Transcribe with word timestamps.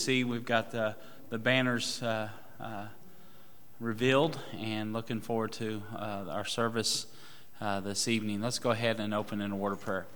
see 0.00 0.24
we've 0.24 0.46
got 0.46 0.70
the, 0.70 0.96
the 1.28 1.38
banners 1.38 2.02
uh, 2.02 2.30
uh, 2.58 2.86
revealed 3.78 4.38
and 4.58 4.94
looking 4.94 5.20
forward 5.20 5.52
to 5.52 5.82
uh, 5.94 6.24
our 6.30 6.46
service 6.46 7.06
uh, 7.60 7.80
this 7.80 8.08
evening. 8.08 8.40
Let's 8.40 8.58
go 8.58 8.70
ahead 8.70 8.98
and 8.98 9.12
open 9.12 9.42
in 9.42 9.52
a 9.52 9.56
word 9.56 9.72
of 9.72 9.80
prayer. 9.82 10.06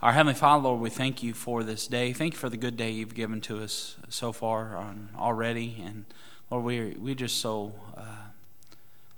Our 0.00 0.12
Heavenly 0.12 0.34
Father, 0.34 0.62
Lord, 0.62 0.80
we 0.80 0.90
thank 0.90 1.24
you 1.24 1.34
for 1.34 1.64
this 1.64 1.88
day. 1.88 2.12
Thank 2.12 2.34
you 2.34 2.38
for 2.38 2.48
the 2.48 2.56
good 2.56 2.76
day 2.76 2.92
you've 2.92 3.16
given 3.16 3.40
to 3.42 3.60
us 3.60 3.96
so 4.08 4.30
far 4.30 4.76
on, 4.76 5.08
already. 5.16 5.82
And 5.84 6.04
Lord, 6.48 6.64
we, 6.64 6.90
we 6.92 7.16
just 7.16 7.38
so, 7.38 7.72
uh, 7.96 8.28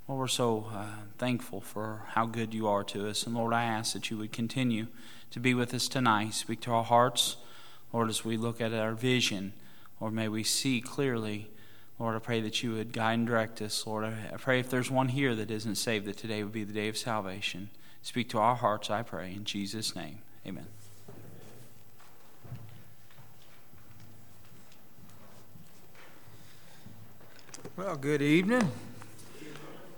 Lord, 0.08 0.20
we're 0.20 0.28
so 0.28 0.68
uh, 0.72 0.86
thankful 1.18 1.60
for 1.60 2.00
how 2.12 2.24
good 2.24 2.54
you 2.54 2.66
are 2.66 2.84
to 2.84 3.08
us. 3.08 3.26
And 3.26 3.34
Lord, 3.34 3.52
I 3.52 3.64
ask 3.64 3.92
that 3.92 4.10
you 4.10 4.16
would 4.16 4.32
continue 4.32 4.86
to 5.32 5.40
be 5.40 5.52
with 5.52 5.74
us 5.74 5.86
tonight. 5.86 6.32
Speak 6.32 6.62
to 6.62 6.70
our 6.70 6.84
hearts, 6.84 7.36
Lord, 7.92 8.08
as 8.08 8.24
we 8.24 8.38
look 8.38 8.62
at 8.62 8.72
our 8.72 8.94
vision 8.94 9.52
Lord, 10.04 10.12
may 10.12 10.28
we 10.28 10.44
see 10.44 10.82
clearly. 10.82 11.48
Lord, 11.98 12.14
I 12.14 12.18
pray 12.18 12.42
that 12.42 12.62
you 12.62 12.72
would 12.72 12.92
guide 12.92 13.14
and 13.14 13.26
direct 13.26 13.62
us. 13.62 13.86
Lord, 13.86 14.04
I 14.04 14.36
pray 14.36 14.60
if 14.60 14.68
there's 14.68 14.90
one 14.90 15.08
here 15.08 15.34
that 15.34 15.50
isn't 15.50 15.76
saved, 15.76 16.04
that 16.04 16.18
today 16.18 16.44
would 16.44 16.52
be 16.52 16.62
the 16.62 16.74
day 16.74 16.88
of 16.88 16.98
salvation. 16.98 17.70
Speak 18.02 18.28
to 18.28 18.38
our 18.38 18.54
hearts, 18.54 18.90
I 18.90 19.00
pray. 19.00 19.32
In 19.32 19.44
Jesus' 19.44 19.96
name, 19.96 20.18
amen. 20.46 20.66
Well, 27.74 27.96
good 27.96 28.20
evening. 28.20 28.70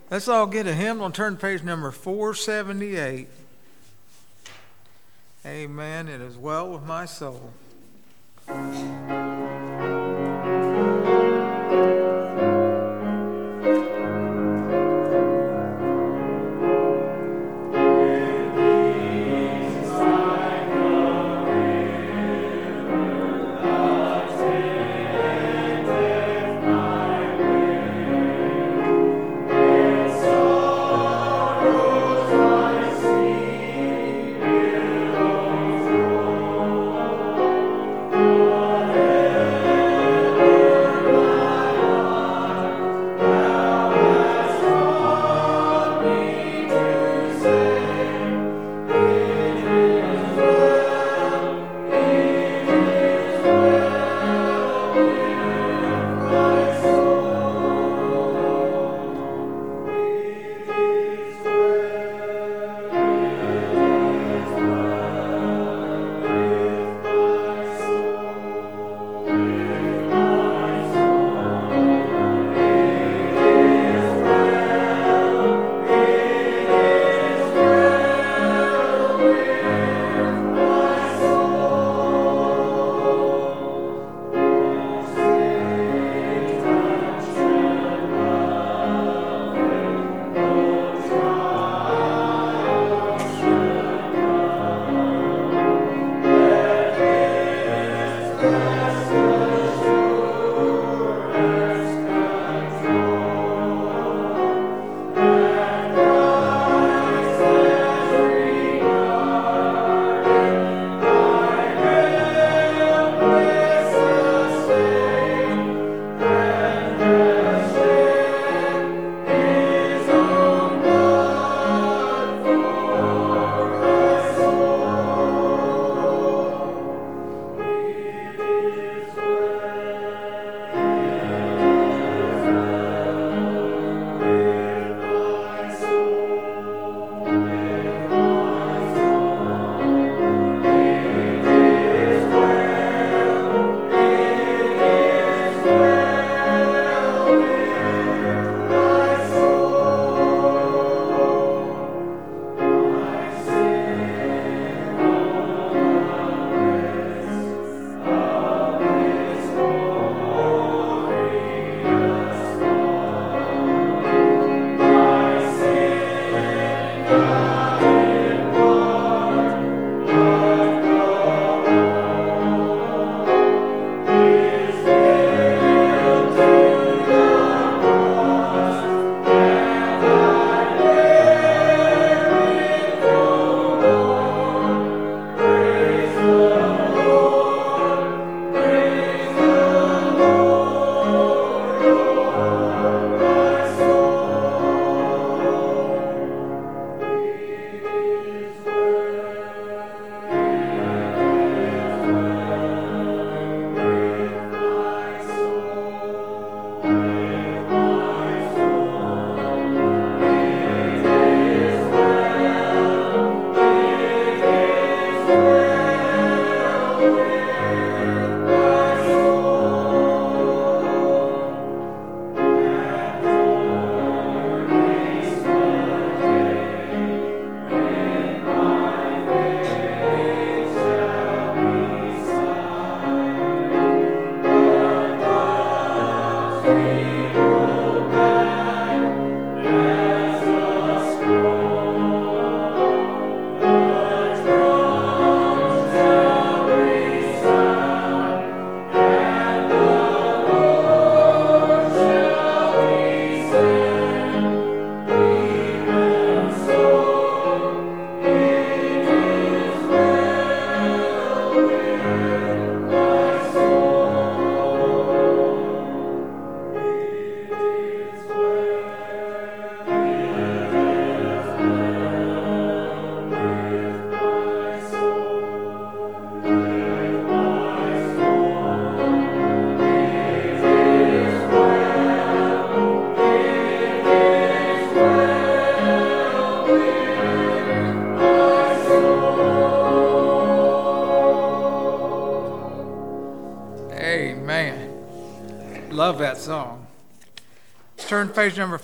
Let's 0.09 0.29
all 0.29 0.47
get 0.47 0.69
a 0.69 0.75
hymn 0.75 1.02
on 1.02 1.11
turn 1.11 1.37
page 1.37 1.65
number 1.65 1.91
478. 1.91 3.27
Amen. 5.45 6.07
It 6.07 6.21
is 6.21 6.37
well 6.37 6.71
with 6.71 6.85
my 6.85 7.07
soul. 7.07 7.52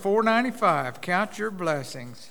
495. 0.03 1.01
Count 1.01 1.39
your 1.39 1.53
blessings. 1.53 2.29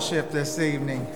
Fellowship 0.00 0.30
this 0.30 0.58
evening. 0.58 1.09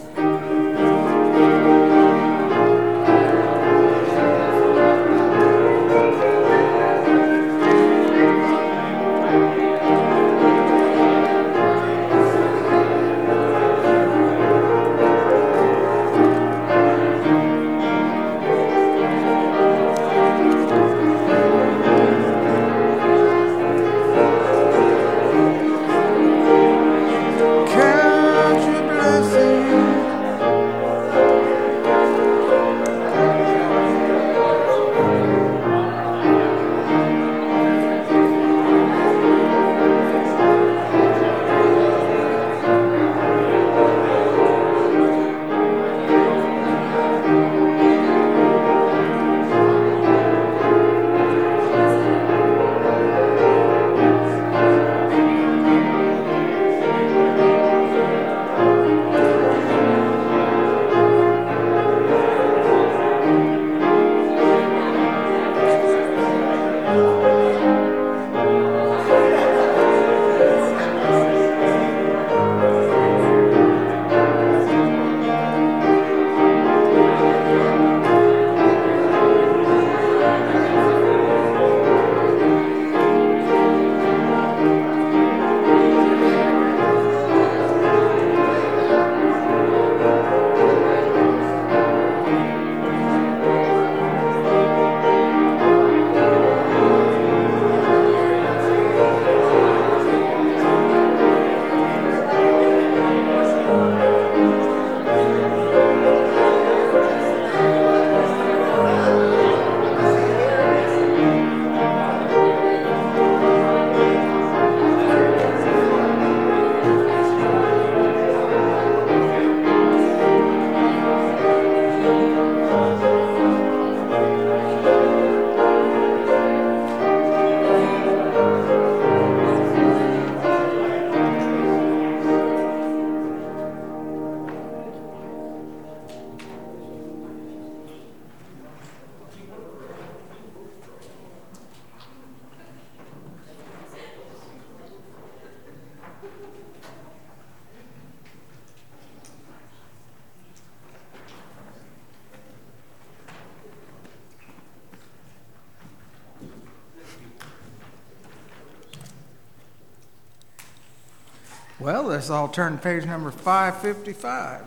Let's 162.25 162.31
all 162.31 162.49
turn 162.49 162.73
to 162.73 162.83
page 162.83 163.05
number 163.05 163.31
555. 163.31 164.63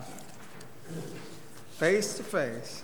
Face 1.72 2.14
to 2.14 2.22
face. 2.22 2.77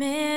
Atonement 0.00 0.27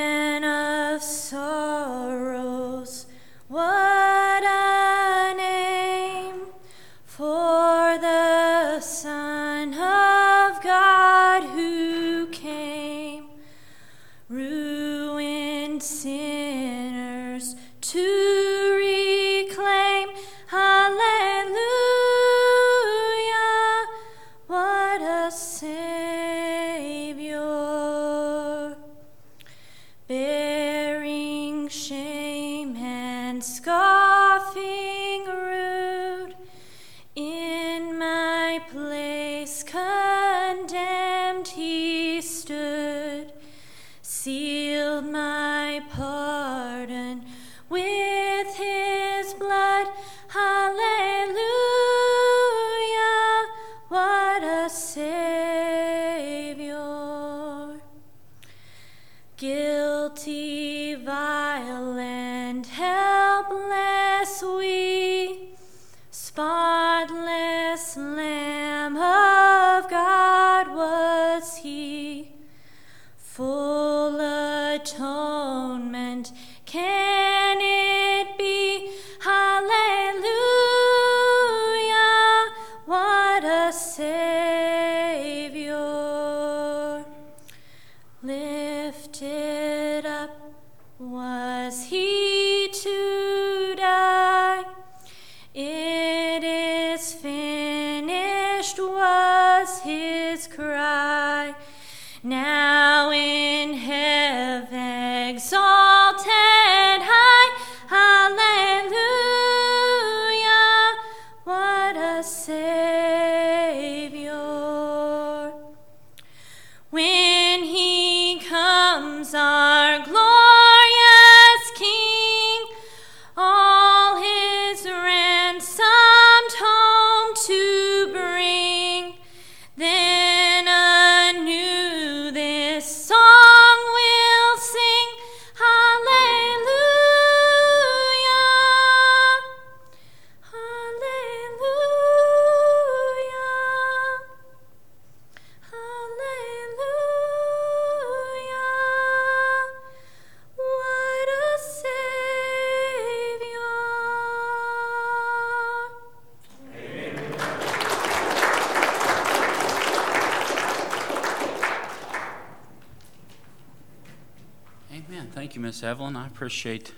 Evelyn. 165.84 166.16
I 166.16 166.28
appreciate 166.28 166.94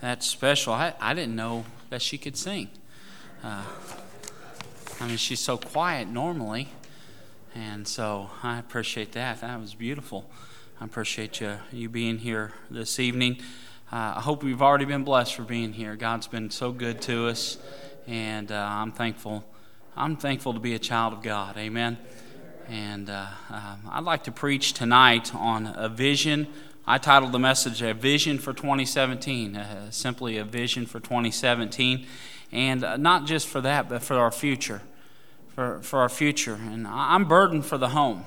that 0.00 0.22
special. 0.22 0.72
I, 0.72 0.94
I 1.00 1.14
didn't 1.14 1.36
know 1.36 1.64
that 1.90 2.02
she 2.02 2.18
could 2.18 2.36
sing. 2.36 2.68
Uh, 3.44 3.64
I 5.00 5.06
mean, 5.06 5.16
she's 5.16 5.40
so 5.40 5.56
quiet 5.56 6.08
normally. 6.08 6.68
And 7.54 7.86
so 7.86 8.30
I 8.42 8.58
appreciate 8.58 9.12
that. 9.12 9.40
That 9.42 9.60
was 9.60 9.74
beautiful. 9.74 10.30
I 10.80 10.84
appreciate 10.84 11.40
you, 11.40 11.58
you 11.70 11.88
being 11.88 12.18
here 12.18 12.52
this 12.70 12.98
evening. 12.98 13.38
Uh, 13.92 14.14
I 14.16 14.20
hope 14.20 14.42
you've 14.42 14.62
already 14.62 14.86
been 14.86 15.04
blessed 15.04 15.34
for 15.34 15.42
being 15.42 15.72
here. 15.72 15.96
God's 15.96 16.26
been 16.26 16.50
so 16.50 16.72
good 16.72 17.02
to 17.02 17.28
us, 17.28 17.58
and 18.06 18.50
uh, 18.50 18.68
I'm 18.70 18.90
thankful. 18.90 19.44
I'm 19.94 20.16
thankful 20.16 20.54
to 20.54 20.60
be 20.60 20.74
a 20.74 20.78
child 20.78 21.12
of 21.12 21.22
God. 21.22 21.58
Amen. 21.58 21.98
And 22.70 23.10
uh, 23.10 23.26
um, 23.50 23.80
I'd 23.90 24.04
like 24.04 24.24
to 24.24 24.32
preach 24.32 24.72
tonight 24.72 25.34
on 25.34 25.66
a 25.66 25.90
vision. 25.90 26.46
I 26.86 26.98
titled 26.98 27.32
the 27.32 27.38
message 27.38 27.82
"A 27.82 27.94
Vision 27.94 28.38
for 28.38 28.52
2017." 28.52 29.56
Uh, 29.56 29.90
simply 29.90 30.36
a 30.38 30.44
vision 30.44 30.86
for 30.86 31.00
2017, 31.00 32.06
and 32.50 32.84
uh, 32.84 32.96
not 32.96 33.26
just 33.26 33.46
for 33.46 33.60
that, 33.60 33.88
but 33.88 34.02
for 34.02 34.14
our 34.14 34.30
future 34.30 34.82
for, 35.54 35.80
for 35.82 36.00
our 36.00 36.08
future. 36.08 36.54
And 36.54 36.86
I'm 36.86 37.26
burdened 37.26 37.66
for 37.66 37.78
the 37.78 37.90
home. 37.90 38.24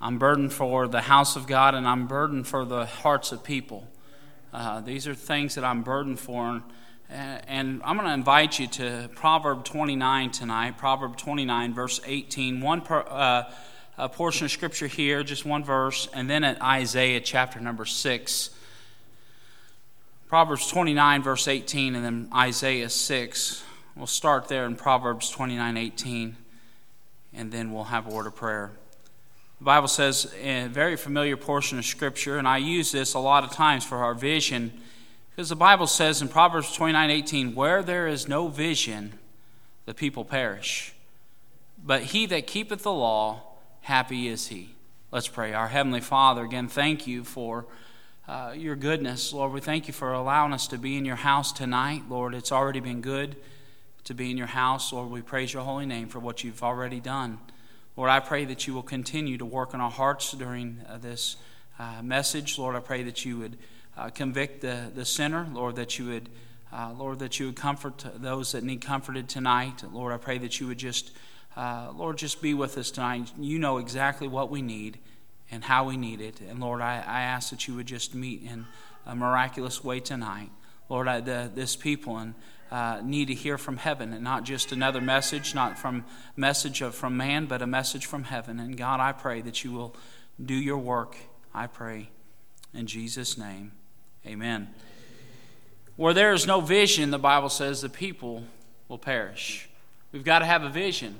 I'm 0.00 0.18
burdened 0.18 0.52
for 0.52 0.88
the 0.88 1.02
house 1.02 1.36
of 1.36 1.46
God, 1.46 1.74
and 1.74 1.86
I'm 1.86 2.06
burdened 2.06 2.46
for 2.46 2.64
the 2.64 2.86
hearts 2.86 3.32
of 3.32 3.44
people. 3.44 3.86
Uh, 4.52 4.80
these 4.80 5.06
are 5.06 5.14
things 5.14 5.54
that 5.54 5.64
I'm 5.64 5.82
burdened 5.82 6.18
for. 6.18 6.62
And, 7.08 7.42
and 7.46 7.82
I'm 7.84 7.96
going 7.96 8.08
to 8.08 8.14
invite 8.14 8.58
you 8.58 8.66
to 8.68 9.10
Proverb 9.14 9.64
29 9.64 10.30
tonight, 10.30 10.78
Proverb 10.78 11.16
29, 11.16 11.74
verse 11.74 12.00
18. 12.04 12.60
One 12.60 12.80
per, 12.80 13.04
uh, 13.06 13.44
a 14.02 14.08
portion 14.08 14.44
of 14.44 14.50
scripture 14.50 14.88
here, 14.88 15.22
just 15.22 15.44
one 15.44 15.62
verse, 15.62 16.08
and 16.12 16.28
then 16.28 16.42
at 16.42 16.60
Isaiah 16.60 17.20
chapter 17.20 17.60
number 17.60 17.84
6. 17.84 18.50
Proverbs 20.26 20.68
29, 20.68 21.22
verse 21.22 21.46
18, 21.46 21.94
and 21.94 22.04
then 22.04 22.28
Isaiah 22.34 22.90
6. 22.90 23.62
We'll 23.94 24.08
start 24.08 24.48
there 24.48 24.66
in 24.66 24.74
Proverbs 24.74 25.30
29 25.30 25.76
18, 25.76 26.36
and 27.32 27.52
then 27.52 27.72
we'll 27.72 27.84
have 27.84 28.08
a 28.08 28.10
word 28.10 28.26
of 28.26 28.34
prayer. 28.34 28.72
The 29.60 29.66
Bible 29.66 29.86
says 29.86 30.34
a 30.42 30.66
very 30.66 30.96
familiar 30.96 31.36
portion 31.36 31.78
of 31.78 31.84
Scripture, 31.84 32.38
and 32.38 32.48
I 32.48 32.56
use 32.56 32.90
this 32.90 33.14
a 33.14 33.20
lot 33.20 33.44
of 33.44 33.52
times 33.52 33.84
for 33.84 33.98
our 33.98 34.14
vision, 34.14 34.72
because 35.30 35.48
the 35.48 35.54
Bible 35.54 35.86
says 35.86 36.20
in 36.20 36.26
Proverbs 36.26 36.74
29 36.74 37.08
18, 37.08 37.54
Where 37.54 37.84
there 37.84 38.08
is 38.08 38.26
no 38.26 38.48
vision, 38.48 39.20
the 39.86 39.94
people 39.94 40.24
perish. 40.24 40.92
But 41.84 42.02
he 42.02 42.26
that 42.26 42.48
keepeth 42.48 42.82
the 42.82 42.92
law, 42.92 43.51
happy 43.82 44.28
is 44.28 44.48
he. 44.48 44.74
Let's 45.10 45.28
pray. 45.28 45.52
Our 45.52 45.68
Heavenly 45.68 46.00
Father, 46.00 46.42
again, 46.42 46.68
thank 46.68 47.06
you 47.06 47.22
for. 47.22 47.66
Uh, 48.28 48.54
your 48.56 48.76
goodness, 48.76 49.32
Lord. 49.32 49.52
We 49.52 49.60
thank 49.60 49.88
you 49.88 49.92
for 49.92 50.12
allowing 50.12 50.52
us 50.52 50.68
to 50.68 50.78
be 50.78 50.96
in 50.96 51.04
your 51.04 51.16
house 51.16 51.50
tonight. 51.52 52.04
Lord, 52.08 52.34
it's 52.34 52.52
already 52.52 52.78
been 52.78 53.00
good 53.00 53.34
to 54.04 54.14
be 54.14 54.30
in 54.30 54.36
your 54.36 54.46
house. 54.46 54.92
Lord, 54.92 55.10
we 55.10 55.22
praise 55.22 55.52
your 55.52 55.64
holy 55.64 55.86
name 55.86 56.08
for 56.08 56.20
what 56.20 56.44
you've 56.44 56.62
already 56.62 57.00
done. 57.00 57.38
Lord, 57.96 58.10
I 58.10 58.20
pray 58.20 58.44
that 58.44 58.66
you 58.66 58.74
will 58.74 58.82
continue 58.82 59.38
to 59.38 59.44
work 59.44 59.74
in 59.74 59.80
our 59.80 59.90
hearts 59.90 60.32
during 60.32 60.80
uh, 60.88 60.98
this 60.98 61.36
uh, 61.80 62.00
message. 62.02 62.58
Lord, 62.58 62.76
I 62.76 62.80
pray 62.80 63.02
that 63.02 63.24
you 63.24 63.38
would 63.38 63.58
uh, 63.98 64.08
convict 64.10 64.60
the, 64.60 64.90
the 64.94 65.04
sinner. 65.04 65.48
Lord, 65.52 65.74
that 65.76 65.98
you 65.98 66.06
would, 66.06 66.28
uh, 66.72 66.92
Lord, 66.96 67.18
that 67.18 67.40
you 67.40 67.46
would 67.46 67.56
comfort 67.56 68.04
those 68.14 68.52
that 68.52 68.62
need 68.62 68.82
comforted 68.82 69.28
tonight. 69.28 69.82
Lord, 69.92 70.12
I 70.12 70.16
pray 70.16 70.38
that 70.38 70.60
you 70.60 70.68
would 70.68 70.78
just, 70.78 71.10
uh, 71.56 71.92
Lord, 71.94 72.18
just 72.18 72.40
be 72.40 72.54
with 72.54 72.78
us 72.78 72.90
tonight. 72.90 73.30
You 73.38 73.58
know 73.58 73.78
exactly 73.78 74.28
what 74.28 74.50
we 74.50 74.62
need 74.62 74.98
and 75.50 75.62
how 75.62 75.84
we 75.84 75.96
need 75.96 76.20
it. 76.20 76.40
And 76.40 76.60
Lord, 76.60 76.80
I, 76.80 76.96
I 77.06 77.22
ask 77.22 77.50
that 77.50 77.68
you 77.68 77.74
would 77.74 77.86
just 77.86 78.14
meet 78.14 78.42
in 78.42 78.66
a 79.06 79.14
miraculous 79.14 79.84
way 79.84 80.00
tonight. 80.00 80.50
Lord, 80.88 81.08
I, 81.08 81.20
the, 81.20 81.50
this 81.54 81.76
people 81.76 82.16
and 82.18 82.34
uh, 82.70 83.00
need 83.04 83.28
to 83.28 83.34
hear 83.34 83.58
from 83.58 83.76
heaven 83.76 84.14
and 84.14 84.24
not 84.24 84.44
just 84.44 84.72
another 84.72 85.00
message, 85.00 85.54
not 85.54 85.78
from 85.78 86.06
message 86.36 86.80
of, 86.80 86.94
from 86.94 87.16
man, 87.18 87.44
but 87.44 87.60
a 87.60 87.66
message 87.66 88.06
from 88.06 88.24
heaven. 88.24 88.58
And 88.58 88.76
God, 88.76 88.98
I 88.98 89.12
pray 89.12 89.42
that 89.42 89.62
you 89.62 89.72
will 89.72 89.94
do 90.42 90.54
your 90.54 90.78
work. 90.78 91.16
I 91.54 91.66
pray 91.66 92.08
in 92.72 92.86
Jesus' 92.86 93.36
name. 93.36 93.72
Amen. 94.26 94.68
Where 95.96 96.14
there 96.14 96.32
is 96.32 96.46
no 96.46 96.62
vision, 96.62 97.10
the 97.10 97.18
Bible 97.18 97.50
says 97.50 97.82
the 97.82 97.90
people 97.90 98.44
will 98.88 98.98
perish. 98.98 99.68
We've 100.10 100.24
got 100.24 100.38
to 100.38 100.46
have 100.46 100.62
a 100.62 100.70
vision. 100.70 101.16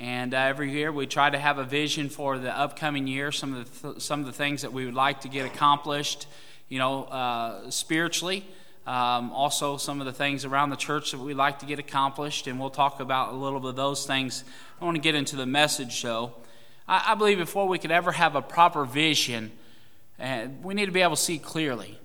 And 0.00 0.32
uh, 0.32 0.38
every 0.38 0.72
year 0.72 0.90
we 0.90 1.06
try 1.06 1.28
to 1.28 1.38
have 1.38 1.58
a 1.58 1.64
vision 1.64 2.08
for 2.08 2.38
the 2.38 2.56
upcoming 2.58 3.06
year, 3.06 3.30
some 3.30 3.54
of 3.54 3.82
the, 3.82 3.88
th- 3.92 4.02
some 4.02 4.20
of 4.20 4.26
the 4.26 4.32
things 4.32 4.62
that 4.62 4.72
we 4.72 4.86
would 4.86 4.94
like 4.94 5.20
to 5.20 5.28
get 5.28 5.44
accomplished, 5.44 6.26
you 6.70 6.78
know, 6.78 7.04
uh, 7.04 7.68
spiritually. 7.70 8.46
Um, 8.86 9.30
also, 9.30 9.76
some 9.76 10.00
of 10.00 10.06
the 10.06 10.12
things 10.14 10.46
around 10.46 10.70
the 10.70 10.76
church 10.76 11.10
that 11.10 11.20
we'd 11.20 11.34
like 11.34 11.58
to 11.58 11.66
get 11.66 11.78
accomplished, 11.78 12.46
and 12.46 12.58
we'll 12.58 12.70
talk 12.70 13.00
about 13.00 13.34
a 13.34 13.36
little 13.36 13.60
bit 13.60 13.68
of 13.68 13.76
those 13.76 14.06
things. 14.06 14.42
I 14.80 14.86
want 14.86 14.94
to 14.94 15.02
get 15.02 15.14
into 15.14 15.36
the 15.36 15.44
message, 15.44 16.00
though. 16.00 16.32
I, 16.88 17.12
I 17.12 17.14
believe 17.14 17.36
before 17.36 17.68
we 17.68 17.78
could 17.78 17.90
ever 17.90 18.12
have 18.12 18.36
a 18.36 18.42
proper 18.42 18.86
vision, 18.86 19.52
uh, 20.18 20.46
we 20.62 20.72
need 20.72 20.86
to 20.86 20.92
be 20.92 21.02
able 21.02 21.16
to 21.16 21.22
see 21.22 21.38
clearly. 21.38 21.98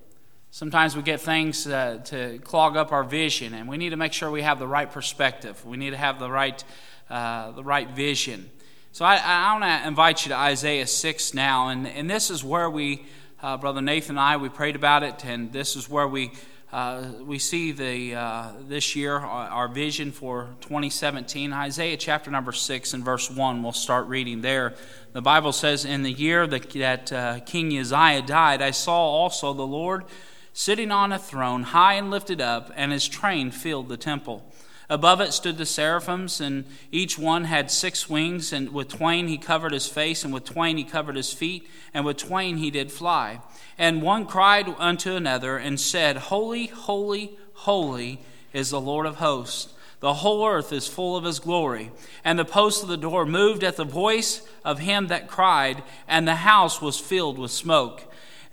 Sometimes 0.51 0.97
we 0.97 1.01
get 1.01 1.21
things 1.21 1.65
uh, 1.65 1.99
to 2.05 2.39
clog 2.39 2.75
up 2.75 2.91
our 2.91 3.05
vision, 3.05 3.53
and 3.53 3.69
we 3.69 3.77
need 3.77 3.91
to 3.91 3.97
make 3.97 4.11
sure 4.11 4.29
we 4.29 4.41
have 4.41 4.59
the 4.59 4.67
right 4.67 4.91
perspective. 4.91 5.65
We 5.65 5.77
need 5.77 5.91
to 5.91 5.97
have 5.97 6.19
the 6.19 6.29
right, 6.29 6.61
uh, 7.09 7.51
the 7.51 7.63
right 7.63 7.89
vision. 7.89 8.49
So 8.91 9.03
I, 9.03 9.17
I 9.17 9.51
want 9.53 9.63
to 9.63 9.87
invite 9.87 10.25
you 10.25 10.29
to 10.29 10.37
Isaiah 10.37 10.87
6 10.87 11.33
now, 11.33 11.67
and, 11.67 11.85
and 11.85 12.09
this 12.09 12.31
is 12.31 12.43
where 12.43 12.69
we, 12.69 13.05
uh, 13.43 13.57
Brother 13.57 13.81
Nathan 13.81 14.11
and 14.11 14.19
I, 14.19 14.37
we 14.37 14.49
prayed 14.49 14.75
about 14.75 15.03
it, 15.03 15.25
and 15.25 15.51
this 15.51 15.75
is 15.75 15.89
where 15.89 16.07
we 16.07 16.31
uh, 16.75 17.11
we 17.21 17.39
see 17.39 17.71
the 17.71 18.15
uh, 18.15 18.51
this 18.67 18.97
year 18.97 19.17
our, 19.17 19.47
our, 19.47 19.67
vision 19.69 20.11
for 20.11 20.49
2017 20.61 21.53
isaiah 21.53 21.95
chapter 21.95 22.29
number 22.29 22.51
6 22.51 22.93
and 22.93 23.05
verse 23.05 23.31
1 23.31 23.63
we'll 23.63 23.71
start 23.71 24.07
reading 24.07 24.41
there. 24.41 24.73
The 25.13 25.21
bible 25.21 25.53
says 25.53 25.85
in 25.85 26.03
the 26.03 26.11
year 26.11 26.45
that, 26.47 26.71
that 26.71 27.13
uh, 27.13 27.39
king 27.45 27.77
uzziah 27.77 28.23
died 28.23 28.61
i 28.61 28.71
saw 28.71 28.97
also 28.97 29.53
the 29.53 29.65
lord 29.65 30.03
sitting 30.51 30.91
on 30.91 31.13
a 31.13 31.19
throne 31.19 31.63
high 31.63 31.93
and 31.93 32.11
lifted 32.11 32.41
up 32.41 32.71
and 32.75 32.91
his 32.91 33.07
train 33.07 33.51
filled 33.51 33.87
the 33.87 33.95
temple 33.95 34.45
Above 34.89 35.19
it 35.19 35.33
stood 35.33 35.57
the 35.57 35.65
seraphims, 35.65 36.39
and 36.39 36.65
each 36.91 37.17
one 37.17 37.45
had 37.45 37.71
six 37.71 38.09
wings, 38.09 38.53
and 38.53 38.71
with 38.71 38.89
twain 38.89 39.27
he 39.27 39.37
covered 39.37 39.73
his 39.73 39.87
face, 39.87 40.23
and 40.23 40.33
with 40.33 40.45
twain 40.45 40.77
he 40.77 40.83
covered 40.83 41.15
his 41.15 41.33
feet, 41.33 41.67
and 41.93 42.05
with 42.05 42.17
twain 42.17 42.57
he 42.57 42.69
did 42.69 42.91
fly. 42.91 43.39
And 43.77 44.01
one 44.01 44.25
cried 44.25 44.73
unto 44.77 45.15
another 45.15 45.57
and 45.57 45.79
said, 45.79 46.17
Holy, 46.17 46.67
holy, 46.67 47.37
holy 47.53 48.21
is 48.53 48.69
the 48.69 48.81
Lord 48.81 49.05
of 49.05 49.15
hosts. 49.15 49.73
The 50.01 50.13
whole 50.15 50.45
earth 50.45 50.71
is 50.71 50.87
full 50.87 51.17
of 51.17 51.23
his 51.23 51.39
glory. 51.39 51.91
And 52.23 52.37
the 52.37 52.45
posts 52.45 52.83
of 52.83 52.89
the 52.89 52.97
door 52.97 53.25
moved 53.25 53.63
at 53.63 53.75
the 53.75 53.83
voice 53.85 54.47
of 54.63 54.79
him 54.79 55.07
that 55.07 55.27
cried, 55.27 55.83
and 56.07 56.27
the 56.27 56.35
house 56.35 56.79
was 56.81 56.99
filled 56.99 57.39
with 57.39 57.51
smoke. 57.51 58.03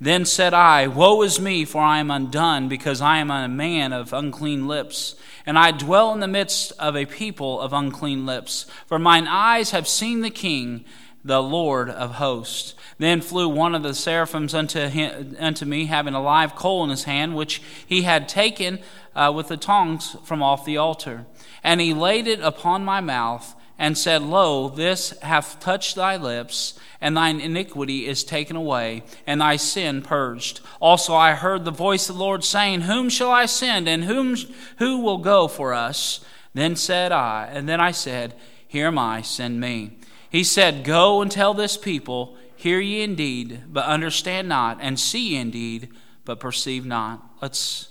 Then 0.03 0.25
said 0.25 0.53
I, 0.53 0.89
Woe 0.89 1.23
is 1.23 1.39
me, 1.39 1.65
for 1.65 1.81
I 1.81 2.01
am 2.01 2.11
undone, 2.11 2.69
because 2.69 3.01
I 3.01 3.19
am 3.19 3.31
a 3.31 3.47
man 3.47 3.93
of 3.93 4.13
unclean 4.13 4.67
lips, 4.67 5.15
and 5.47 5.57
I 5.57 5.71
dwell 5.71 6.13
in 6.13 6.19
the 6.19 6.27
midst 6.27 6.73
of 6.77 6.97
a 6.97 7.07
people 7.07 7.61
of 7.61 7.73
unclean 7.73 8.27
lips. 8.27 8.67
For 8.87 8.99
mine 8.99 9.29
eyes 9.29 9.71
have 9.71 9.87
seen 9.87 10.23
the 10.23 10.31
King, 10.31 10.85
the 11.25 11.41
Lord 11.41 11.89
of 11.89 12.15
hosts. 12.15 12.75
Then 12.99 13.21
flew 13.21 13.49
one 13.49 13.77
of 13.77 13.85
the 13.85 13.95
seraphims 13.95 14.55
unto, 14.55 14.89
him, 14.89 15.37
unto 15.39 15.65
me, 15.65 15.87
having 15.87 16.15
a 16.15 16.21
live 16.21 16.57
coal 16.57 16.83
in 16.83 16.91
his 16.91 17.05
hand, 17.05 17.37
which 17.37 17.63
he 17.87 18.03
had 18.03 18.29
taken 18.29 18.81
uh, 19.15 19.33
with 19.33 19.47
the 19.47 19.57
tongs 19.57 20.17
from 20.25 20.43
off 20.43 20.65
the 20.65 20.79
altar. 20.79 21.27
And 21.63 21.81
he 21.81 21.95
laid 21.95 22.27
it 22.27 22.41
upon 22.41 22.85
my 22.85 23.01
mouth, 23.01 23.55
and 23.83 23.99
said, 23.99 24.23
Lo, 24.23 24.69
this 24.69 25.11
hath 25.23 25.59
touched 25.59 25.97
thy 25.97 26.17
lips, 26.17 26.79
and 27.01 27.17
thine 27.17 27.41
iniquity 27.41 28.07
is 28.07 28.23
taken 28.23 28.55
away, 28.55 29.03
and 29.27 29.41
thy 29.41 29.57
sin 29.57 30.03
purged. 30.03 30.61
Also 30.81 31.17
I 31.17 31.33
heard 31.33 31.65
the 31.65 31.73
voice 31.73 32.09
of 32.09 32.15
the 32.15 32.23
Lord 32.23 32.45
saying, 32.45 32.83
Whom 32.83 33.09
shall 33.09 33.33
I 33.33 33.47
send, 33.47 33.89
and 33.89 34.05
whom 34.05 34.37
who 34.79 35.01
will 35.01 35.19
go 35.19 35.49
for 35.49 35.75
us? 35.75 36.25
Then 36.55 36.77
said 36.77 37.11
I, 37.11 37.51
and 37.53 37.69
then 37.69 37.81
I 37.81 37.91
said, 37.91 38.35
Here 38.69 38.87
am 38.87 39.01
I, 39.01 39.21
send 39.21 39.59
me. 39.59 39.99
He 40.31 40.45
said, 40.45 40.85
Go 40.85 41.21
and 41.21 41.29
tell 41.29 41.53
this 41.53 41.77
people, 41.77 42.37
Hear 42.55 42.79
ye 42.79 43.03
indeed, 43.03 43.63
but 43.67 43.87
understand 43.87 44.49
not, 44.49 44.79
and 44.81 44.99
see 44.99 45.31
ye 45.31 45.37
indeed, 45.39 45.89
but 46.25 46.39
perceive 46.39 46.87
not. 46.87 47.21
Let's, 47.43 47.89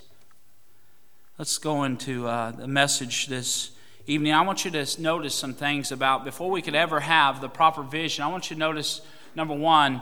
let's 1.37 1.57
go 1.57 1.83
into 1.83 2.29
uh, 2.29 2.51
the 2.51 2.67
message 2.69 3.27
this 3.27 3.71
evening. 4.11 4.33
I 4.33 4.41
want 4.41 4.65
you 4.65 4.71
to 4.71 5.01
notice 5.01 5.33
some 5.33 5.53
things 5.53 5.91
about, 5.91 6.25
before 6.25 6.51
we 6.51 6.61
could 6.61 6.75
ever 6.75 6.99
have 6.99 7.39
the 7.39 7.47
proper 7.47 7.81
vision, 7.81 8.23
I 8.23 8.27
want 8.27 8.49
you 8.49 8.55
to 8.55 8.59
notice, 8.59 9.01
number 9.35 9.53
one, 9.53 10.01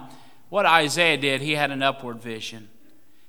what 0.50 0.66
Isaiah 0.66 1.18
did. 1.18 1.42
He 1.42 1.54
had 1.54 1.70
an 1.70 1.84
upward 1.84 2.22
vision. 2.22 2.70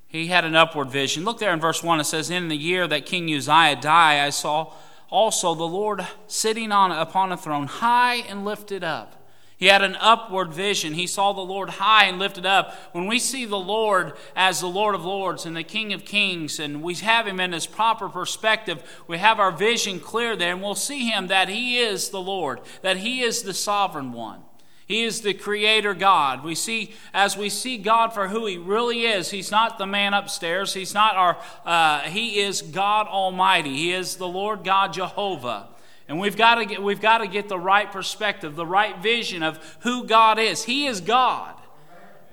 He 0.07 0.29
had 0.29 0.45
an 0.45 0.57
upward 0.57 0.91
vision. 0.91 1.25
Look 1.25 1.39
there 1.39 1.53
in 1.53 1.61
verse 1.61 1.83
1, 1.83 2.01
it 2.01 2.05
says, 2.05 2.31
In 2.31 2.49
the 2.49 2.57
year 2.57 2.89
that 2.89 3.07
King 3.07 3.33
Uzziah 3.33 3.77
died, 3.81 4.21
I 4.21 4.31
saw 4.31 4.73
also 5.11 5.55
the 5.55 5.65
Lord 5.65 6.07
sitting 6.27 6.73
on 6.73 6.91
upon 6.93 7.31
a 7.31 7.37
throne, 7.37 7.67
high 7.67 8.17
and 8.17 8.45
lifted 8.45 8.83
up. 8.83 9.20
He 9.61 9.67
had 9.67 9.83
an 9.83 9.97
upward 10.01 10.55
vision. 10.55 10.95
He 10.95 11.07
saw 11.07 11.35
the 11.35 11.43
Lord 11.43 11.69
high 11.69 12.07
and 12.07 12.19
lifted 12.19 12.47
up. 12.47 12.73
When 12.93 13.07
we 13.07 13.19
see 13.19 13.45
the 13.45 13.59
Lord 13.59 14.15
as 14.35 14.61
the 14.61 14.67
Lord 14.67 14.95
of 14.95 15.05
Lords 15.05 15.45
and 15.45 15.55
the 15.55 15.63
King 15.63 15.93
of 15.93 16.07
Kings, 16.07 16.59
and 16.59 16.83
we 16.83 16.95
have 16.95 17.27
Him 17.27 17.39
in 17.39 17.53
His 17.53 17.67
proper 17.67 18.09
perspective, 18.09 18.83
we 19.07 19.19
have 19.19 19.39
our 19.39 19.53
vision 19.53 20.01
clear 20.01 20.35
there, 20.35 20.55
and 20.55 20.63
we'll 20.63 20.75
see 20.75 21.11
Him 21.11 21.27
that 21.27 21.51
He 21.51 21.79
is 21.79 22.09
the 22.09 22.23
Lord, 22.23 22.61
that 22.81 22.97
He 22.97 23.21
is 23.21 23.43
the 23.43 23.53
sovereign 23.53 24.15
one. 24.15 24.41
He 24.87 25.03
is 25.03 25.21
the 25.21 25.35
creator 25.35 25.93
God. 25.93 26.43
We 26.43 26.55
see, 26.55 26.95
as 27.13 27.37
we 27.37 27.51
see 27.51 27.77
God 27.77 28.15
for 28.15 28.29
who 28.29 28.47
He 28.47 28.57
really 28.57 29.03
is, 29.03 29.31
He's 29.31 29.51
not 29.51 29.77
the 29.77 29.87
man 29.87 30.15
upstairs. 30.15 30.73
He's 30.73 30.95
not 30.95 31.17
our, 31.17 31.37
uh, 31.67 32.01
He 32.09 32.41
is 32.41 32.63
God 32.63 33.09
Almighty. 33.09 33.77
He 33.77 33.93
is 33.93 34.17
the 34.17 34.27
Lord 34.27 34.65
God 34.65 34.95
Jehovah. 34.95 35.69
And 36.11 36.19
we've 36.19 36.37
got, 36.37 36.57
to 36.57 36.67
get, 36.67 36.83
we've 36.83 37.01
got 37.01 37.19
to 37.19 37.29
get 37.29 37.49
the 37.49 37.57
right 37.57 37.89
perspective, 37.89 38.57
the 38.57 38.67
right 38.67 38.99
vision 38.99 39.45
of 39.45 39.61
who 39.83 40.03
God 40.03 40.41
is. 40.41 40.65
He 40.65 40.87
is 40.87 41.01
God. 41.01 41.55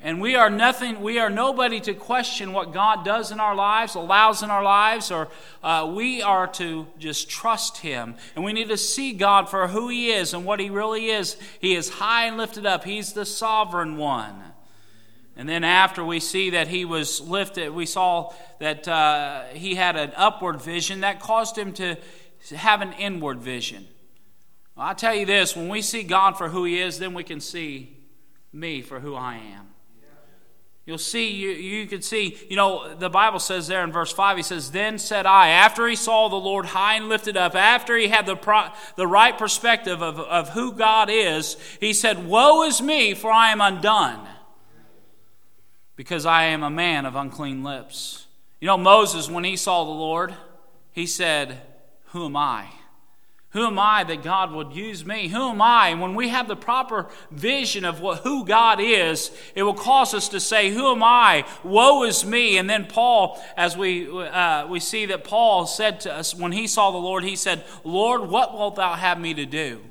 And 0.01 0.19
we 0.19 0.33
are 0.33 0.49
nothing, 0.49 0.99
we 0.99 1.19
are 1.19 1.29
nobody 1.29 1.79
to 1.81 1.93
question 1.93 2.53
what 2.53 2.73
God 2.73 3.05
does 3.05 3.31
in 3.31 3.39
our 3.39 3.53
lives, 3.53 3.93
allows 3.93 4.41
in 4.41 4.49
our 4.49 4.63
lives, 4.63 5.11
or 5.11 5.27
uh, 5.61 5.93
we 5.95 6.23
are 6.23 6.47
to 6.53 6.87
just 6.97 7.29
trust 7.29 7.77
Him. 7.77 8.15
And 8.35 8.43
we 8.43 8.51
need 8.51 8.69
to 8.69 8.77
see 8.77 9.13
God 9.13 9.47
for 9.47 9.67
who 9.67 9.89
He 9.89 10.09
is 10.09 10.33
and 10.33 10.43
what 10.43 10.59
He 10.59 10.71
really 10.71 11.09
is. 11.09 11.37
He 11.59 11.75
is 11.75 11.87
high 11.87 12.25
and 12.25 12.35
lifted 12.35 12.65
up, 12.65 12.83
He's 12.83 13.13
the 13.13 13.27
sovereign 13.27 13.97
one. 13.97 14.41
And 15.35 15.47
then 15.47 15.63
after 15.63 16.03
we 16.03 16.19
see 16.19 16.49
that 16.49 16.67
He 16.67 16.83
was 16.83 17.21
lifted, 17.21 17.69
we 17.69 17.85
saw 17.85 18.33
that 18.57 18.87
uh, 18.87 19.43
He 19.53 19.75
had 19.75 19.95
an 19.95 20.13
upward 20.15 20.63
vision 20.63 21.01
that 21.01 21.19
caused 21.19 21.55
Him 21.55 21.73
to 21.73 21.97
have 22.55 22.81
an 22.81 22.93
inward 22.93 23.39
vision. 23.39 23.87
Well, 24.75 24.87
I 24.87 24.93
tell 24.93 25.13
you 25.15 25.25
this 25.25 25.55
when 25.55 25.69
we 25.69 25.81
see 25.81 26.03
God 26.03 26.37
for 26.37 26.49
who 26.49 26.63
He 26.63 26.79
is, 26.79 26.99
then 26.99 27.13
we 27.13 27.23
can 27.23 27.39
see 27.39 27.97
me 28.53 28.81
for 28.81 28.99
who 28.99 29.15
I 29.15 29.35
am. 29.35 29.67
You'll 30.87 30.97
see, 30.97 31.31
you, 31.31 31.49
you 31.49 31.85
can 31.85 32.01
see, 32.01 32.37
you 32.49 32.55
know, 32.55 32.95
the 32.95 33.09
Bible 33.09 33.39
says 33.39 33.67
there 33.67 33.83
in 33.83 33.91
verse 33.91 34.13
5, 34.13 34.37
he 34.37 34.43
says, 34.43 34.71
Then 34.71 34.97
said 34.97 35.25
I, 35.25 35.49
after 35.49 35.85
he 35.85 35.97
saw 35.97 36.29
the 36.29 36.37
Lord 36.37 36.67
high 36.67 36.95
and 36.95 37.09
lifted 37.09 37.35
up, 37.35 37.55
after 37.55 37.97
he 37.97 38.07
had 38.07 38.25
the, 38.25 38.37
pro, 38.37 38.69
the 38.95 39.05
right 39.05 39.37
perspective 39.37 40.01
of, 40.01 40.17
of 40.17 40.51
who 40.51 40.71
God 40.71 41.09
is, 41.11 41.57
he 41.81 41.91
said, 41.91 42.25
Woe 42.25 42.63
is 42.63 42.81
me, 42.81 43.13
for 43.13 43.29
I 43.29 43.51
am 43.51 43.59
undone, 43.59 44.25
because 45.97 46.25
I 46.25 46.43
am 46.43 46.63
a 46.63 46.69
man 46.69 47.05
of 47.05 47.17
unclean 47.17 47.63
lips. 47.63 48.25
You 48.61 48.67
know, 48.67 48.77
Moses, 48.77 49.29
when 49.29 49.43
he 49.43 49.57
saw 49.57 49.83
the 49.83 49.91
Lord, 49.91 50.33
he 50.93 51.05
said, 51.05 51.61
who 52.07 52.25
am 52.25 52.35
I? 52.35 52.67
Who 53.51 53.65
am 53.65 53.79
I 53.79 54.03
that 54.03 54.23
God 54.23 54.51
would 54.51 54.73
use 54.73 55.05
me? 55.05 55.29
Who 55.29 55.49
am 55.49 55.61
I? 55.61 55.87
And 55.87 56.01
when 56.01 56.15
we 56.15 56.29
have 56.29 56.47
the 56.47 56.55
proper 56.55 57.07
vision 57.31 57.85
of 57.85 58.01
what, 58.01 58.19
who 58.19 58.45
God 58.45 58.79
is, 58.81 59.31
it 59.55 59.63
will 59.63 59.73
cause 59.73 60.13
us 60.13 60.29
to 60.29 60.39
say, 60.39 60.69
Who 60.69 60.91
am 60.91 61.01
I? 61.01 61.45
Woe 61.63 62.03
is 62.03 62.25
me. 62.25 62.57
And 62.57 62.69
then 62.69 62.85
Paul, 62.85 63.41
as 63.55 63.77
we, 63.77 64.09
uh, 64.09 64.67
we 64.67 64.79
see 64.79 65.05
that 65.07 65.23
Paul 65.23 65.65
said 65.65 66.01
to 66.01 66.13
us, 66.13 66.35
when 66.35 66.51
he 66.51 66.67
saw 66.67 66.91
the 66.91 66.97
Lord, 66.97 67.23
he 67.23 67.37
said, 67.37 67.63
Lord, 67.85 68.29
what 68.29 68.53
wilt 68.53 68.75
thou 68.75 68.93
have 68.93 69.19
me 69.19 69.33
to 69.33 69.45
do? 69.45 69.81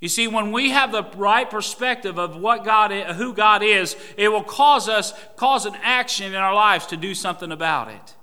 You 0.00 0.08
see, 0.08 0.28
when 0.28 0.52
we 0.52 0.70
have 0.70 0.92
the 0.92 1.02
right 1.16 1.50
perspective 1.50 2.18
of 2.18 2.36
what 2.36 2.64
God 2.64 2.92
is, 2.92 3.16
who 3.16 3.32
God 3.32 3.62
is, 3.62 3.96
it 4.16 4.28
will 4.28 4.44
cause 4.44 4.88
us, 4.88 5.12
cause 5.36 5.66
an 5.66 5.74
action 5.82 6.26
in 6.26 6.36
our 6.36 6.54
lives 6.54 6.86
to 6.86 6.96
do 6.96 7.14
something 7.14 7.50
about 7.50 7.88
it. 7.88 8.14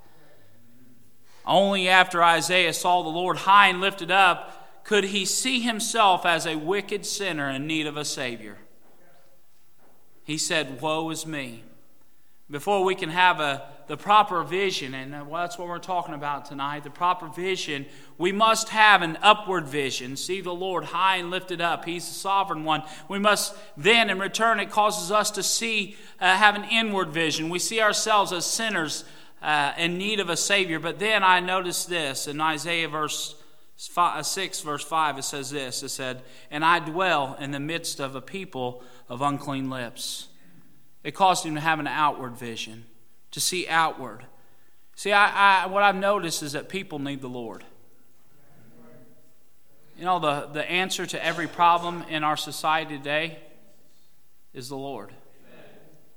Only 1.45 1.87
after 1.87 2.23
Isaiah 2.23 2.73
saw 2.73 3.03
the 3.03 3.09
Lord 3.09 3.37
high 3.37 3.67
and 3.67 3.81
lifted 3.81 4.11
up 4.11 4.83
could 4.83 5.05
he 5.05 5.25
see 5.25 5.61
himself 5.61 6.25
as 6.25 6.45
a 6.45 6.55
wicked 6.55 7.05
sinner 7.05 7.49
in 7.49 7.67
need 7.67 7.87
of 7.87 7.97
a 7.97 8.05
Savior. 8.05 8.57
He 10.23 10.37
said, 10.37 10.81
Woe 10.81 11.09
is 11.09 11.25
me. 11.25 11.63
Before 12.49 12.83
we 12.83 12.93
can 12.93 13.09
have 13.09 13.39
a, 13.39 13.67
the 13.87 13.97
proper 13.97 14.43
vision, 14.43 14.93
and 14.93 15.11
that's 15.11 15.57
what 15.57 15.67
we're 15.67 15.79
talking 15.79 16.13
about 16.13 16.45
tonight 16.45 16.83
the 16.83 16.91
proper 16.91 17.27
vision, 17.27 17.87
we 18.19 18.31
must 18.31 18.69
have 18.69 19.01
an 19.01 19.17
upward 19.23 19.65
vision. 19.65 20.15
See 20.15 20.41
the 20.41 20.53
Lord 20.53 20.83
high 20.85 21.17
and 21.17 21.31
lifted 21.31 21.59
up. 21.59 21.85
He's 21.85 22.07
the 22.07 22.13
sovereign 22.13 22.63
one. 22.63 22.83
We 23.09 23.17
must 23.17 23.55
then, 23.75 24.11
in 24.11 24.19
return, 24.19 24.59
it 24.59 24.69
causes 24.69 25.11
us 25.11 25.31
to 25.31 25.43
see, 25.43 25.97
uh, 26.19 26.35
have 26.35 26.55
an 26.55 26.65
inward 26.65 27.09
vision. 27.09 27.49
We 27.49 27.57
see 27.57 27.81
ourselves 27.81 28.31
as 28.31 28.45
sinners 28.45 29.05
uh, 29.45 29.73
in 29.77 29.99
need 29.99 30.19
of 30.19 30.29
a 30.29 30.35
Savior. 30.35 30.79
But 30.79 30.97
then 30.97 31.23
I 31.23 31.39
noticed 31.39 31.87
this 31.87 32.27
in 32.27 32.41
Isaiah 32.41 32.89
verse 32.89 33.35
five, 33.77 34.19
uh, 34.19 34.23
6, 34.23 34.61
verse 34.61 34.83
5, 34.83 35.19
it 35.19 35.23
says 35.23 35.51
this 35.51 35.83
It 35.83 35.89
said, 35.89 36.23
And 36.49 36.65
I 36.65 36.79
dwell 36.79 37.37
in 37.39 37.51
the 37.51 37.59
midst 37.59 37.99
of 37.99 38.15
a 38.15 38.21
people 38.21 38.83
of 39.07 39.21
unclean 39.21 39.69
lips. 39.69 40.27
It 41.03 41.11
caused 41.11 41.45
him 41.45 41.53
to 41.53 41.61
have 41.61 41.79
an 41.79 41.85
outward 41.85 42.35
vision, 42.35 42.85
to 43.31 43.39
see 43.39 43.67
outward. 43.67 44.25
See, 44.95 45.11
I, 45.11 45.65
I, 45.65 45.67
what 45.67 45.83
I've 45.83 45.95
noticed 45.95 46.41
is 46.41 46.53
that 46.53 46.67
people 46.67 46.97
need 46.97 47.21
the 47.21 47.27
Lord. 47.27 47.63
You 49.99 50.05
know, 50.05 50.19
the, 50.19 50.49
the 50.51 50.69
answer 50.69 51.05
to 51.05 51.23
every 51.23 51.47
problem 51.47 52.03
in 52.09 52.23
our 52.23 52.35
society 52.35 52.97
today 52.97 53.37
is 54.53 54.67
the 54.69 54.75
Lord. 54.75 55.11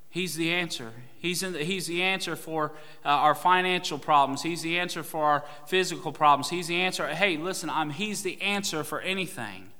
He's 0.08 0.34
the 0.34 0.52
answer. 0.52 0.92
He's, 1.18 1.40
the, 1.40 1.64
he's 1.64 1.86
the 1.86 2.02
answer 2.02 2.36
for 2.36 2.72
uh, 3.04 3.08
our 3.08 3.34
financial 3.34 3.98
problems. 3.98 4.42
He's 4.42 4.62
the 4.62 4.78
answer 4.78 5.02
for 5.02 5.24
our 5.24 5.44
physical 5.66 6.12
problems. 6.12 6.48
He's 6.48 6.68
the 6.68 6.80
answer. 6.80 7.06
Hey, 7.08 7.36
listen, 7.36 7.68
I'm, 7.68 7.90
he's 7.90 8.22
the 8.22 8.40
answer 8.40 8.84
for 8.84 9.00
anything. 9.00 9.70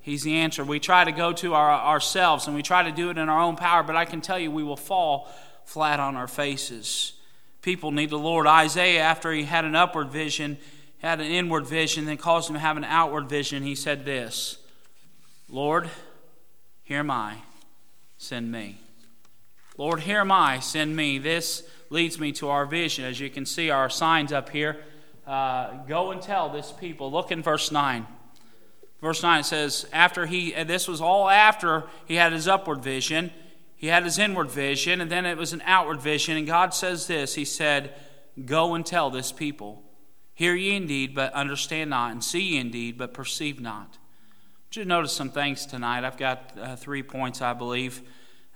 He's 0.00 0.22
the 0.22 0.36
answer. 0.36 0.62
We 0.62 0.80
try 0.80 1.02
to 1.04 1.12
go 1.12 1.32
to 1.32 1.54
our, 1.54 1.70
ourselves 1.70 2.46
and 2.46 2.54
we 2.54 2.62
try 2.62 2.82
to 2.82 2.92
do 2.92 3.10
it 3.10 3.18
in 3.18 3.28
our 3.28 3.40
own 3.40 3.56
power, 3.56 3.82
but 3.82 3.96
I 3.96 4.04
can 4.04 4.20
tell 4.20 4.38
you 4.38 4.50
we 4.50 4.62
will 4.62 4.76
fall 4.76 5.28
flat 5.64 5.98
on 5.98 6.14
our 6.14 6.28
faces. 6.28 7.14
People 7.62 7.90
need 7.90 8.10
the 8.10 8.18
Lord. 8.18 8.46
Isaiah, 8.46 9.00
after 9.00 9.32
he 9.32 9.44
had 9.44 9.64
an 9.64 9.74
upward 9.74 10.10
vision, 10.10 10.58
had 10.98 11.20
an 11.20 11.26
inward 11.26 11.66
vision, 11.66 12.04
then 12.04 12.18
caused 12.18 12.48
him 12.48 12.54
to 12.54 12.60
have 12.60 12.76
an 12.76 12.84
outward 12.84 13.28
vision, 13.28 13.62
he 13.62 13.74
said 13.74 14.04
this 14.04 14.58
Lord, 15.48 15.88
here 16.84 16.98
am 16.98 17.10
I, 17.10 17.38
send 18.18 18.52
me. 18.52 18.78
Lord, 19.76 20.00
here 20.00 20.20
am 20.20 20.30
I, 20.30 20.60
send 20.60 20.94
me. 20.94 21.18
This 21.18 21.68
leads 21.90 22.20
me 22.20 22.30
to 22.32 22.48
our 22.48 22.64
vision. 22.64 23.04
As 23.04 23.18
you 23.18 23.28
can 23.28 23.44
see, 23.44 23.70
our 23.70 23.90
signs 23.90 24.32
up 24.32 24.50
here. 24.50 24.84
Uh, 25.26 25.72
go 25.88 26.12
and 26.12 26.22
tell 26.22 26.48
this 26.48 26.70
people. 26.70 27.10
Look 27.10 27.32
in 27.32 27.42
verse 27.42 27.72
9. 27.72 28.06
Verse 29.00 29.22
9 29.22 29.40
it 29.40 29.44
says, 29.44 29.86
after 29.92 30.26
he, 30.26 30.52
this 30.64 30.86
was 30.86 31.00
all 31.00 31.28
after 31.28 31.84
he 32.06 32.14
had 32.14 32.32
his 32.32 32.46
upward 32.46 32.82
vision, 32.82 33.32
he 33.74 33.88
had 33.88 34.04
his 34.04 34.18
inward 34.18 34.50
vision, 34.50 35.00
and 35.00 35.10
then 35.10 35.26
it 35.26 35.36
was 35.36 35.52
an 35.52 35.62
outward 35.66 36.00
vision. 36.00 36.36
And 36.36 36.46
God 36.46 36.72
says 36.72 37.06
this 37.06 37.34
He 37.34 37.44
said, 37.44 37.94
Go 38.46 38.74
and 38.74 38.86
tell 38.86 39.10
this 39.10 39.32
people, 39.32 39.82
Hear 40.34 40.54
ye 40.54 40.74
indeed, 40.74 41.14
but 41.14 41.32
understand 41.32 41.90
not, 41.90 42.12
and 42.12 42.22
see 42.22 42.40
ye 42.40 42.58
indeed, 42.58 42.96
but 42.96 43.12
perceive 43.12 43.60
not. 43.60 43.98
I 44.70 44.76
you 44.76 44.84
notice 44.84 45.12
some 45.12 45.30
things 45.30 45.66
tonight. 45.66 46.04
I've 46.04 46.16
got 46.16 46.52
uh, 46.58 46.76
three 46.76 47.02
points, 47.02 47.42
I 47.42 47.52
believe. 47.52 48.02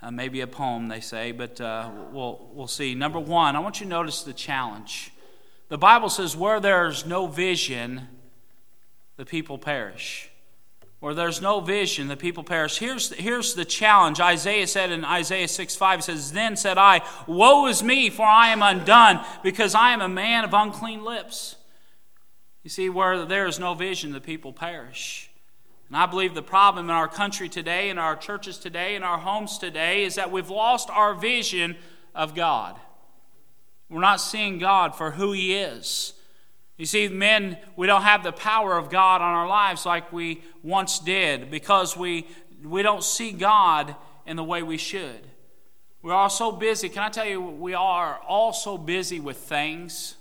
Uh, 0.00 0.12
maybe 0.12 0.40
a 0.40 0.46
poem, 0.46 0.86
they 0.86 1.00
say, 1.00 1.32
but 1.32 1.60
uh, 1.60 1.90
we'll, 2.12 2.48
we'll 2.52 2.68
see. 2.68 2.94
Number 2.94 3.18
one, 3.18 3.56
I 3.56 3.58
want 3.58 3.80
you 3.80 3.86
to 3.86 3.90
notice 3.90 4.22
the 4.22 4.32
challenge. 4.32 5.10
The 5.68 5.78
Bible 5.78 6.08
says, 6.08 6.36
where 6.36 6.60
there's 6.60 7.04
no 7.04 7.26
vision, 7.26 8.06
the 9.16 9.26
people 9.26 9.58
perish. 9.58 10.30
Where 11.00 11.14
there's 11.14 11.40
no 11.40 11.60
vision, 11.60 12.08
the 12.08 12.16
people 12.16 12.42
perish. 12.42 12.78
Here's, 12.78 13.12
here's 13.12 13.54
the 13.54 13.64
challenge. 13.64 14.20
Isaiah 14.20 14.66
said 14.66 14.90
in 14.90 15.04
Isaiah 15.04 15.46
6 15.46 15.76
5, 15.76 16.04
says, 16.04 16.32
Then 16.32 16.56
said 16.56 16.78
I, 16.78 17.02
Woe 17.26 17.66
is 17.66 17.82
me, 17.82 18.10
for 18.10 18.26
I 18.26 18.48
am 18.48 18.62
undone, 18.62 19.24
because 19.42 19.74
I 19.74 19.92
am 19.92 20.00
a 20.00 20.08
man 20.08 20.44
of 20.44 20.54
unclean 20.54 21.04
lips. 21.04 21.56
You 22.64 22.70
see, 22.70 22.88
where 22.88 23.24
there 23.24 23.46
is 23.46 23.60
no 23.60 23.74
vision, 23.74 24.12
the 24.12 24.20
people 24.20 24.52
perish. 24.52 25.27
And 25.88 25.96
I 25.96 26.06
believe 26.06 26.34
the 26.34 26.42
problem 26.42 26.86
in 26.86 26.94
our 26.94 27.08
country 27.08 27.48
today, 27.48 27.88
in 27.88 27.98
our 27.98 28.14
churches 28.14 28.58
today, 28.58 28.94
in 28.94 29.02
our 29.02 29.18
homes 29.18 29.58
today, 29.58 30.04
is 30.04 30.16
that 30.16 30.30
we've 30.30 30.50
lost 30.50 30.90
our 30.90 31.14
vision 31.14 31.76
of 32.14 32.34
God. 32.34 32.78
We're 33.88 34.00
not 34.00 34.20
seeing 34.20 34.58
God 34.58 34.94
for 34.94 35.12
who 35.12 35.32
He 35.32 35.54
is. 35.54 36.12
You 36.76 36.84
see, 36.84 37.08
men, 37.08 37.56
we 37.74 37.86
don't 37.86 38.02
have 38.02 38.22
the 38.22 38.32
power 38.32 38.76
of 38.76 38.90
God 38.90 39.22
on 39.22 39.34
our 39.34 39.48
lives 39.48 39.86
like 39.86 40.12
we 40.12 40.42
once 40.62 40.98
did 40.98 41.50
because 41.50 41.96
we, 41.96 42.26
we 42.62 42.82
don't 42.82 43.02
see 43.02 43.32
God 43.32 43.96
in 44.26 44.36
the 44.36 44.44
way 44.44 44.62
we 44.62 44.76
should. 44.76 45.26
We're 46.02 46.12
all 46.12 46.30
so 46.30 46.52
busy. 46.52 46.90
Can 46.90 47.02
I 47.02 47.08
tell 47.08 47.26
you, 47.26 47.40
we 47.40 47.74
are 47.74 48.20
all 48.28 48.52
so 48.52 48.76
busy 48.76 49.20
with 49.20 49.38
things 49.38 50.17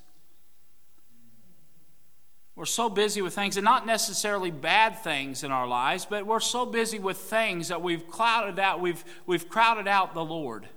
we're 2.57 2.65
so 2.65 2.89
busy 2.89 3.21
with 3.21 3.35
things, 3.35 3.55
and 3.55 3.63
not 3.63 3.85
necessarily 3.85 4.49
bad 4.49 4.97
things 5.03 5.43
in 5.43 5.51
our 5.51 5.67
lives, 5.67 6.07
but 6.09 6.25
we're 6.25 6.39
so 6.39 6.65
busy 6.65 6.97
with 6.97 7.17
things 7.17 7.67
that 7.67 7.83
we've 7.83 8.07
clouded 8.07 8.57
out, 8.57 8.81
we've, 8.81 9.05
we've 9.27 9.47
crowded 9.47 9.87
out 9.87 10.15
the 10.15 10.25
Lord. 10.25 10.67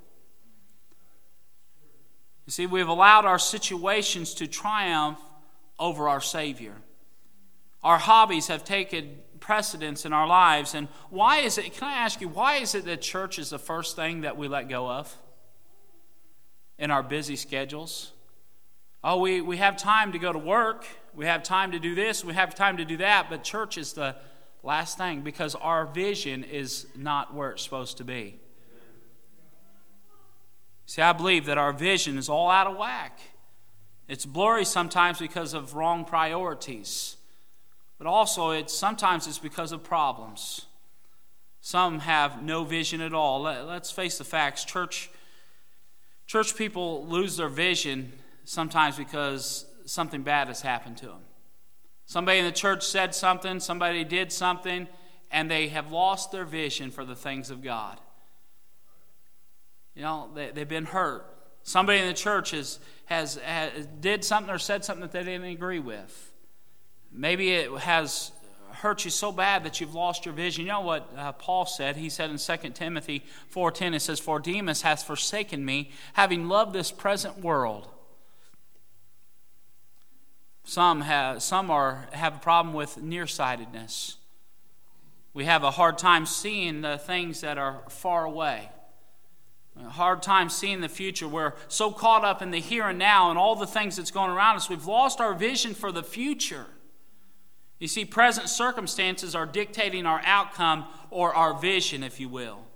You 2.45 2.53
see, 2.53 2.67
we've 2.67 2.87
allowed 2.87 3.25
our 3.25 3.39
situations 3.39 4.35
to 4.35 4.47
triumph 4.47 5.19
over 5.79 6.07
our 6.07 6.21
Savior. 6.21 6.75
Our 7.83 7.97
hobbies 7.97 8.49
have 8.49 8.63
taken 8.63 9.17
precedence 9.41 10.05
in 10.05 10.13
our 10.13 10.27
lives. 10.27 10.75
And 10.75 10.87
why 11.09 11.39
is 11.39 11.57
it, 11.57 11.73
can 11.73 11.89
I 11.89 11.95
ask 11.95 12.21
you, 12.21 12.29
why 12.29 12.57
is 12.57 12.75
it 12.75 12.85
that 12.85 13.01
church 13.01 13.39
is 13.39 13.49
the 13.49 13.59
first 13.59 13.97
thing 13.97 14.21
that 14.21 14.37
we 14.37 14.49
let 14.49 14.69
go 14.69 14.87
of 14.87 15.17
in 16.79 16.91
our 16.91 17.03
busy 17.03 17.37
schedules? 17.37 18.13
Oh, 19.03 19.19
we, 19.19 19.41
we 19.41 19.57
have 19.57 19.79
time 19.79 20.13
to 20.13 20.19
go 20.19 20.31
to 20.31 20.39
work, 20.39 20.85
we 21.21 21.27
have 21.27 21.43
time 21.43 21.73
to 21.73 21.79
do 21.79 21.95
this, 21.95 22.25
we 22.25 22.33
have 22.33 22.55
time 22.55 22.79
to 22.79 22.85
do 22.87 22.97
that, 22.97 23.29
but 23.29 23.45
church 23.45 23.77
is 23.77 23.93
the 23.93 24.17
last 24.63 24.97
thing 24.97 25.21
because 25.21 25.55
our 25.55 25.85
vision 25.85 26.43
is 26.43 26.87
not 26.97 27.35
where 27.35 27.51
it's 27.51 27.63
supposed 27.63 27.99
to 27.99 28.05
be. 28.05 28.41
See, 30.87 31.03
I 31.03 31.13
believe 31.13 31.45
that 31.45 31.59
our 31.59 31.75
vision 31.75 32.17
is 32.17 32.31
all 32.31 32.49
out 32.49 32.67
of 32.67 32.79
whack. 32.79 33.21
It's 34.09 34.25
blurry 34.25 34.65
sometimes 34.65 35.19
because 35.19 35.53
of 35.53 35.75
wrong 35.75 36.07
priorities. 36.07 37.19
But 37.99 38.07
also, 38.07 38.53
it's, 38.53 38.73
sometimes 38.73 39.27
it's 39.27 39.39
because 39.39 39.73
of 39.73 39.85
problems. 39.85 40.65
Some 41.61 41.99
have 41.99 42.43
no 42.43 42.65
vision 42.65 43.03
at 43.03 43.13
all. 43.13 43.43
Let, 43.43 43.67
us 43.67 43.91
face 43.91 44.17
the 44.17 44.25
facts. 44.25 44.65
Church, 44.65 45.11
church 46.27 46.57
people 46.57 47.07
lose 47.07 47.37
their 47.37 47.51
vision 47.51 48.11
sometimes 48.47 48.97
because 48.97 49.67
something 49.91 50.23
bad 50.23 50.47
has 50.47 50.61
happened 50.63 50.97
to 50.99 51.07
them. 51.07 51.23
Somebody 52.07 52.39
in 52.39 52.45
the 52.45 52.53
church 52.53 52.87
said 52.87 53.15
something, 53.15 53.59
somebody 53.59 54.05
did 54.05 54.31
something, 54.31 54.87
and 55.33 55.51
they 55.51 55.69
have 55.69 55.91
lost 55.91 56.31
their 56.31 56.45
vision 56.45 56.91
for 56.91 57.05
the 57.05 57.17
things 57.17 57.51
of 57.51 57.63
God. 57.63 57.99
You 59.95 60.03
know, 60.03 60.31
they, 60.35 60.51
they've 60.51 60.69
been 60.69 60.87
hurt. 60.87 61.27
Somebody 61.65 61.99
in 61.99 62.07
the 62.07 62.15
church 62.15 62.53
has, 62.53 62.79
has, 63.07 63.35
has 63.37 63.87
did 64.01 64.25
something 64.25 64.55
or 64.55 64.59
said 64.59 64.85
something 64.85 65.03
that 65.03 65.13
they 65.13 65.25
didn't 65.25 65.49
agree 65.49 65.81
with. 65.81 66.33
Maybe 67.13 67.51
it 67.51 67.71
has 67.81 68.31
hurt 68.71 69.05
you 69.05 69.11
so 69.11 69.33
bad 69.33 69.65
that 69.65 69.81
you've 69.81 69.95
lost 69.95 70.25
your 70.25 70.35
vision. 70.35 70.65
You 70.65 70.71
know 70.71 70.81
what 70.83 71.13
uh, 71.17 71.33
Paul 71.33 71.67
said? 71.67 71.97
He 71.97 72.09
said 72.09 72.31
in 72.31 72.39
2 72.39 72.71
Timothy 72.71 73.25
4.10, 73.53 73.95
it 73.95 74.01
says, 74.01 74.21
For 74.21 74.39
Demas 74.39 74.83
hath 74.83 75.03
forsaken 75.03 75.65
me, 75.65 75.91
having 76.13 76.49
loved 76.49 76.73
this 76.73 76.93
present 76.93 77.41
world. 77.41 77.89
Some 80.65 81.01
have, 81.03 81.43
some 81.43 81.71
are, 81.71 82.09
have 82.13 82.37
a 82.37 82.39
problem 82.39 82.75
with 82.75 82.99
nearsightedness. 82.99 84.17
We 85.33 85.45
have 85.45 85.63
a 85.63 85.71
hard 85.71 85.99
time 85.99 86.27
seeing 86.27 86.81
the 86.81 86.99
things 86.99 87.41
that 87.41 87.59
are 87.59 87.83
far 87.89 88.25
away. 88.25 88.69
A 89.79 89.89
hard 89.89 90.23
time 90.23 90.51
seeing 90.51 90.81
the 90.81 90.89
future. 90.89 91.29
We're 91.29 91.55
so 91.69 91.91
caught 91.91 92.25
up 92.25 92.43
in 92.43 92.51
the 92.51 92.61
here 92.61 92.89
and 92.89 92.99
now 92.99 93.31
and 93.31 93.39
all 93.39 93.57
the 93.57 93.67
things 93.67 93.97
that's 93.97 94.11
going 94.11 94.31
around 94.31 94.57
us, 94.57 94.69
we've 94.69 94.87
lost 94.87 95.21
our 95.21 95.33
vision 95.33 95.75
for 95.75 95.93
the 95.93 96.03
future. 96.03 96.67
You 97.79 97.89
see, 97.89 98.05
present 98.05 98.49
circumstances 98.49 99.35
are 99.35 99.47
dictating 99.47 100.05
our 100.05 100.21
outcome 100.25 100.85
or 101.09 101.35
our 101.35 101.59
vision, 101.59 102.03
if 102.03 102.21
you 102.21 102.29
will. 102.29 102.67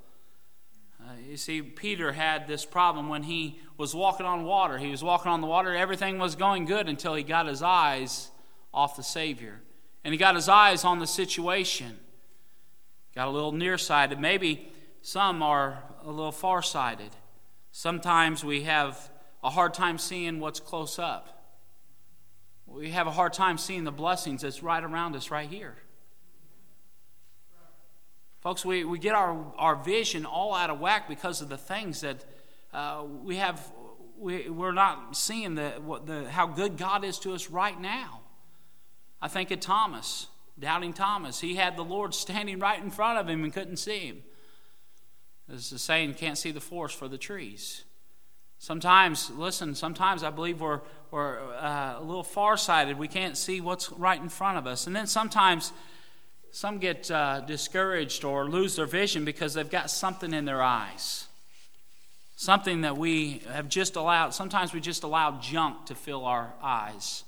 Uh, 1.04 1.12
you 1.28 1.36
see, 1.36 1.60
Peter 1.60 2.12
had 2.12 2.46
this 2.46 2.64
problem 2.64 3.08
when 3.08 3.24
he 3.24 3.60
was 3.76 3.94
walking 3.94 4.24
on 4.24 4.44
water. 4.44 4.78
He 4.78 4.90
was 4.90 5.02
walking 5.02 5.30
on 5.30 5.40
the 5.40 5.46
water, 5.46 5.74
everything 5.74 6.18
was 6.18 6.34
going 6.34 6.64
good 6.64 6.88
until 6.88 7.14
he 7.14 7.22
got 7.22 7.46
his 7.46 7.62
eyes 7.62 8.30
off 8.72 8.96
the 8.96 9.02
Savior. 9.02 9.60
And 10.02 10.14
he 10.14 10.18
got 10.18 10.34
his 10.34 10.48
eyes 10.48 10.84
on 10.84 10.98
the 10.98 11.06
situation. 11.06 11.98
Got 13.14 13.28
a 13.28 13.30
little 13.30 13.52
nearsighted. 13.52 14.18
Maybe 14.18 14.72
some 15.02 15.42
are 15.42 15.82
a 16.02 16.10
little 16.10 16.32
farsighted. 16.32 17.10
Sometimes 17.70 18.44
we 18.44 18.62
have 18.62 19.10
a 19.42 19.50
hard 19.50 19.74
time 19.74 19.98
seeing 19.98 20.40
what's 20.40 20.60
close 20.60 20.98
up 20.98 21.34
we 22.74 22.90
have 22.90 23.06
a 23.06 23.12
hard 23.12 23.32
time 23.32 23.56
seeing 23.56 23.84
the 23.84 23.92
blessings 23.92 24.42
that's 24.42 24.62
right 24.62 24.82
around 24.82 25.14
us 25.14 25.30
right 25.30 25.48
here. 25.48 25.76
Folks, 28.44 28.62
we, 28.62 28.84
we 28.84 28.98
get 28.98 29.14
our, 29.14 29.42
our 29.56 29.74
vision 29.74 30.26
all 30.26 30.54
out 30.54 30.68
of 30.68 30.78
whack 30.78 31.08
because 31.08 31.40
of 31.40 31.48
the 31.48 31.56
things 31.56 32.02
that 32.02 32.22
uh, 32.74 33.02
we 33.22 33.36
have, 33.36 33.72
we, 34.18 34.50
we're 34.50 34.70
not 34.70 35.16
seeing 35.16 35.54
the, 35.54 35.70
what 35.82 36.04
the, 36.04 36.30
how 36.30 36.46
good 36.46 36.76
God 36.76 37.06
is 37.06 37.18
to 37.20 37.32
us 37.32 37.48
right 37.48 37.80
now. 37.80 38.20
I 39.22 39.28
think 39.28 39.50
of 39.50 39.60
Thomas, 39.60 40.26
doubting 40.58 40.92
Thomas. 40.92 41.40
He 41.40 41.54
had 41.54 41.74
the 41.74 41.84
Lord 41.84 42.12
standing 42.14 42.58
right 42.58 42.78
in 42.82 42.90
front 42.90 43.18
of 43.18 43.30
him 43.30 43.44
and 43.44 43.50
couldn't 43.50 43.78
see 43.78 44.08
him. 44.08 44.22
As 45.50 45.70
the 45.70 45.78
saying, 45.78 46.12
can't 46.12 46.36
see 46.36 46.50
the 46.50 46.60
forest 46.60 46.98
for 46.98 47.08
the 47.08 47.16
trees. 47.16 47.84
Sometimes, 48.58 49.30
listen, 49.30 49.74
sometimes 49.74 50.22
I 50.22 50.28
believe 50.28 50.60
we're, 50.60 50.82
we're 51.10 51.38
uh, 51.54 51.94
a 51.98 52.02
little 52.02 52.22
farsighted. 52.22 52.98
We 52.98 53.08
can't 53.08 53.38
see 53.38 53.62
what's 53.62 53.90
right 53.90 54.20
in 54.20 54.28
front 54.28 54.58
of 54.58 54.66
us. 54.66 54.86
And 54.86 54.94
then 54.94 55.06
sometimes 55.06 55.72
some 56.54 56.78
get 56.78 57.10
uh, 57.10 57.40
discouraged 57.40 58.24
or 58.24 58.48
lose 58.48 58.76
their 58.76 58.86
vision 58.86 59.24
because 59.24 59.54
they've 59.54 59.68
got 59.68 59.90
something 59.90 60.32
in 60.32 60.44
their 60.44 60.62
eyes. 60.62 61.26
Something 62.36 62.82
that 62.82 62.96
we 62.96 63.42
have 63.50 63.68
just 63.68 63.96
allowed, 63.96 64.34
sometimes 64.34 64.72
we 64.72 64.78
just 64.78 65.02
allow 65.02 65.40
junk 65.40 65.86
to 65.86 65.96
fill 65.96 66.24
our 66.24 66.54
eyes. 66.62 67.24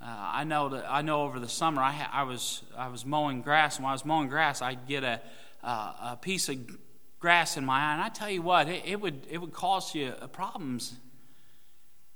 Uh, 0.00 0.06
I 0.08 0.44
know 0.44 0.70
that 0.70 0.86
I 0.88 1.02
know 1.02 1.24
over 1.24 1.38
the 1.38 1.48
summer 1.48 1.82
I, 1.82 1.92
ha- 1.92 2.10
I 2.10 2.22
was 2.22 2.62
I 2.74 2.88
was 2.88 3.04
mowing 3.04 3.42
grass, 3.42 3.76
and 3.76 3.84
when 3.84 3.90
I 3.90 3.92
was 3.92 4.06
mowing 4.06 4.28
grass, 4.28 4.62
I'd 4.62 4.88
get 4.88 5.04
a, 5.04 5.20
a 5.62 6.18
piece 6.22 6.48
of 6.48 6.56
grass 7.20 7.58
in 7.58 7.66
my 7.66 7.78
eye. 7.78 7.92
And 7.92 8.00
I 8.00 8.08
tell 8.08 8.30
you 8.30 8.40
what, 8.40 8.66
it, 8.66 8.82
it, 8.86 8.98
would, 8.98 9.26
it 9.30 9.42
would 9.42 9.52
cause 9.52 9.94
you 9.94 10.14
uh, 10.20 10.26
problems. 10.26 10.94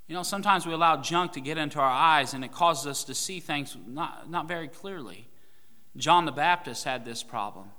You 0.09 0.15
know, 0.15 0.23
sometimes 0.23 0.67
we 0.67 0.73
allow 0.73 0.97
junk 1.03 1.33
to 1.33 1.41
get 1.43 1.59
into 1.59 1.79
our 1.79 1.91
eyes 1.91 2.33
and 2.33 2.43
it 2.43 2.53
causes 2.53 2.87
us 2.87 3.05
to 3.05 3.15
see 3.15 3.41
things 3.41 3.77
not, 3.87 4.31
not 4.31 4.49
very 4.49 4.69
clearly. 4.69 5.26
John 5.97 6.25
the 6.25 6.33
Baptist 6.33 6.85
had 6.85 7.05
this 7.05 7.23
problem. 7.23 7.71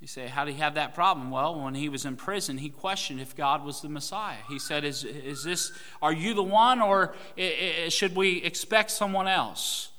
You 0.00 0.06
say, 0.06 0.28
how 0.28 0.44
did 0.44 0.54
he 0.54 0.60
have 0.60 0.74
that 0.74 0.94
problem? 0.94 1.30
Well, 1.30 1.60
when 1.60 1.74
he 1.74 1.88
was 1.88 2.04
in 2.04 2.14
prison, 2.14 2.58
he 2.58 2.68
questioned 2.68 3.20
if 3.20 3.34
God 3.34 3.64
was 3.64 3.80
the 3.80 3.88
Messiah. 3.88 4.36
He 4.48 4.60
said, 4.60 4.84
Is, 4.84 5.02
is 5.02 5.42
this, 5.42 5.72
are 6.00 6.12
you 6.12 6.34
the 6.34 6.42
one 6.42 6.80
or 6.80 7.14
should 7.88 8.14
we 8.14 8.42
expect 8.42 8.92
someone 8.92 9.26
else? 9.26 9.90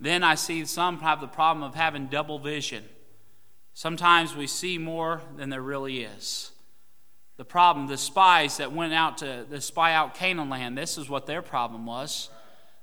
Then 0.00 0.24
I 0.24 0.34
see 0.34 0.64
some 0.64 0.98
have 0.98 1.20
the 1.20 1.28
problem 1.28 1.62
of 1.62 1.76
having 1.76 2.08
double 2.08 2.40
vision. 2.40 2.82
Sometimes 3.72 4.34
we 4.34 4.48
see 4.48 4.76
more 4.78 5.22
than 5.36 5.48
there 5.48 5.62
really 5.62 6.02
is. 6.02 6.50
The 7.36 7.44
problem, 7.44 7.86
the 7.86 7.96
spies 7.96 8.56
that 8.56 8.72
went 8.72 8.92
out 8.92 9.18
to, 9.18 9.44
to 9.44 9.60
spy 9.60 9.94
out 9.94 10.14
Canaan 10.14 10.50
land, 10.50 10.76
this 10.76 10.98
is 10.98 11.08
what 11.08 11.26
their 11.26 11.40
problem 11.40 11.86
was. 11.86 12.30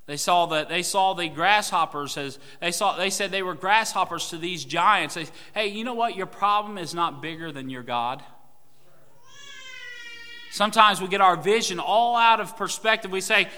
They 0.10 0.18
saw 0.18 0.48
the, 0.48 0.66
they 0.66 0.82
saw 0.82 1.14
the 1.14 1.30
grasshoppers 1.30 2.18
as 2.18 2.40
they 2.60 2.72
saw 2.72 2.98
they 2.98 3.12
said 3.12 3.30
they 3.30 3.44
were 3.44 3.54
grasshoppers 3.54 4.32
to 4.32 4.40
these 4.40 4.66
giants. 4.66 5.14
They, 5.14 5.28
hey, 5.54 5.68
you 5.68 5.84
know 5.84 5.94
what? 5.94 6.16
Your 6.16 6.26
problem 6.26 6.80
is 6.80 6.96
not 6.96 7.22
bigger 7.22 7.52
than 7.52 7.70
your 7.70 7.84
God. 7.84 8.24
Sometimes 10.52 11.00
we 11.00 11.10
get 11.10 11.22
our 11.22 11.36
vision 11.36 11.80
all 11.80 12.16
out 12.16 12.40
of 12.40 12.58
perspective. 12.58 13.12
We 13.12 13.22
say, 13.22 13.50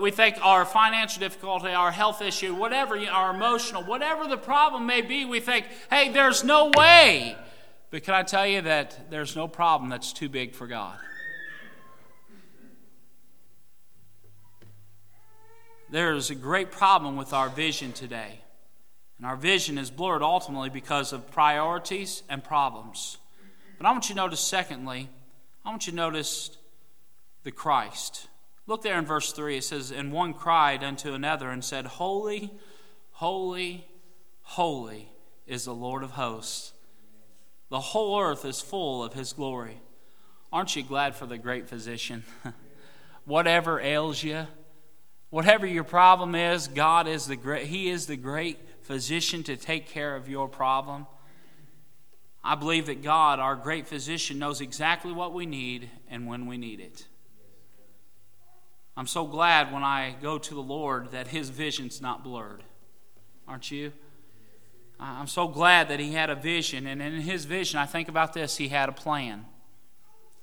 we 0.00 0.10
think 0.10 0.44
our 0.44 0.64
financial 0.64 1.20
difficulty, 1.20 1.68
our 1.68 1.92
health 1.92 2.20
issue, 2.22 2.56
whatever, 2.56 2.98
our 2.98 3.32
emotional, 3.32 3.84
whatever 3.84 4.26
the 4.26 4.36
problem 4.36 4.86
may 4.86 5.02
be, 5.02 5.24
we 5.24 5.38
think, 5.38 5.64
hey, 5.90 6.08
there's 6.08 6.42
no 6.42 6.72
way. 6.76 7.36
But 7.92 8.02
can 8.02 8.14
I 8.14 8.24
tell 8.24 8.48
you 8.48 8.62
that 8.62 9.12
there's 9.12 9.36
no 9.36 9.46
problem 9.46 9.90
that's 9.90 10.12
too 10.12 10.28
big 10.28 10.56
for 10.56 10.66
God? 10.66 10.98
There 15.90 16.14
is 16.14 16.30
a 16.30 16.36
great 16.36 16.70
problem 16.70 17.16
with 17.16 17.32
our 17.32 17.48
vision 17.48 17.92
today. 17.92 18.40
And 19.18 19.26
our 19.26 19.36
vision 19.36 19.76
is 19.76 19.90
blurred 19.90 20.22
ultimately 20.22 20.70
because 20.70 21.12
of 21.12 21.30
priorities 21.30 22.22
and 22.28 22.42
problems. 22.44 23.18
But 23.76 23.86
I 23.86 23.92
want 23.92 24.08
you 24.08 24.14
to 24.14 24.20
notice, 24.20 24.40
secondly, 24.40 25.08
I 25.64 25.70
want 25.70 25.86
you 25.86 25.90
to 25.90 25.96
notice 25.96 26.56
the 27.42 27.50
Christ. 27.50 28.28
Look 28.66 28.82
there 28.82 28.98
in 28.98 29.04
verse 29.04 29.32
3. 29.32 29.58
It 29.58 29.64
says, 29.64 29.90
And 29.90 30.12
one 30.12 30.32
cried 30.32 30.84
unto 30.84 31.12
another 31.12 31.50
and 31.50 31.64
said, 31.64 31.86
Holy, 31.86 32.52
holy, 33.10 33.86
holy 34.42 35.10
is 35.46 35.64
the 35.64 35.74
Lord 35.74 36.04
of 36.04 36.12
hosts. 36.12 36.72
The 37.68 37.80
whole 37.80 38.20
earth 38.20 38.44
is 38.44 38.60
full 38.60 39.02
of 39.02 39.14
his 39.14 39.32
glory. 39.32 39.80
Aren't 40.52 40.76
you 40.76 40.82
glad 40.82 41.16
for 41.16 41.26
the 41.26 41.38
great 41.38 41.68
physician? 41.68 42.24
whatever 43.24 43.80
ails 43.80 44.22
you, 44.22 44.46
whatever 45.30 45.66
your 45.66 45.84
problem 45.84 46.34
is, 46.34 46.68
God 46.68 47.08
is 47.08 47.26
the 47.26 47.36
great, 47.36 47.66
He 47.66 47.88
is 47.88 48.06
the 48.06 48.16
great 48.16 48.58
physician 48.82 49.42
to 49.44 49.56
take 49.56 49.88
care 49.88 50.14
of 50.14 50.28
your 50.28 50.48
problem. 50.48 51.06
I 52.42 52.54
believe 52.54 52.86
that 52.86 53.02
God, 53.02 53.38
our 53.38 53.54
great 53.54 53.86
physician, 53.86 54.38
knows 54.38 54.60
exactly 54.60 55.12
what 55.12 55.32
we 55.32 55.46
need 55.46 55.90
and 56.08 56.26
when 56.26 56.46
we 56.46 56.56
need 56.56 56.80
it. 56.80 57.06
I'm 58.96 59.06
so 59.06 59.26
glad 59.26 59.72
when 59.72 59.82
I 59.82 60.16
go 60.20 60.38
to 60.38 60.54
the 60.54 60.62
Lord 60.62 61.12
that 61.12 61.28
his 61.28 61.50
vision's 61.50 62.00
not 62.00 62.24
blurred. 62.24 62.64
Aren't 63.46 63.70
you? 63.70 63.92
I'm 64.98 65.26
so 65.26 65.48
glad 65.48 65.88
that 65.88 66.00
he 66.00 66.12
had 66.12 66.28
a 66.28 66.34
vision, 66.34 66.86
and 66.86 67.00
in 67.00 67.22
his 67.22 67.46
vision, 67.46 67.78
I 67.78 67.86
think 67.86 68.08
about 68.08 68.34
this 68.34 68.58
he 68.58 68.68
had 68.68 68.90
a 68.90 68.92
plan. 68.92 69.46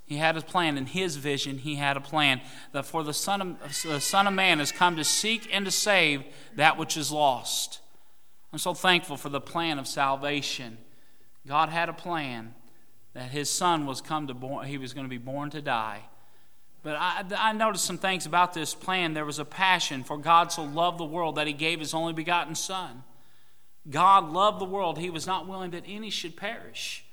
He 0.08 0.18
had 0.18 0.38
a 0.38 0.42
plan. 0.42 0.78
In 0.78 0.88
his 0.88 1.18
vision, 1.18 1.60
he 1.60 1.76
had 1.76 1.98
a 1.98 2.02
plan 2.02 2.42
that 2.72 2.86
for 2.86 3.04
the 3.04 3.14
Son 3.14 3.42
of, 3.42 3.84
the 3.84 4.00
Son 4.00 4.26
of 4.26 4.34
Man 4.34 4.60
has 4.60 4.72
come 4.72 4.96
to 4.96 5.04
seek 5.04 5.50
and 5.54 5.66
to 5.66 5.72
save 5.72 6.24
that 6.56 6.78
which 6.78 6.96
is 6.98 7.12
lost. 7.12 7.82
I'm 8.54 8.60
so 8.60 8.74
thankful 8.74 9.18
for 9.18 9.30
the 9.30 9.42
plan 9.42 9.78
of 9.78 9.88
salvation. 9.88 10.78
God 11.46 11.70
had 11.70 11.90
a 11.90 11.94
plan 11.94 12.56
that 13.14 13.32
his 13.32 13.50
son 13.50 13.86
was 13.86 14.00
come 14.00 14.28
to 14.28 14.34
born, 14.34 14.68
he 14.68 14.78
was 14.78 14.94
going 14.94 15.06
to 15.06 15.10
be 15.10 15.18
born 15.18 15.50
to 15.50 15.62
die. 15.62 16.02
But 16.84 16.96
I, 16.98 17.24
I 17.38 17.52
noticed 17.52 17.84
some 17.84 17.98
things 17.98 18.26
about 18.26 18.54
this 18.54 18.74
plan. 18.74 19.14
There 19.14 19.26
was 19.26 19.40
a 19.40 19.46
passion 19.46 20.04
for 20.04 20.18
God 20.18 20.52
so 20.52 20.64
loved 20.64 21.00
the 21.00 21.06
world 21.06 21.36
that 21.36 21.48
he 21.48 21.54
gave 21.54 21.80
his 21.80 21.94
only 21.94 22.14
begotten 22.14 22.56
son. 22.56 23.04
God 23.90 24.32
loved 24.32 24.62
the 24.62 24.66
world. 24.66 24.98
He 24.98 25.10
was 25.10 25.28
not 25.28 25.48
willing 25.48 25.72
that 25.72 25.84
any 25.86 26.10
should 26.10 26.38
perish. 26.38 27.04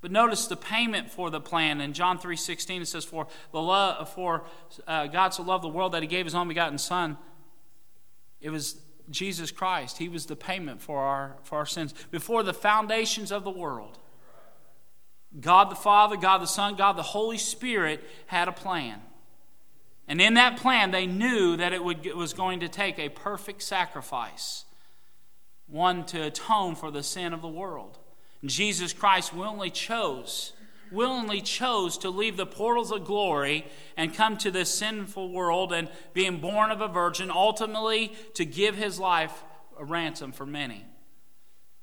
But 0.00 0.12
notice 0.12 0.46
the 0.46 0.56
payment 0.56 1.10
for 1.10 1.30
the 1.30 1.40
plan 1.40 1.80
in 1.80 1.92
John 1.92 2.18
3:16 2.18 2.82
it 2.82 2.86
says 2.86 3.04
for 3.04 3.26
the 3.52 3.60
love 3.60 4.08
for 4.10 4.44
uh, 4.86 5.06
God 5.06 5.34
so 5.34 5.42
loved 5.42 5.64
the 5.64 5.68
world 5.68 5.92
that 5.92 6.02
he 6.02 6.08
gave 6.08 6.24
his 6.24 6.34
only 6.34 6.54
begotten 6.54 6.78
son 6.78 7.18
it 8.40 8.50
was 8.50 8.80
Jesus 9.10 9.50
Christ. 9.50 9.98
He 9.98 10.08
was 10.08 10.26
the 10.26 10.36
payment 10.36 10.80
for 10.82 11.00
our, 11.00 11.36
for 11.42 11.58
our 11.58 11.66
sins. 11.66 11.94
Before 12.10 12.42
the 12.42 12.54
foundations 12.54 13.32
of 13.32 13.44
the 13.44 13.50
world, 13.50 13.98
God 15.40 15.70
the 15.70 15.76
Father, 15.76 16.16
God 16.16 16.38
the 16.38 16.46
Son, 16.46 16.76
God 16.76 16.94
the 16.94 17.02
Holy 17.02 17.38
Spirit 17.38 18.02
had 18.26 18.48
a 18.48 18.52
plan. 18.52 19.00
And 20.06 20.20
in 20.20 20.34
that 20.34 20.56
plan, 20.56 20.90
they 20.90 21.06
knew 21.06 21.56
that 21.56 21.72
it, 21.72 21.84
would, 21.84 22.06
it 22.06 22.16
was 22.16 22.32
going 22.32 22.60
to 22.60 22.68
take 22.68 22.98
a 22.98 23.10
perfect 23.10 23.62
sacrifice, 23.62 24.64
one 25.66 26.06
to 26.06 26.22
atone 26.22 26.74
for 26.74 26.90
the 26.90 27.02
sin 27.02 27.34
of 27.34 27.42
the 27.42 27.48
world. 27.48 27.98
Jesus 28.44 28.92
Christ 28.92 29.34
willingly 29.34 29.70
chose 29.70 30.52
willingly 30.90 31.40
chose 31.40 31.98
to 31.98 32.10
leave 32.10 32.36
the 32.36 32.46
portals 32.46 32.90
of 32.90 33.04
glory 33.04 33.66
and 33.96 34.14
come 34.14 34.36
to 34.38 34.50
this 34.50 34.74
sinful 34.74 35.30
world 35.30 35.72
and 35.72 35.88
being 36.12 36.40
born 36.40 36.70
of 36.70 36.80
a 36.80 36.88
virgin, 36.88 37.30
ultimately 37.30 38.12
to 38.34 38.44
give 38.44 38.76
his 38.76 38.98
life 38.98 39.44
a 39.78 39.84
ransom 39.84 40.32
for 40.32 40.46
many. 40.46 40.84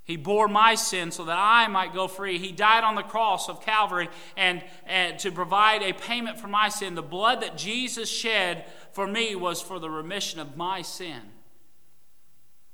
He 0.04 0.18
bore 0.18 0.48
my 0.48 0.76
sin 0.76 1.12
so 1.12 1.26
that 1.26 1.38
I 1.38 1.68
might 1.68 1.94
go 1.94 2.08
free. 2.08 2.38
He 2.38 2.52
died 2.52 2.84
on 2.84 2.94
the 2.94 3.02
cross 3.02 3.50
of 3.50 3.62
Calvary 3.62 4.08
and, 4.38 4.64
and 4.86 5.18
to 5.20 5.32
provide 5.32 5.82
a 5.82 5.94
payment 5.94 6.40
for 6.40 6.48
my 6.48 6.70
sin. 6.70 6.94
The 6.94 7.02
blood 7.02 7.42
that 7.42 7.58
Jesus 7.58 8.08
shed 8.08 8.66
for 8.92 9.08
me 9.08 9.36
was 9.36 9.64
for 9.64 9.80
the 9.80 9.90
remission 9.90 10.40
of 10.40 10.56
my 10.56 10.84
sin. 10.84 11.22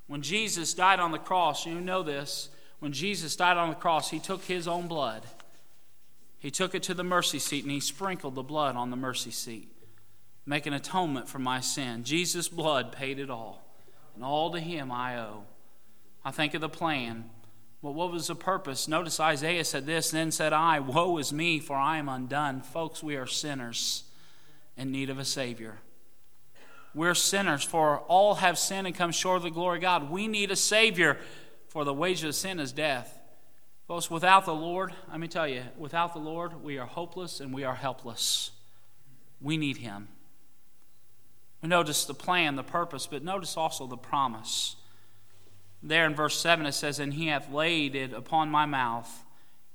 When 0.08 0.22
Jesus 0.22 0.74
died 0.74 1.00
on 1.00 1.13
the 1.13 1.20
cross, 1.20 1.65
you 1.65 1.80
know 1.80 2.04
this, 2.04 2.50
when 2.82 2.91
Jesus 2.91 3.38
died 3.38 3.56
on 3.56 3.70
the 3.70 3.76
cross, 3.76 4.10
he 4.10 4.20
took 4.20 4.44
his 4.44 4.67
own 4.67 4.89
blood 4.89 5.24
he 6.41 6.50
took 6.50 6.74
it 6.74 6.82
to 6.84 6.96
the 6.96 7.04
mercy 7.04 7.38
seat 7.38 7.63
and 7.63 7.72
he 7.72 7.80
sprinkled 7.80 8.34
the 8.34 8.41
blood 8.41 8.76
on 8.76 8.89
the 8.89 8.98
mercy 8.98 9.30
seat, 9.30 9.72
making 10.44 10.74
atonement 10.74 11.30
for 11.30 11.38
my 11.38 11.60
sin. 11.60 12.04
Jesus' 12.04 12.48
blood 12.48 12.91
paid 12.91 13.20
it 13.20 13.30
all, 13.30 13.63
and 14.15 14.24
all 14.24 14.50
to 14.50 14.60
him 14.60 14.91
I 14.91 15.20
owe. 15.20 15.44
I 16.26 16.32
think 16.32 16.56
of 16.56 16.62
the 16.62 16.67
plan. 16.67 17.30
But 17.84 17.91
what 17.91 18.12
was 18.12 18.26
the 18.26 18.36
purpose? 18.36 18.88
Notice 18.88 19.20
Isaiah 19.20 19.63
said 19.63 19.86
this, 19.86 20.10
then 20.10 20.32
said 20.32 20.52
I, 20.52 20.80
Woe 20.80 21.20
is 21.20 21.32
me, 21.32 21.60
for 21.60 21.76
I 21.76 21.98
am 21.98 22.10
undone. 22.10 22.62
Folks, 22.62 23.04
we 23.04 23.15
are 23.17 23.28
sinners 23.28 24.04
in 24.76 24.91
need 24.91 25.12
of 25.12 25.20
a 25.20 25.26
Savior. 25.26 25.78
We're 26.96 27.13
sinners, 27.13 27.63
for 27.63 28.00
all 28.08 28.36
have 28.36 28.58
sinned 28.58 28.88
and 28.88 28.96
come 28.96 29.12
short 29.12 29.38
of 29.38 29.44
the 29.44 29.52
glory 29.52 29.78
of 29.78 29.84
God. 29.84 30.10
We 30.10 30.28
need 30.28 30.50
a 30.50 30.56
Savior, 30.56 31.20
for 31.71 31.86
the 31.86 31.93
wages 31.93 32.23
of 32.25 32.36
sin 32.36 32.60
is 32.60 32.73
death. 32.73 33.17
Folks, 33.88 34.12
without 34.12 34.43
the 34.43 34.53
Lord, 34.53 34.91
let 35.10 35.21
me 35.21 35.29
tell 35.29 35.47
you, 35.47 35.63
without 35.77 36.12
the 36.12 36.19
Lord, 36.19 36.62
we 36.62 36.77
are 36.77 36.86
hopeless 36.86 37.39
and 37.39 37.53
we 37.53 37.63
are 37.63 37.75
helpless. 37.75 38.51
We 39.39 39.55
need 39.55 39.77
Him. 39.77 40.10
We 41.62 41.69
notice 41.69 42.03
the 42.03 42.13
plan, 42.13 42.57
the 42.57 42.63
purpose, 42.63 43.07
but 43.07 43.23
notice 43.23 43.55
also 43.55 43.88
the 43.88 43.95
promise. 43.95 44.75
There 45.81 46.05
in 46.05 46.13
verse 46.13 46.38
7 46.41 46.65
it 46.65 46.73
says, 46.73 46.99
And 46.99 47.13
He 47.13 47.27
hath 47.27 47.49
laid 47.49 47.95
it 47.95 48.12
upon 48.12 48.49
my 48.49 48.65
mouth, 48.65 49.23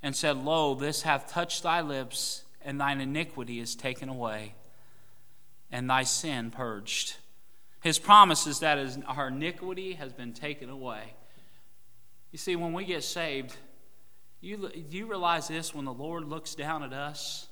and 0.02 0.14
said, 0.14 0.36
Lo, 0.36 0.74
this 0.74 1.00
hath 1.00 1.30
touched 1.30 1.62
thy 1.62 1.80
lips, 1.80 2.42
and 2.60 2.78
thine 2.78 3.00
iniquity 3.00 3.58
is 3.58 3.74
taken 3.74 4.10
away, 4.10 4.54
and 5.72 5.88
thy 5.88 6.02
sin 6.02 6.50
purged. 6.50 7.16
His 7.82 7.98
promise 7.98 8.46
is 8.46 8.58
that 8.58 8.78
our 9.06 9.28
iniquity 9.28 9.94
has 9.94 10.12
been 10.12 10.34
taken 10.34 10.68
away. 10.68 11.14
You 12.36 12.38
see, 12.38 12.54
when 12.54 12.74
we 12.74 12.84
get 12.84 13.02
saved, 13.02 13.56
you, 14.42 14.70
you 14.90 15.06
realize 15.06 15.48
this 15.48 15.74
when 15.74 15.86
the 15.86 15.92
Lord 15.94 16.28
looks 16.28 16.54
down 16.54 16.82
at 16.82 16.92
us? 16.92 17.48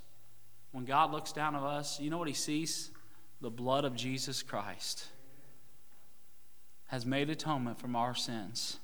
When 0.72 0.84
God 0.84 1.10
looks 1.10 1.32
down 1.32 1.56
at 1.56 1.62
us, 1.62 1.98
you 1.98 2.10
know 2.10 2.18
what 2.18 2.28
he 2.28 2.34
sees? 2.34 2.90
The 3.40 3.48
blood 3.48 3.86
of 3.86 3.96
Jesus 3.96 4.42
Christ 4.42 5.06
has 6.88 7.06
made 7.06 7.30
atonement 7.30 7.80
from 7.80 7.96
our 7.96 8.14
sins. 8.14 8.76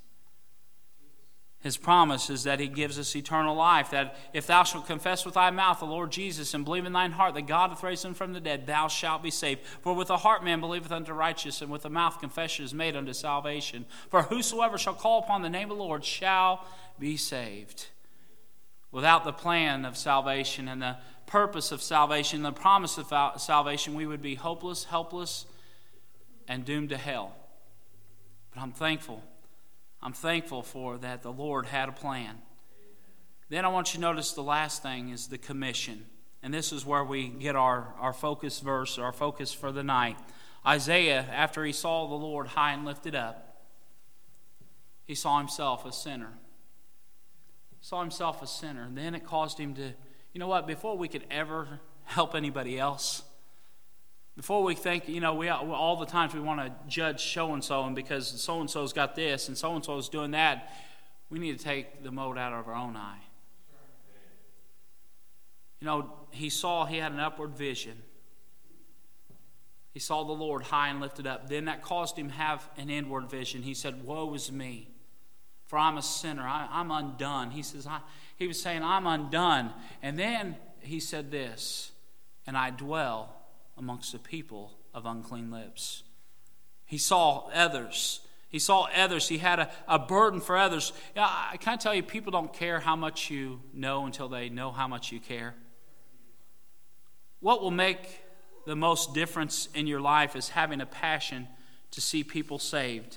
His 1.63 1.77
promise 1.77 2.31
is 2.31 2.45
that 2.45 2.59
he 2.59 2.69
gives 2.69 2.99
us 2.99 3.15
eternal 3.15 3.55
life, 3.55 3.91
that 3.91 4.17
if 4.33 4.47
thou 4.47 4.65
shalt 4.65 4.87
confess 4.87 5.27
with 5.27 5.35
thy 5.35 5.51
mouth 5.51 5.81
the 5.81 5.85
Lord 5.85 6.11
Jesus 6.11 6.55
and 6.55 6.65
believe 6.65 6.87
in 6.87 6.95
thine 6.95 7.13
heart 7.13 7.35
that 7.35 7.47
God 7.47 7.69
hath 7.69 7.83
raised 7.83 8.03
him 8.03 8.15
from 8.15 8.33
the 8.33 8.41
dead, 8.41 8.67
thou 8.67 8.89
shalt 8.89 9.23
be 9.23 9.31
saved. 9.31 9.61
For 9.83 9.93
with 9.93 10.09
the 10.09 10.17
heart 10.17 10.43
man 10.43 10.61
believeth 10.61 10.91
unto 10.91 11.13
righteousness, 11.13 11.61
and 11.61 11.71
with 11.71 11.83
the 11.83 11.91
mouth 11.91 12.19
confession 12.19 12.65
is 12.65 12.73
made 12.73 12.97
unto 12.97 13.13
salvation. 13.13 13.85
For 14.09 14.23
whosoever 14.23 14.79
shall 14.79 14.95
call 14.95 15.19
upon 15.19 15.43
the 15.43 15.51
name 15.51 15.71
of 15.71 15.77
the 15.77 15.85
Lord 15.85 16.03
shall 16.03 16.65
be 16.99 17.19
saved. 17.19 17.89
Without 18.91 19.25
the 19.25 19.33
plan 19.33 19.85
of 19.85 19.99
salvation 19.99 20.67
and 20.67 20.81
the 20.81 20.97
purpose 21.27 21.73
of 21.73 21.83
salvation, 21.83 22.43
the 22.43 22.53
promise 22.53 22.97
of 22.97 23.13
salvation, 23.39 23.95
we 23.95 24.07
would 24.07 24.23
be 24.23 24.35
hopeless, 24.35 24.85
helpless, 24.85 25.45
and 26.49 26.65
doomed 26.65 26.89
to 26.89 26.97
hell. 26.97 27.37
But 28.55 28.63
I'm 28.63 28.73
thankful. 28.73 29.23
I'm 30.03 30.13
thankful 30.13 30.63
for 30.63 30.99
that 30.99 31.23
the 31.23 31.33
Lord 31.33 31.67
had 31.67 31.89
a 31.89 31.93
plan. 31.93 32.39
Then 33.49 33.65
I 33.65 33.69
want 33.69 33.93
you 33.93 33.99
to 33.99 34.01
notice 34.01 34.33
the 34.33 34.43
last 34.43 34.83
thing 34.83 35.11
is 35.11 35.27
the 35.27 35.39
commission. 35.39 36.07
And 36.43 36.55
this 36.55 36.73
is 36.73 36.87
where 36.87 37.05
we 37.05 37.29
get 37.29 37.57
our, 37.57 37.95
our 37.99 38.13
focus 38.13 38.61
verse, 38.61 38.99
our 38.99 39.13
focus 39.13 39.53
for 39.53 39.73
the 39.73 39.83
night. 39.83 40.17
Isaiah, 40.67 41.27
after 41.33 41.65
he 41.65 41.73
saw 41.73 42.07
the 42.07 42.15
Lord 42.15 42.49
high 42.49 42.73
and 42.73 42.85
lifted 42.85 43.15
up, 43.15 43.63
he 45.05 45.15
saw 45.15 45.39
himself 45.39 45.85
a 45.85 45.93
sinner 45.93 46.33
saw 47.81 48.01
himself 48.01 48.43
a 48.43 48.47
sinner. 48.47 48.85
And 48.85 48.97
then 48.97 49.15
it 49.15 49.25
caused 49.25 49.59
him 49.59 49.75
to, 49.75 49.93
you 50.33 50.39
know 50.39 50.49
what, 50.49 50.67
before 50.67 50.97
we 50.97 51.09
could 51.09 51.25
ever 51.31 51.81
help 52.05 52.35
anybody 52.35 52.79
else, 52.79 53.23
before 54.41 54.63
we 54.63 54.75
think, 54.75 55.07
you 55.07 55.21
know, 55.21 55.35
we 55.35 55.51
all 55.51 55.97
the 55.97 56.07
times 56.07 56.33
we 56.33 56.41
want 56.41 56.61
to 56.61 56.73
judge 56.89 57.35
so 57.35 57.53
and 57.53 57.63
so, 57.63 57.85
and 57.85 57.95
because 57.95 58.27
so 58.27 58.59
and 58.59 58.71
so's 58.71 58.95
got 58.95 59.15
this 59.15 59.49
and 59.49 59.59
so 59.59 59.75
and 59.75 59.85
so's 59.85 60.09
doing 60.09 60.31
that, 60.31 60.73
we 61.29 61.39
need 61.39 61.59
to 61.59 61.63
take 61.63 62.03
the 62.03 62.11
mold 62.11 62.39
out 62.39 62.55
of 62.55 62.67
our 62.67 62.75
own 62.75 62.97
eye. 62.97 63.21
You 65.79 65.85
know, 65.89 66.11
he 66.31 66.49
saw 66.49 66.87
he 66.87 66.97
had 66.97 67.13
an 67.13 67.21
upward 67.21 67.51
vision. 67.51 68.01
He 69.93 70.01
saw 70.01 70.25
the 70.25 70.33
Lord 70.33 70.63
high 70.63 70.89
and 70.89 71.03
lifted 71.03 71.27
up. 71.27 71.51
Then 71.51 71.67
that 71.67 71.83
caused 71.83 72.17
him 72.17 72.31
have 72.31 72.67
an 72.79 72.89
inward 72.89 73.29
vision. 73.29 73.61
He 73.61 73.75
said, 73.75 74.07
Woe 74.07 74.33
is 74.33 74.51
me 74.51 74.89
for 75.67 75.79
I'm 75.79 75.99
a 75.99 76.03
sinner. 76.03 76.45
I, 76.45 76.81
am 76.81 76.91
undone. 76.91 77.51
He 77.51 77.63
says, 77.63 77.87
I, 77.87 78.01
he 78.37 78.47
was 78.47 78.59
saying, 78.59 78.83
I'm 78.83 79.07
undone. 79.07 79.75
And 80.03 80.19
then 80.19 80.57
he 80.81 80.99
said 80.99 81.31
this, 81.31 81.93
and 82.47 82.57
I 82.57 82.71
dwell 82.71 83.37
amongst 83.81 84.13
the 84.13 84.19
people 84.19 84.73
of 84.95 85.07
unclean 85.07 85.51
lips. 85.51 86.05
He 86.85 86.99
saw 86.99 87.49
others. 87.55 88.21
He 88.51 88.59
saw 88.59 88.89
others. 88.95 89.29
He 89.29 89.39
had 89.39 89.59
a, 89.59 89.71
a 89.89 89.99
burden 89.99 90.41
for 90.41 90.57
others. 90.57 90.93
Yeah, 91.17 91.27
I 91.27 91.57
can't 91.57 91.81
tell 91.81 91.95
you, 91.95 92.03
people 92.03 92.31
don't 92.31 92.53
care 92.53 92.79
how 92.79 92.95
much 92.95 93.31
you 93.31 93.61
know 93.73 94.05
until 94.05 94.29
they 94.29 94.51
know 94.51 94.71
how 94.71 94.87
much 94.87 95.11
you 95.11 95.19
care. 95.19 95.55
What 97.41 97.63
will 97.63 97.71
make 97.71 98.21
the 98.67 98.77
most 98.77 99.15
difference 99.15 99.69
in 99.75 99.87
your 99.87 100.01
life 100.01 100.37
is 100.37 100.51
having 100.51 100.83
a 100.83 100.87
passion 100.87 101.49
to 101.93 102.03
see 102.03 102.23
people 102.23 102.59
saved 102.59 103.17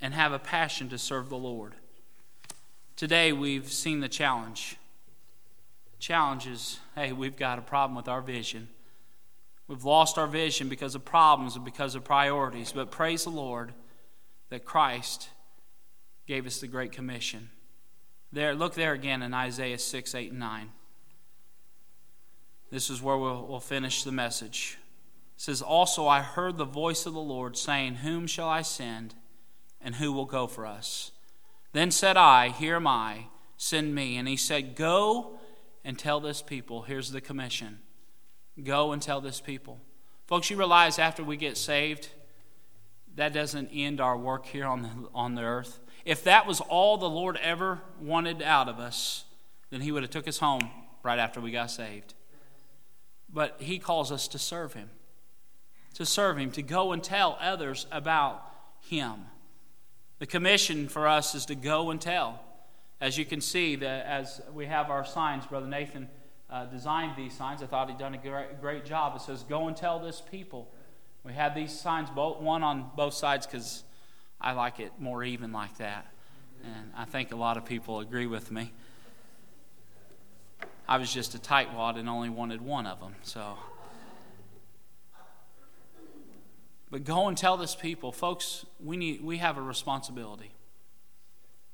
and 0.00 0.14
have 0.14 0.32
a 0.32 0.38
passion 0.38 0.88
to 0.88 0.98
serve 0.98 1.28
the 1.28 1.36
Lord. 1.36 1.74
Today, 2.96 3.32
we've 3.32 3.70
seen 3.70 4.00
the 4.00 4.08
challenge. 4.08 4.76
Challenge 5.98 6.46
is 6.46 6.78
hey, 6.94 7.12
we've 7.12 7.36
got 7.36 7.58
a 7.58 7.62
problem 7.62 7.96
with 7.96 8.08
our 8.08 8.22
vision. 8.22 8.68
We've 9.66 9.84
lost 9.84 10.18
our 10.18 10.26
vision 10.26 10.68
because 10.68 10.94
of 10.94 11.04
problems 11.04 11.56
and 11.56 11.64
because 11.64 11.94
of 11.94 12.04
priorities. 12.04 12.72
But 12.72 12.90
praise 12.90 13.24
the 13.24 13.30
Lord 13.30 13.72
that 14.50 14.64
Christ 14.64 15.28
gave 16.26 16.46
us 16.46 16.60
the 16.60 16.66
Great 16.66 16.92
Commission. 16.92 17.50
There, 18.32 18.54
look 18.54 18.74
there 18.74 18.92
again 18.92 19.22
in 19.22 19.32
Isaiah 19.32 19.78
6, 19.78 20.14
8, 20.14 20.30
and 20.30 20.40
9. 20.40 20.70
This 22.70 22.90
is 22.90 23.00
where 23.00 23.16
we'll, 23.16 23.46
we'll 23.46 23.60
finish 23.60 24.02
the 24.04 24.12
message. 24.12 24.78
It 25.36 25.40
says, 25.40 25.62
Also 25.62 26.06
I 26.06 26.20
heard 26.20 26.58
the 26.58 26.64
voice 26.64 27.06
of 27.06 27.14
the 27.14 27.20
Lord 27.20 27.56
saying, 27.56 27.96
Whom 27.96 28.26
shall 28.26 28.48
I 28.48 28.62
send? 28.62 29.14
and 29.84 29.96
who 29.96 30.10
will 30.10 30.24
go 30.24 30.46
for 30.48 30.66
us? 30.66 31.12
Then 31.72 31.90
said 31.90 32.16
I, 32.16 32.48
Here 32.48 32.76
am 32.76 32.86
I, 32.86 33.26
send 33.56 33.94
me. 33.94 34.16
And 34.16 34.26
he 34.26 34.36
said, 34.36 34.74
Go 34.74 35.38
and 35.84 35.98
tell 35.98 36.18
this 36.18 36.42
people. 36.42 36.82
Here's 36.82 37.12
the 37.12 37.20
commission 37.20 37.80
go 38.62 38.92
and 38.92 39.02
tell 39.02 39.20
this 39.20 39.40
people. 39.40 39.80
Folks, 40.26 40.50
you 40.50 40.56
realize 40.56 40.98
after 40.98 41.22
we 41.22 41.36
get 41.36 41.56
saved, 41.56 42.08
that 43.16 43.32
doesn't 43.32 43.70
end 43.72 44.00
our 44.00 44.16
work 44.16 44.46
here 44.46 44.66
on 44.66 44.82
the, 44.82 44.90
on 45.14 45.34
the 45.34 45.42
earth. 45.42 45.80
If 46.04 46.24
that 46.24 46.46
was 46.46 46.60
all 46.60 46.98
the 46.98 47.08
Lord 47.08 47.38
ever 47.42 47.80
wanted 48.00 48.42
out 48.42 48.68
of 48.68 48.78
us, 48.78 49.24
then 49.70 49.80
He 49.80 49.92
would 49.92 50.02
have 50.02 50.10
took 50.10 50.28
us 50.28 50.38
home 50.38 50.70
right 51.02 51.18
after 51.18 51.40
we 51.40 51.50
got 51.50 51.70
saved. 51.70 52.14
But 53.32 53.56
He 53.60 53.78
calls 53.78 54.12
us 54.12 54.28
to 54.28 54.38
serve 54.38 54.74
Him, 54.74 54.90
to 55.94 56.06
serve 56.06 56.38
Him, 56.38 56.50
to 56.52 56.62
go 56.62 56.92
and 56.92 57.02
tell 57.02 57.38
others 57.40 57.86
about 57.90 58.42
Him. 58.80 59.26
The 60.18 60.26
commission 60.26 60.88
for 60.88 61.06
us 61.08 61.34
is 61.34 61.46
to 61.46 61.54
go 61.54 61.90
and 61.90 62.00
tell. 62.00 62.40
As 63.00 63.18
you 63.18 63.24
can 63.24 63.40
see, 63.40 63.76
that 63.76 64.06
as 64.06 64.40
we 64.52 64.66
have 64.66 64.90
our 64.90 65.04
signs, 65.04 65.46
Brother 65.46 65.66
Nathan 65.66 66.08
uh, 66.54 66.64
designed 66.66 67.16
these 67.16 67.34
signs. 67.34 67.64
I 67.64 67.66
thought 67.66 67.88
he'd 67.88 67.98
done 67.98 68.14
a 68.14 68.18
great, 68.18 68.60
great 68.60 68.84
job. 68.84 69.16
It 69.16 69.22
says, 69.22 69.42
Go 69.42 69.66
and 69.66 69.76
tell 69.76 69.98
this 69.98 70.20
people. 70.20 70.70
We 71.24 71.32
have 71.32 71.54
these 71.54 71.72
signs, 71.72 72.10
both, 72.10 72.40
one 72.40 72.62
on 72.62 72.90
both 72.96 73.14
sides, 73.14 73.44
because 73.44 73.82
I 74.40 74.52
like 74.52 74.78
it 74.78 74.92
more 75.00 75.24
even 75.24 75.52
like 75.52 75.78
that. 75.78 76.06
And 76.62 76.92
I 76.96 77.06
think 77.06 77.32
a 77.32 77.36
lot 77.36 77.56
of 77.56 77.64
people 77.64 77.98
agree 77.98 78.26
with 78.26 78.52
me. 78.52 78.72
I 80.86 80.98
was 80.98 81.12
just 81.12 81.34
a 81.34 81.38
tightwad 81.38 81.98
and 81.98 82.08
only 82.08 82.28
wanted 82.28 82.60
one 82.60 82.86
of 82.86 83.00
them. 83.00 83.16
So, 83.22 83.56
but 86.88 87.04
go 87.04 87.26
and 87.26 87.36
tell 87.36 87.56
this 87.56 87.74
people, 87.74 88.12
folks. 88.12 88.64
We 88.78 88.96
need. 88.96 89.24
We 89.24 89.38
have 89.38 89.56
a 89.58 89.62
responsibility 89.62 90.52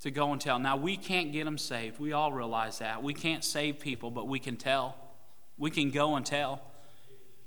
to 0.00 0.10
go 0.10 0.32
and 0.32 0.40
tell. 0.40 0.58
Now 0.58 0.76
we 0.76 0.96
can't 0.96 1.32
get 1.32 1.44
them 1.44 1.58
saved. 1.58 1.98
We 1.98 2.12
all 2.12 2.32
realize 2.32 2.78
that. 2.78 3.02
We 3.02 3.14
can't 3.14 3.44
save 3.44 3.80
people, 3.80 4.10
but 4.10 4.26
we 4.26 4.38
can 4.38 4.56
tell. 4.56 4.96
We 5.58 5.70
can 5.70 5.90
go 5.90 6.16
and 6.16 6.24
tell. 6.24 6.62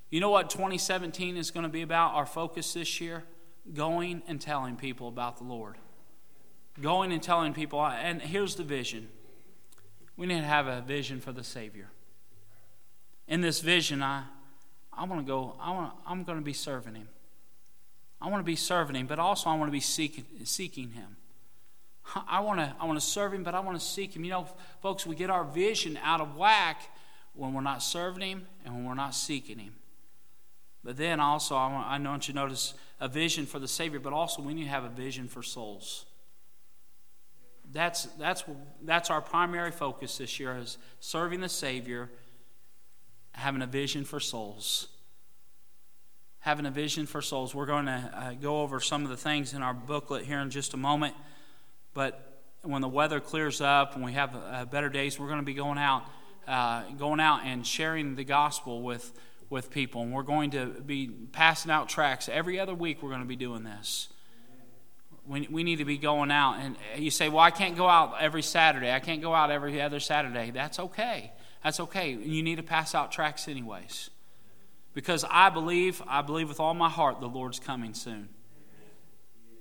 You 0.10 0.20
know 0.20 0.30
what 0.30 0.49
2017 0.51 1.36
is 1.38 1.49
going 1.49 1.64
to 1.64 1.70
be 1.70 1.82
about? 1.82 2.14
Our 2.14 2.28
focus 2.28 2.74
this 2.74 3.01
year? 3.01 3.24
Going 3.74 4.22
and 4.28 4.39
telling 4.39 4.76
people 4.76 5.08
about 5.08 5.38
the 5.38 5.43
Lord. 5.43 5.78
Going 6.80 7.12
and 7.12 7.22
telling 7.22 7.54
people, 7.54 7.84
and 7.84 8.22
here's 8.22 8.56
the 8.56 8.64
vision 8.64 9.08
we 10.16 10.28
need 10.28 10.41
to 10.41 10.47
have 10.47 10.68
a 10.68 10.82
vision 10.82 11.20
for 11.20 11.32
the 11.32 11.43
Savior. 11.43 11.89
In 13.28 13.41
this 13.41 13.62
vision, 13.62 14.04
I, 14.04 14.26
I 14.91 15.06
want 15.06 15.26
to 15.26 15.28
go, 15.28 15.56
I 15.60 15.72
want 15.72 15.93
I'm 16.06 16.24
going 16.24 16.38
to 16.38 16.43
be 16.43 16.54
serving 16.54 16.93
Him. 16.93 17.10
I 18.22 18.30
want 18.30 18.39
to 18.39 18.45
be 18.45 18.56
serving 18.56 18.95
Him, 18.95 19.08
but 19.08 19.18
also 19.18 19.49
I 19.49 19.56
want 19.56 19.70
to 19.70 19.72
be 19.72 19.80
seeking, 19.80 20.26
seeking 20.43 20.91
Him. 20.91 21.18
I 22.28 22.41
want 22.41 22.60
to 22.60 22.76
I 22.80 22.86
want 22.86 22.99
to 22.99 23.06
serve 23.06 23.34
Him, 23.34 23.43
but 23.43 23.56
I 23.56 23.60
want 23.60 23.80
to 23.80 23.86
seek 23.86 24.16
Him. 24.16 24.24
You 24.24 24.32
know, 24.32 24.47
folks, 24.82 25.06
we 25.06 25.16
get 25.16 25.30
our 25.30 25.43
vision 25.43 25.97
out 26.04 26.22
of 26.22 26.36
whack 26.36 26.82
when 27.34 27.54
we're 27.54 27.62
not 27.62 27.82
serving 27.82 28.22
Him 28.22 28.47
and 28.66 28.76
when 28.76 28.86
we're 28.86 28.93
not 28.93 29.16
seeking 29.16 29.60
Him. 29.60 29.74
But 30.84 30.97
then 30.97 31.20
also, 31.20 31.56
I 31.56 31.72
want, 31.72 31.88
I 31.88 32.10
want 32.10 32.28
you 32.28 32.34
to 32.34 32.39
notice 32.39 32.74
a 32.99 33.08
vision 33.08 33.45
for 33.45 33.58
the 33.60 33.68
Savior, 33.68 33.99
but 33.99 34.12
also 34.12 34.41
we 34.41 34.54
need 34.54 34.66
to 34.66 34.70
have 34.70 34.84
a 34.84 34.89
vision 34.89 35.28
for 35.28 35.41
souls 35.41 36.06
that's, 37.74 38.04
that's, 38.20 38.43
that's 38.84 39.10
our 39.10 39.22
primary 39.22 39.72
focus 39.72 40.18
this 40.18 40.39
year 40.39 40.58
is 40.58 40.78
serving 40.99 41.41
the 41.41 41.49
Savior, 41.49 42.10
having 43.32 43.62
a 43.62 43.68
vision 43.68 44.06
for 44.06 44.20
souls. 44.20 44.88
Having 46.39 46.68
a 46.68 46.72
vision 46.72 47.06
for 47.06 47.22
souls. 47.22 47.56
We're 47.56 47.66
going 47.66 47.86
to 47.86 48.12
uh, 48.14 48.34
go 48.34 48.62
over 48.62 48.80
some 48.80 49.04
of 49.04 49.10
the 49.10 49.18
things 49.18 49.54
in 49.54 49.64
our 49.64 49.74
booklet 49.74 50.26
here 50.26 50.39
in 50.39 50.49
just 50.49 50.74
a 50.74 50.78
moment. 50.78 51.16
But 51.94 52.41
when 52.62 52.82
the 52.82 52.88
weather 52.88 53.20
clears 53.20 53.62
up 53.62 53.96
and 53.96 54.04
we 54.04 54.14
have 54.14 54.36
uh, 54.36 54.66
better 54.66 54.89
days, 54.89 55.20
we're 55.20 55.28
going 55.28 55.39
to 55.39 55.46
be 55.46 55.54
going 55.54 55.78
out, 55.78 56.04
uh, 56.48 56.84
going 56.98 57.20
out 57.20 57.41
and 57.46 57.66
sharing 57.66 58.16
the 58.16 58.24
gospel 58.24 58.82
with, 58.82 59.12
with 59.50 59.70
people. 59.70 60.02
And 60.02 60.14
we're 60.14 60.24
going 60.24 60.52
to 60.52 60.66
be 60.66 61.08
passing 61.08 61.72
out 61.72 61.89
tracts 61.89 62.30
every 62.30 62.60
other 62.60 62.74
week. 62.74 63.04
We're 63.04 63.10
going 63.10 63.22
to 63.22 63.28
be 63.28 63.36
doing 63.36 63.64
this 63.64 64.10
we, 65.28 65.48
we 65.50 65.64
need 65.64 65.78
to 65.78 65.86
be 65.86 65.98
going 65.98 66.32
out. 66.32 66.60
And 66.60 66.76
you 66.98 67.12
say, 67.12 67.30
well, 67.30 67.39
I 67.39 67.52
can't 67.52 67.78
go 67.78 67.88
out 67.88 68.16
every 68.20 68.41
Saturday. 68.41 68.91
I 68.91 69.00
can't 69.00 69.22
go 69.22 69.34
out 69.34 69.52
every 69.52 69.82
other 69.82 70.00
Saturday. 70.00 70.52
That's 70.52 70.80
okay. 70.80 71.32
That's 71.64 71.80
okay. 71.80 72.12
You 72.12 72.44
need 72.44 72.58
to 72.58 72.64
pass 72.64 72.94
out 72.94 73.12
tracts 73.12 73.48
anyways. 73.48 74.10
Because 74.94 75.26
I 75.30 75.50
believe, 75.50 76.02
I 76.08 76.22
believe 76.22 76.50
with 76.50 76.60
all 76.60 76.74
my 76.74 76.89
heart 76.89 77.20
the 77.20 77.28
Lord's 77.28 77.60
coming 77.60 77.94
soon. 77.94 78.30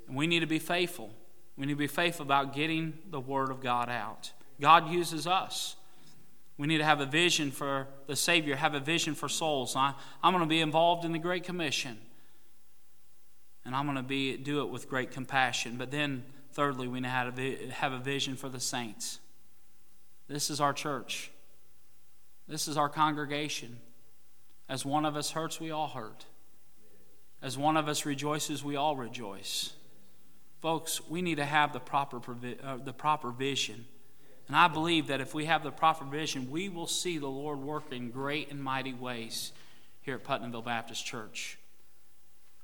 And 0.09 0.17
we 0.17 0.27
need 0.27 0.41
to 0.41 0.47
be 0.47 0.59
faithful. 0.59 1.15
We 1.63 1.67
need 1.67 1.75
to 1.75 1.79
be 1.79 1.87
faithful 1.87 2.25
about 2.25 2.55
getting 2.57 2.99
the 3.13 3.21
Word 3.21 3.49
of 3.49 3.61
God 3.61 3.89
out. 3.89 4.33
God 4.61 4.91
uses 4.91 5.29
us. 5.29 5.77
We 6.59 6.67
need 6.67 6.79
to 6.79 6.85
have 6.85 6.99
a 6.99 7.07
vision 7.07 7.53
for 7.53 7.87
the 8.09 8.17
Savior, 8.17 8.57
have 8.57 8.75
a 8.75 8.81
vision 8.81 9.15
for 9.15 9.29
souls. 9.29 9.77
I, 9.77 9.95
I'm 10.25 10.33
going 10.33 10.43
to 10.43 10.51
be 10.51 10.61
involved 10.61 11.05
in 11.05 11.13
the 11.13 11.21
Great 11.21 11.45
Commission 11.45 11.99
and 13.65 13.77
I'm 13.77 13.85
going 13.85 13.97
to 13.97 14.03
be 14.03 14.37
do 14.37 14.63
it 14.63 14.71
with 14.71 14.89
great 14.89 15.13
compassion. 15.13 15.77
But 15.77 15.93
then, 15.93 16.25
thirdly, 16.53 16.89
we 16.89 16.99
need 16.99 17.37
to 17.37 17.71
have 17.71 17.93
a 17.93 17.99
vision 17.99 18.35
for 18.35 18.49
the 18.49 18.59
saints. 18.59 19.21
This 20.27 20.51
is 20.51 20.61
our 20.61 20.73
church. 20.73 21.31
This 22.49 22.67
is 22.67 22.77
our 22.77 22.89
congregation. 22.89 23.79
As 24.69 24.85
one 24.85 25.07
of 25.07 25.15
us 25.15 25.31
hurts, 25.31 25.61
we 25.61 25.71
all 25.71 25.87
hurt. 25.87 26.25
As 27.41 27.57
one 27.57 27.77
of 27.77 27.87
us 27.87 28.05
rejoices, 28.05 28.65
we 28.65 28.75
all 28.75 28.97
rejoice. 28.97 29.75
Folks, 30.63 31.01
we 31.09 31.23
need 31.23 31.35
to 31.35 31.45
have 31.45 31.73
the 31.73 31.81
proper, 31.81 32.19
uh, 32.63 32.77
the 32.77 32.93
proper 32.93 33.33
vision. 33.33 33.85
And 34.47 34.57
I 34.57 34.69
believe 34.69 35.09
that 35.09 35.21
if 35.21 35.35
we 35.35 35.47
have 35.47 35.65
the 35.65 35.73
proper 35.73 36.05
vision, 36.05 36.53
we 36.53 36.69
will 36.69 36.87
see 36.87 37.19
the 37.19 37.27
Lord 37.27 37.59
work 37.59 37.93
in 37.93 38.13
great 38.13 38.49
and 38.53 38.63
mighty 38.63 38.95
ways 38.95 39.51
here 40.03 40.15
at 40.15 40.23
Putnamville 40.23 40.63
Baptist 40.63 41.05
Church. 41.05 41.59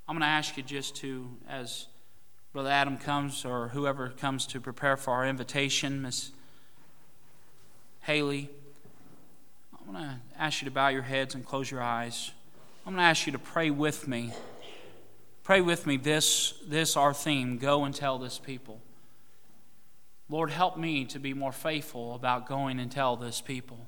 I'm 0.07 0.15
going 0.15 0.23
to 0.23 0.29
ask 0.29 0.57
you 0.57 0.63
just 0.63 0.95
to, 0.97 1.29
as 1.49 1.87
Brother 2.53 2.71
Adam 2.71 2.99
comes 2.99 3.45
or 3.45 3.69
whoever 3.69 4.11
comes 4.11 4.47
to 4.47 4.61
prepare 4.61 4.97
for 4.97 5.13
our 5.13 5.27
invitation, 5.27 6.01
Miss 6.01 6.31
Haley, 8.03 8.49
I'm 9.73 9.93
going 9.93 10.05
to 10.05 10.17
ask 10.39 10.63
you 10.63 10.67
to 10.67 10.73
bow 10.73 10.89
your 10.89 11.03
heads 11.03 11.35
and 11.35 11.45
close 11.45 11.69
your 11.69 11.83
eyes. 11.83 12.31
I'm 12.87 12.93
going 12.93 13.03
to 13.03 13.09
ask 13.09 13.27
you 13.27 13.33
to 13.33 13.41
pray 13.41 13.71
with 13.71 14.07
me. 14.07 14.33
Pray 15.49 15.63
with 15.63 15.87
me 15.87 15.97
this, 15.97 16.53
this 16.67 16.95
our 16.95 17.15
theme 17.15 17.57
go 17.57 17.85
and 17.85 17.95
tell 17.95 18.19
this 18.19 18.37
people. 18.37 18.83
Lord, 20.29 20.51
help 20.51 20.77
me 20.77 21.07
to 21.07 21.19
be 21.19 21.33
more 21.33 21.53
faithful 21.53 22.15
about 22.15 22.47
going 22.47 22.79
and 22.79 22.93
tell 22.93 23.17
this 23.17 23.41
people. 23.41 23.87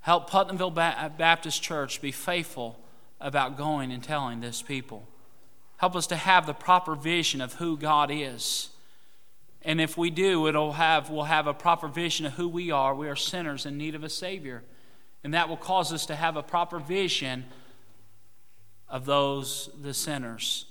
Help 0.00 0.30
Putnamville 0.30 0.70
Baptist 0.70 1.62
Church 1.62 2.00
be 2.00 2.12
faithful 2.12 2.80
about 3.20 3.58
going 3.58 3.92
and 3.92 4.02
telling 4.02 4.40
this 4.40 4.62
people. 4.62 5.06
Help 5.76 5.94
us 5.94 6.06
to 6.06 6.16
have 6.16 6.46
the 6.46 6.54
proper 6.54 6.94
vision 6.94 7.42
of 7.42 7.52
who 7.56 7.76
God 7.76 8.10
is. 8.10 8.70
And 9.60 9.82
if 9.82 9.98
we 9.98 10.08
do, 10.08 10.46
it'll 10.46 10.72
have, 10.72 11.10
we'll 11.10 11.24
have 11.24 11.46
a 11.46 11.52
proper 11.52 11.88
vision 11.88 12.24
of 12.24 12.32
who 12.32 12.48
we 12.48 12.70
are. 12.70 12.94
We 12.94 13.10
are 13.10 13.16
sinners 13.16 13.66
in 13.66 13.76
need 13.76 13.94
of 13.94 14.02
a 14.02 14.08
Savior. 14.08 14.62
And 15.22 15.34
that 15.34 15.50
will 15.50 15.58
cause 15.58 15.92
us 15.92 16.06
to 16.06 16.16
have 16.16 16.38
a 16.38 16.42
proper 16.42 16.78
vision 16.78 17.44
of 18.92 19.06
those, 19.06 19.70
the 19.80 19.94
sinners, 19.94 20.66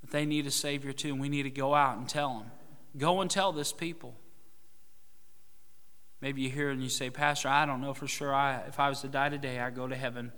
that 0.00 0.12
they 0.12 0.24
need 0.24 0.46
a 0.46 0.50
Savior 0.50 0.92
too. 0.92 1.08
And 1.08 1.20
we 1.20 1.28
need 1.28 1.42
to 1.42 1.50
go 1.50 1.74
out 1.74 1.98
and 1.98 2.08
tell 2.08 2.38
them. 2.38 2.50
Go 2.96 3.20
and 3.20 3.30
tell 3.30 3.52
this 3.52 3.72
people. 3.72 4.14
Maybe 6.20 6.42
you 6.42 6.50
hear 6.50 6.70
and 6.70 6.82
you 6.82 6.88
say, 6.88 7.10
Pastor, 7.10 7.48
I 7.48 7.66
don't 7.66 7.80
know 7.80 7.94
for 7.94 8.06
sure. 8.06 8.32
I, 8.32 8.62
if 8.68 8.78
I 8.80 8.88
was 8.88 9.00
to 9.02 9.08
die 9.08 9.28
today, 9.28 9.58
I'd 9.58 9.74
go 9.74 9.88
to 9.88 9.96
heaven. 9.96 10.32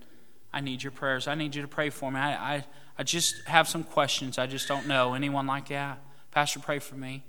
I 0.52 0.60
need 0.60 0.82
your 0.82 0.92
prayers. 0.92 1.28
I 1.28 1.34
need 1.34 1.54
you 1.54 1.62
to 1.62 1.68
pray 1.68 1.90
for 1.90 2.10
me. 2.10 2.18
I, 2.18 2.56
I, 2.56 2.64
I 2.98 3.02
just 3.02 3.46
have 3.46 3.68
some 3.68 3.84
questions. 3.84 4.38
I 4.38 4.46
just 4.46 4.66
don't 4.66 4.88
know. 4.88 5.12
Anyone 5.14 5.46
like 5.46 5.68
that? 5.68 6.02
Pastor, 6.30 6.58
pray 6.58 6.78
for 6.78 6.96
me. 6.96 7.22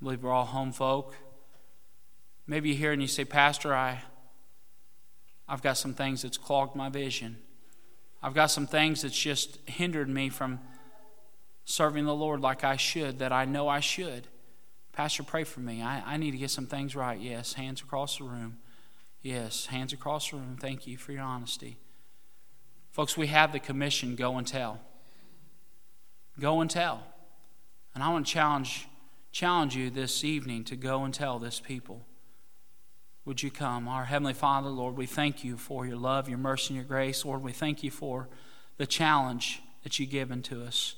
I 0.00 0.04
believe 0.04 0.22
we're 0.22 0.32
all 0.32 0.44
home 0.44 0.72
folk. 0.72 1.16
Maybe 2.46 2.70
you 2.70 2.76
hear 2.76 2.92
and 2.92 3.02
you 3.02 3.08
say, 3.08 3.24
Pastor, 3.24 3.74
I, 3.74 4.02
I've 5.48 5.62
got 5.62 5.76
some 5.76 5.92
things 5.92 6.22
that's 6.22 6.38
clogged 6.38 6.76
my 6.76 6.88
vision. 6.88 7.38
I've 8.22 8.34
got 8.34 8.46
some 8.46 8.66
things 8.66 9.02
that's 9.02 9.18
just 9.18 9.58
hindered 9.66 10.08
me 10.08 10.28
from 10.28 10.60
serving 11.64 12.04
the 12.04 12.14
Lord 12.14 12.40
like 12.40 12.64
I 12.64 12.76
should, 12.76 13.18
that 13.18 13.32
I 13.32 13.44
know 13.44 13.68
I 13.68 13.80
should. 13.80 14.28
Pastor, 14.92 15.22
pray 15.22 15.44
for 15.44 15.60
me. 15.60 15.82
I, 15.82 16.14
I 16.14 16.16
need 16.16 16.30
to 16.30 16.38
get 16.38 16.50
some 16.50 16.66
things 16.66 16.96
right. 16.96 17.20
Yes, 17.20 17.52
hands 17.52 17.82
across 17.82 18.16
the 18.18 18.24
room. 18.24 18.58
Yes, 19.20 19.66
hands 19.66 19.92
across 19.92 20.30
the 20.30 20.36
room. 20.36 20.56
Thank 20.58 20.86
you 20.86 20.96
for 20.96 21.12
your 21.12 21.22
honesty. 21.22 21.76
Folks, 22.92 23.14
we 23.14 23.26
have 23.26 23.52
the 23.52 23.60
commission 23.60 24.16
go 24.16 24.38
and 24.38 24.46
tell. 24.46 24.80
Go 26.40 26.62
and 26.62 26.70
tell. 26.70 27.02
And 27.94 28.02
I 28.02 28.08
want 28.08 28.26
to 28.26 28.32
challenge, 28.32 28.86
challenge 29.32 29.76
you 29.76 29.90
this 29.90 30.24
evening 30.24 30.64
to 30.64 30.76
go 30.76 31.04
and 31.04 31.12
tell 31.12 31.38
this 31.38 31.60
people. 31.60 32.05
Would 33.26 33.42
you 33.42 33.50
come? 33.50 33.88
Our 33.88 34.04
Heavenly 34.04 34.34
Father, 34.34 34.68
Lord, 34.68 34.96
we 34.96 35.06
thank 35.06 35.42
you 35.42 35.56
for 35.56 35.84
your 35.84 35.96
love, 35.96 36.28
your 36.28 36.38
mercy, 36.38 36.68
and 36.68 36.76
your 36.76 36.84
grace. 36.84 37.24
Lord, 37.24 37.42
we 37.42 37.50
thank 37.50 37.82
you 37.82 37.90
for 37.90 38.28
the 38.76 38.86
challenge 38.86 39.62
that 39.82 39.98
you've 39.98 40.10
given 40.10 40.42
to 40.42 40.62
us. 40.62 40.94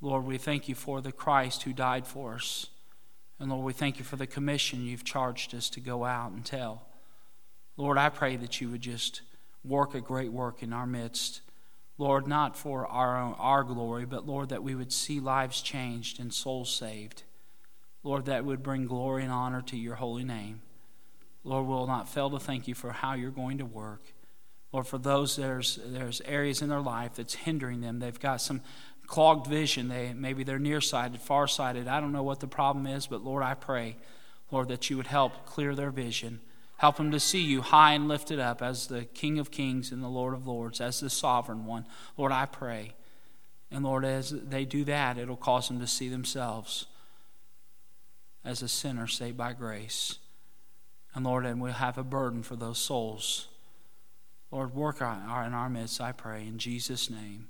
Lord, 0.00 0.24
we 0.24 0.38
thank 0.38 0.66
you 0.66 0.74
for 0.74 1.02
the 1.02 1.12
Christ 1.12 1.64
who 1.64 1.74
died 1.74 2.06
for 2.06 2.36
us. 2.36 2.68
And 3.38 3.50
Lord, 3.50 3.66
we 3.66 3.74
thank 3.74 3.98
you 3.98 4.04
for 4.04 4.16
the 4.16 4.26
commission 4.26 4.86
you've 4.86 5.04
charged 5.04 5.54
us 5.54 5.68
to 5.70 5.80
go 5.80 6.06
out 6.06 6.32
and 6.32 6.42
tell. 6.42 6.86
Lord, 7.76 7.98
I 7.98 8.08
pray 8.08 8.36
that 8.36 8.62
you 8.62 8.70
would 8.70 8.80
just 8.80 9.20
work 9.62 9.94
a 9.94 10.00
great 10.00 10.32
work 10.32 10.62
in 10.62 10.72
our 10.72 10.86
midst. 10.86 11.42
Lord, 11.98 12.26
not 12.26 12.56
for 12.56 12.86
our, 12.86 13.20
own, 13.20 13.34
our 13.38 13.62
glory, 13.62 14.06
but 14.06 14.26
Lord, 14.26 14.48
that 14.48 14.62
we 14.62 14.74
would 14.74 14.92
see 14.92 15.20
lives 15.20 15.60
changed 15.60 16.18
and 16.18 16.32
souls 16.32 16.74
saved. 16.74 17.24
Lord, 18.02 18.24
that 18.24 18.46
would 18.46 18.62
bring 18.62 18.86
glory 18.86 19.22
and 19.22 19.32
honor 19.32 19.60
to 19.62 19.76
your 19.76 19.96
holy 19.96 20.24
name. 20.24 20.62
Lord, 21.46 21.66
we'll 21.66 21.86
not 21.86 22.08
fail 22.08 22.28
to 22.30 22.40
thank 22.40 22.66
you 22.66 22.74
for 22.74 22.90
how 22.90 23.14
you're 23.14 23.30
going 23.30 23.58
to 23.58 23.64
work. 23.64 24.02
Lord, 24.72 24.86
for 24.86 24.98
those 24.98 25.36
there's 25.36 25.78
there's 25.86 26.20
areas 26.22 26.60
in 26.60 26.68
their 26.68 26.80
life 26.80 27.14
that's 27.14 27.34
hindering 27.34 27.80
them. 27.80 28.00
They've 28.00 28.18
got 28.18 28.40
some 28.40 28.60
clogged 29.06 29.46
vision. 29.46 29.88
They 29.88 30.12
maybe 30.12 30.42
they're 30.42 30.58
nearsighted, 30.58 31.20
farsighted. 31.20 31.86
I 31.86 32.00
don't 32.00 32.12
know 32.12 32.24
what 32.24 32.40
the 32.40 32.48
problem 32.48 32.86
is, 32.86 33.06
but 33.06 33.24
Lord, 33.24 33.44
I 33.44 33.54
pray, 33.54 33.96
Lord, 34.50 34.68
that 34.68 34.90
you 34.90 34.96
would 34.96 35.06
help 35.06 35.46
clear 35.46 35.74
their 35.74 35.92
vision. 35.92 36.40
Help 36.78 36.96
them 36.96 37.12
to 37.12 37.20
see 37.20 37.40
you 37.40 37.62
high 37.62 37.92
and 37.92 38.08
lifted 38.08 38.38
up 38.38 38.60
as 38.60 38.88
the 38.88 39.04
King 39.04 39.38
of 39.38 39.50
Kings 39.50 39.92
and 39.92 40.02
the 40.02 40.08
Lord 40.08 40.34
of 40.34 40.46
Lords, 40.46 40.80
as 40.80 41.00
the 41.00 41.08
sovereign 41.08 41.64
one. 41.64 41.86
Lord, 42.16 42.32
I 42.32 42.44
pray. 42.44 42.94
And 43.70 43.84
Lord, 43.84 44.04
as 44.04 44.30
they 44.30 44.64
do 44.64 44.84
that, 44.84 45.16
it'll 45.16 45.36
cause 45.36 45.68
them 45.68 45.80
to 45.80 45.86
see 45.86 46.08
themselves 46.08 46.86
as 48.44 48.62
a 48.62 48.68
sinner 48.68 49.06
saved 49.06 49.36
by 49.36 49.54
grace. 49.54 50.18
And 51.16 51.24
Lord, 51.24 51.46
and 51.46 51.60
we'll 51.60 51.72
have 51.72 51.98
a 51.98 52.04
burden 52.04 52.44
for 52.44 52.54
those 52.54 52.78
souls. 52.78 53.48
Lord, 54.52 54.74
work 54.74 55.00
in 55.00 55.06
our 55.06 55.70
midst, 55.70 56.00
I 56.00 56.12
pray, 56.12 56.46
in 56.46 56.58
Jesus' 56.58 57.10
name. 57.10 57.48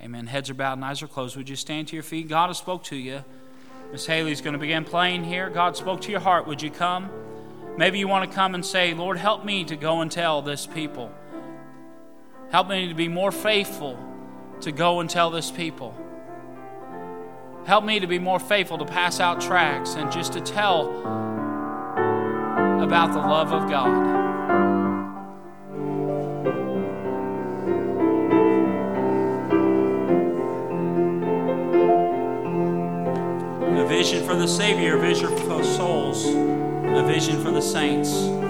Amen. 0.00 0.26
Heads 0.26 0.50
are 0.50 0.54
bowed 0.54 0.74
and 0.74 0.84
eyes 0.84 1.02
are 1.02 1.06
closed. 1.06 1.34
Would 1.36 1.48
you 1.48 1.56
stand 1.56 1.88
to 1.88 1.96
your 1.96 2.02
feet? 2.02 2.28
God 2.28 2.48
has 2.48 2.58
spoke 2.58 2.84
to 2.84 2.96
you. 2.96 3.24
Miss 3.90 4.04
Haley's 4.04 4.42
going 4.42 4.52
to 4.52 4.58
begin 4.58 4.84
playing 4.84 5.24
here. 5.24 5.48
God 5.48 5.78
spoke 5.78 6.02
to 6.02 6.10
your 6.10 6.20
heart. 6.20 6.46
Would 6.46 6.60
you 6.60 6.70
come? 6.70 7.08
Maybe 7.78 7.98
you 7.98 8.06
want 8.06 8.30
to 8.30 8.34
come 8.36 8.54
and 8.54 8.64
say, 8.64 8.92
Lord, 8.92 9.16
help 9.16 9.46
me 9.46 9.64
to 9.64 9.76
go 9.76 10.02
and 10.02 10.12
tell 10.12 10.42
this 10.42 10.66
people. 10.66 11.10
Help 12.50 12.68
me 12.68 12.88
to 12.88 12.94
be 12.94 13.08
more 13.08 13.32
faithful 13.32 13.98
to 14.60 14.72
go 14.72 15.00
and 15.00 15.08
tell 15.08 15.30
this 15.30 15.50
people. 15.50 15.94
Help 17.64 17.84
me 17.84 17.98
to 17.98 18.06
be 18.06 18.18
more 18.18 18.38
faithful 18.38 18.76
to 18.78 18.84
pass 18.84 19.20
out 19.20 19.40
tracts 19.40 19.94
and 19.94 20.12
just 20.12 20.34
to 20.34 20.40
tell 20.42 21.25
about 22.80 23.12
the 23.12 23.18
love 23.18 23.52
of 23.52 23.68
God. 23.68 24.14
A 33.78 33.88
vision 33.88 34.26
for 34.26 34.34
the 34.34 34.46
Savior, 34.46 34.96
a 34.96 35.00
vision 35.00 35.28
for 35.36 35.62
souls, 35.64 36.26
a 36.26 37.04
vision 37.06 37.42
for 37.42 37.50
the 37.50 37.62
saints. 37.62 38.45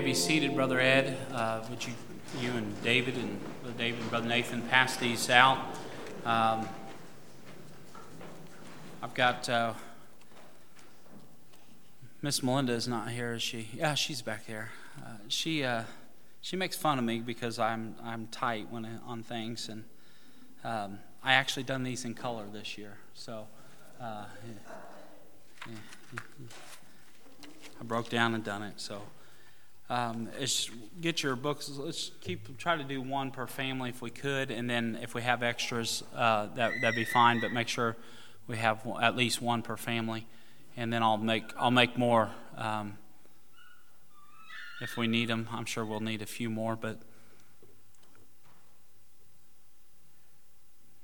May 0.00 0.06
be 0.06 0.14
seated, 0.14 0.54
Brother 0.54 0.80
Ed. 0.80 1.14
Uh, 1.30 1.62
would 1.68 1.86
you, 1.86 1.92
you 2.40 2.50
and 2.52 2.82
David 2.82 3.16
and 3.16 3.38
Brother 3.60 3.76
David 3.76 4.00
and 4.00 4.08
Brother 4.08 4.28
Nathan 4.28 4.62
pass 4.62 4.96
these 4.96 5.28
out? 5.28 5.58
Um, 6.24 6.66
I've 9.02 9.12
got 9.12 9.46
uh, 9.50 9.74
Miss 12.22 12.42
Melinda 12.42 12.72
is 12.72 12.88
not 12.88 13.10
here, 13.10 13.34
is 13.34 13.42
she? 13.42 13.68
Yeah, 13.74 13.92
she's 13.92 14.22
back 14.22 14.46
there. 14.46 14.70
Uh, 14.98 15.16
she 15.28 15.64
uh, 15.64 15.82
she 16.40 16.56
makes 16.56 16.78
fun 16.78 16.98
of 16.98 17.04
me 17.04 17.18
because 17.18 17.58
I'm 17.58 17.94
I'm 18.02 18.26
tight 18.28 18.68
when 18.70 18.86
on 19.06 19.22
things, 19.22 19.68
and 19.68 19.84
um, 20.64 21.00
I 21.22 21.34
actually 21.34 21.64
done 21.64 21.82
these 21.82 22.06
in 22.06 22.14
color 22.14 22.46
this 22.50 22.78
year. 22.78 22.96
So. 23.12 23.48
Uh, 24.00 24.24
yeah, 24.46 25.74
yeah. 25.74 26.46
I 27.78 27.84
broke 27.84 28.08
down 28.08 28.34
and 28.34 28.42
done 28.42 28.62
it. 28.62 28.74
So 28.76 29.02
um, 29.90 30.28
get 31.00 31.22
your 31.22 31.34
books. 31.34 31.68
Let's 31.68 32.12
keep 32.20 32.56
try 32.58 32.76
to 32.76 32.84
do 32.84 33.02
one 33.02 33.32
per 33.32 33.48
family 33.48 33.90
if 33.90 34.00
we 34.00 34.10
could, 34.10 34.52
and 34.52 34.70
then 34.70 34.96
if 35.02 35.14
we 35.14 35.22
have 35.22 35.42
extras, 35.42 36.04
uh, 36.14 36.46
that 36.54 36.72
that'd 36.80 36.94
be 36.94 37.04
fine. 37.04 37.40
But 37.40 37.52
make 37.52 37.66
sure 37.66 37.96
we 38.46 38.56
have 38.56 38.86
at 39.02 39.16
least 39.16 39.42
one 39.42 39.62
per 39.62 39.76
family, 39.76 40.28
and 40.76 40.92
then 40.92 41.02
I'll 41.02 41.18
make 41.18 41.44
I'll 41.58 41.72
make 41.72 41.98
more 41.98 42.30
um, 42.56 42.98
if 44.80 44.96
we 44.96 45.08
need 45.08 45.28
them. 45.28 45.48
I'm 45.50 45.64
sure 45.64 45.84
we'll 45.84 46.00
need 46.00 46.22
a 46.22 46.26
few 46.26 46.48
more, 46.48 46.76
but. 46.76 46.98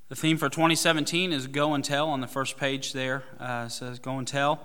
The 0.08 0.14
theme 0.14 0.36
for 0.36 0.48
2017 0.48 1.32
is 1.32 1.48
Go 1.48 1.74
and 1.74 1.84
Tell 1.84 2.10
on 2.10 2.20
the 2.20 2.28
first 2.28 2.56
page 2.56 2.92
there. 2.92 3.24
Uh, 3.40 3.66
says 3.66 3.98
Go 3.98 4.18
and 4.18 4.28
Tell. 4.28 4.60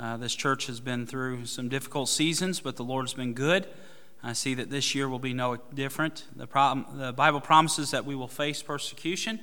Uh, 0.00 0.16
this 0.16 0.34
church 0.34 0.66
has 0.66 0.80
been 0.80 1.06
through 1.06 1.44
some 1.44 1.68
difficult 1.68 2.08
seasons, 2.08 2.58
but 2.58 2.76
the 2.76 2.82
Lord's 2.82 3.12
been 3.12 3.34
good. 3.34 3.66
I 4.22 4.32
see 4.32 4.54
that 4.54 4.70
this 4.70 4.94
year 4.94 5.10
will 5.10 5.18
be 5.18 5.34
no 5.34 5.58
different. 5.74 6.24
The, 6.34 6.46
problem, 6.46 6.98
the 6.98 7.12
Bible 7.12 7.42
promises 7.42 7.90
that 7.90 8.06
we 8.06 8.14
will 8.14 8.28
face 8.28 8.62
persecution. 8.62 9.40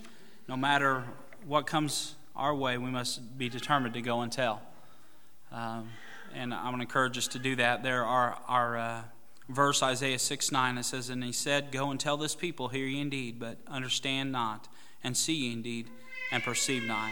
No 0.47 0.57
matter 0.57 1.03
what 1.45 1.67
comes 1.67 2.15
our 2.35 2.55
way, 2.55 2.79
we 2.79 2.89
must 2.89 3.37
be 3.37 3.49
determined 3.49 3.93
to 3.93 4.01
go 4.01 4.21
and 4.21 4.31
tell. 4.31 4.63
Um, 5.51 5.89
and 6.33 6.51
I 6.51 6.63
want 6.65 6.77
to 6.77 6.81
encourage 6.81 7.19
us 7.19 7.27
to 7.29 7.39
do 7.39 7.55
that. 7.57 7.83
There 7.83 8.03
are 8.03 8.39
our 8.47 8.77
uh, 8.79 9.01
verse, 9.49 9.83
Isaiah 9.83 10.17
6 10.17 10.51
9, 10.51 10.79
it 10.79 10.85
says, 10.85 11.09
And 11.09 11.23
he 11.23 11.33
said, 11.33 11.71
Go 11.71 11.91
and 11.91 11.99
tell 11.99 12.17
this 12.17 12.33
people, 12.33 12.69
hear 12.69 12.87
ye 12.87 12.99
indeed, 12.99 13.39
but 13.39 13.59
understand 13.67 14.31
not, 14.31 14.67
and 15.03 15.15
see 15.15 15.35
ye 15.35 15.53
indeed, 15.53 15.91
and 16.31 16.41
perceive 16.41 16.83
not. 16.83 17.11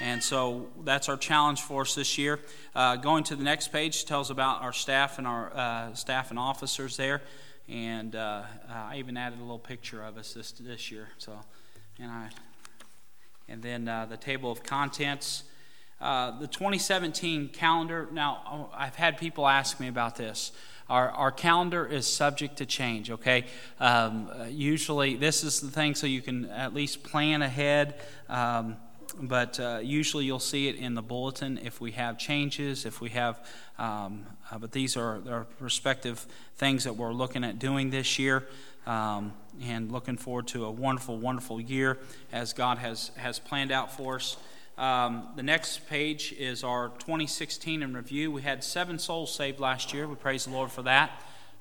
And 0.00 0.22
so 0.22 0.68
that's 0.84 1.08
our 1.08 1.16
challenge 1.16 1.62
for 1.62 1.82
us 1.82 1.94
this 1.94 2.18
year. 2.18 2.38
Uh, 2.74 2.96
going 2.96 3.24
to 3.24 3.36
the 3.36 3.42
next 3.42 3.68
page 3.68 4.04
tells 4.04 4.30
about 4.30 4.62
our 4.62 4.72
staff 4.72 5.18
and 5.18 5.26
our 5.26 5.52
uh, 5.54 5.94
staff 5.94 6.30
and 6.30 6.38
officers 6.38 6.96
there. 6.96 7.20
And 7.68 8.14
uh, 8.14 8.42
I 8.70 8.96
even 8.98 9.16
added 9.16 9.40
a 9.40 9.42
little 9.42 9.58
picture 9.58 10.02
of 10.02 10.16
us 10.16 10.32
this 10.32 10.52
this 10.52 10.90
year. 10.90 11.08
So, 11.18 11.32
and 11.98 12.10
I, 12.10 12.30
and 13.48 13.62
then 13.62 13.88
uh, 13.88 14.06
the 14.06 14.16
table 14.16 14.52
of 14.52 14.62
contents. 14.62 15.42
Uh, 16.00 16.38
the 16.38 16.46
2017 16.46 17.48
calendar, 17.48 18.08
now 18.12 18.70
I've 18.72 18.94
had 18.94 19.18
people 19.18 19.48
ask 19.48 19.80
me 19.80 19.88
about 19.88 20.14
this. 20.14 20.52
Our, 20.88 21.10
our 21.10 21.32
calendar 21.32 21.84
is 21.84 22.06
subject 22.06 22.58
to 22.58 22.66
change, 22.66 23.10
okay? 23.10 23.46
Um, 23.80 24.30
usually, 24.48 25.16
this 25.16 25.42
is 25.42 25.60
the 25.60 25.70
thing 25.70 25.96
so 25.96 26.06
you 26.06 26.22
can 26.22 26.46
at 26.46 26.72
least 26.72 27.02
plan 27.02 27.42
ahead. 27.42 28.00
Um, 28.28 28.76
but 29.20 29.58
uh, 29.58 29.80
usually 29.82 30.24
you'll 30.24 30.38
see 30.38 30.68
it 30.68 30.76
in 30.76 30.94
the 30.94 31.02
bulletin 31.02 31.58
if 31.62 31.80
we 31.80 31.92
have 31.92 32.18
changes, 32.18 32.84
if 32.84 33.00
we 33.00 33.10
have, 33.10 33.44
um, 33.78 34.26
uh, 34.50 34.58
but 34.58 34.72
these 34.72 34.96
are 34.96 35.20
our 35.28 35.46
respective 35.60 36.26
things 36.56 36.84
that 36.84 36.96
we're 36.96 37.12
looking 37.12 37.44
at 37.44 37.58
doing 37.58 37.90
this 37.90 38.18
year. 38.18 38.46
Um, 38.86 39.34
and 39.62 39.92
looking 39.92 40.16
forward 40.16 40.46
to 40.48 40.64
a 40.64 40.70
wonderful, 40.70 41.18
wonderful 41.18 41.60
year 41.60 41.98
as 42.32 42.54
God 42.54 42.78
has, 42.78 43.10
has 43.16 43.38
planned 43.38 43.70
out 43.70 43.92
for 43.92 44.16
us. 44.16 44.38
Um, 44.78 45.28
the 45.34 45.42
next 45.42 45.88
page 45.88 46.32
is 46.38 46.62
our 46.62 46.90
2016 47.00 47.82
in 47.82 47.94
review. 47.94 48.30
We 48.30 48.42
had 48.42 48.62
seven 48.62 48.98
souls 48.98 49.34
saved 49.34 49.58
last 49.58 49.92
year. 49.92 50.06
We 50.06 50.14
praise 50.14 50.44
the 50.44 50.52
Lord 50.52 50.70
for 50.70 50.82
that. 50.82 51.10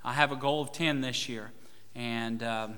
I 0.06 0.14
have 0.14 0.32
a 0.32 0.36
goal 0.36 0.62
of 0.62 0.72
10 0.72 1.02
this 1.02 1.28
year. 1.28 1.52
And 1.96 2.44
um, 2.44 2.76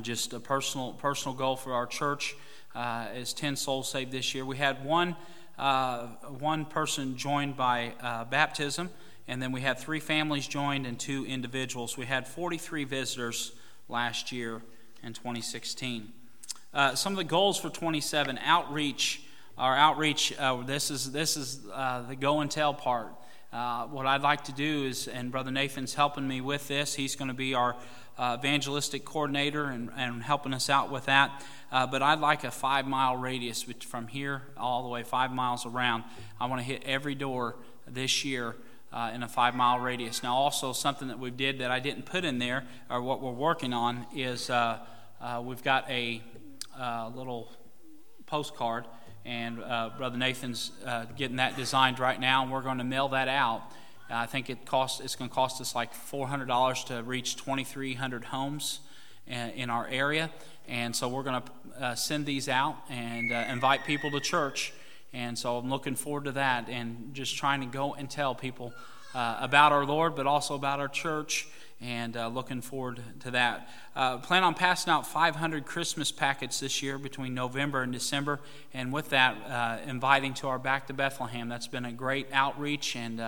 just 0.00 0.32
a 0.32 0.40
personal, 0.40 0.94
personal 0.94 1.36
goal 1.36 1.54
for 1.54 1.74
our 1.74 1.86
church 1.86 2.34
uh, 2.76 3.06
is 3.14 3.32
10 3.32 3.56
souls 3.56 3.90
saved 3.90 4.12
this 4.12 4.34
year. 4.34 4.44
We 4.44 4.58
had 4.58 4.84
one, 4.84 5.16
uh, 5.58 6.08
one 6.38 6.66
person 6.66 7.16
joined 7.16 7.56
by 7.56 7.94
uh, 8.02 8.24
baptism, 8.26 8.90
and 9.26 9.40
then 9.40 9.50
we 9.50 9.62
had 9.62 9.78
three 9.78 9.98
families 9.98 10.46
joined 10.46 10.86
and 10.86 11.00
two 11.00 11.24
individuals. 11.24 11.96
We 11.96 12.04
had 12.04 12.28
43 12.28 12.84
visitors 12.84 13.52
last 13.88 14.30
year 14.30 14.60
in 15.02 15.14
2016. 15.14 16.12
Uh, 16.74 16.94
some 16.94 17.14
of 17.14 17.16
the 17.16 17.24
goals 17.24 17.58
for 17.58 17.70
27 17.70 18.38
outreach. 18.44 19.22
Our 19.56 19.74
outreach, 19.74 20.34
uh, 20.38 20.62
this 20.62 20.90
is, 20.90 21.10
this 21.10 21.38
is 21.38 21.60
uh, 21.72 22.02
the 22.02 22.14
go 22.14 22.40
and 22.40 22.50
tell 22.50 22.74
part. 22.74 23.08
what 23.90 24.04
I'd 24.04 24.20
like 24.20 24.44
to 24.44 24.52
do 24.52 24.84
is, 24.84 25.08
and 25.08 25.32
Brother 25.32 25.50
Nathan's 25.50 25.94
helping 25.94 26.28
me 26.28 26.42
with 26.42 26.68
this, 26.68 26.94
he's 26.94 27.16
going 27.16 27.28
to 27.28 27.34
be 27.34 27.54
our 27.54 27.74
evangelistic 28.20 29.04
coordinator 29.04 29.64
and, 29.64 29.90
and 29.96 30.22
helping 30.22 30.54
us 30.54 30.70
out 30.70 30.90
with 30.90 31.06
that. 31.06 31.44
Uh, 31.70 31.86
but 31.86 32.02
I'd 32.02 32.20
like 32.20 32.44
a 32.44 32.50
five 32.50 32.86
mile 32.86 33.16
radius 33.16 33.62
from 33.62 34.06
here 34.06 34.42
all 34.56 34.82
the 34.82 34.88
way 34.88 35.02
five 35.02 35.32
miles 35.32 35.66
around. 35.66 36.04
I 36.40 36.46
want 36.46 36.60
to 36.60 36.64
hit 36.64 36.82
every 36.84 37.14
door 37.14 37.56
this 37.86 38.24
year 38.24 38.56
uh, 38.92 39.10
in 39.14 39.22
a 39.22 39.28
five 39.28 39.54
mile 39.54 39.78
radius. 39.78 40.22
Now, 40.22 40.34
also 40.34 40.72
something 40.72 41.08
that 41.08 41.18
we 41.18 41.30
did 41.30 41.58
that 41.58 41.70
I 41.70 41.80
didn't 41.80 42.06
put 42.06 42.24
in 42.24 42.38
there, 42.38 42.64
or 42.88 43.02
what 43.02 43.20
we're 43.20 43.32
working 43.32 43.72
on, 43.72 44.06
is 44.14 44.48
uh, 44.48 44.78
uh 45.20 45.42
we've 45.44 45.62
got 45.62 45.88
a 45.90 46.22
uh, 46.78 47.10
little 47.14 47.52
postcard, 48.26 48.86
and 49.24 49.62
uh, 49.62 49.90
Brother 49.96 50.16
Nathan's 50.16 50.70
getting 51.16 51.36
that 51.36 51.56
designed 51.56 51.98
right 51.98 52.20
now, 52.20 52.42
and 52.42 52.52
we're 52.52 52.62
going 52.62 52.78
to 52.78 52.84
mail 52.84 53.08
that 53.08 53.28
out. 53.28 53.62
I 54.10 54.26
think 54.26 54.50
it 54.50 54.64
costs, 54.64 55.00
it's 55.00 55.16
going 55.16 55.28
to 55.28 55.34
cost 55.34 55.60
us 55.60 55.74
like 55.74 55.92
$400 55.94 56.86
to 56.86 57.02
reach 57.02 57.36
2,300 57.36 58.24
homes 58.24 58.80
in 59.26 59.70
our 59.70 59.86
area. 59.88 60.30
And 60.68 60.94
so 60.94 61.08
we're 61.08 61.22
going 61.22 61.42
to 61.42 61.84
uh, 61.84 61.94
send 61.94 62.26
these 62.26 62.48
out 62.48 62.76
and 62.88 63.32
uh, 63.32 63.44
invite 63.48 63.84
people 63.84 64.10
to 64.10 64.20
church. 64.20 64.72
And 65.12 65.38
so 65.38 65.56
I'm 65.56 65.70
looking 65.70 65.94
forward 65.94 66.24
to 66.24 66.32
that 66.32 66.68
and 66.68 67.14
just 67.14 67.36
trying 67.36 67.60
to 67.60 67.66
go 67.66 67.94
and 67.94 68.10
tell 68.10 68.34
people 68.34 68.72
uh, 69.14 69.38
about 69.40 69.72
our 69.72 69.84
Lord, 69.84 70.14
but 70.14 70.26
also 70.26 70.54
about 70.54 70.80
our 70.80 70.88
church. 70.88 71.48
And 71.80 72.16
uh, 72.16 72.28
looking 72.28 72.62
forward 72.62 73.02
to 73.20 73.32
that. 73.32 73.68
Uh, 73.94 74.16
plan 74.16 74.42
on 74.42 74.54
passing 74.54 74.90
out 74.90 75.06
500 75.06 75.66
Christmas 75.66 76.10
packets 76.10 76.58
this 76.58 76.82
year 76.82 76.96
between 76.96 77.34
November 77.34 77.82
and 77.82 77.92
December. 77.92 78.40
And 78.72 78.94
with 78.94 79.10
that, 79.10 79.36
uh, 79.46 79.78
inviting 79.86 80.32
to 80.34 80.48
our 80.48 80.58
Back 80.58 80.86
to 80.86 80.94
Bethlehem. 80.94 81.50
That's 81.50 81.68
been 81.68 81.84
a 81.84 81.92
great 81.92 82.28
outreach 82.32 82.96
and 82.96 83.20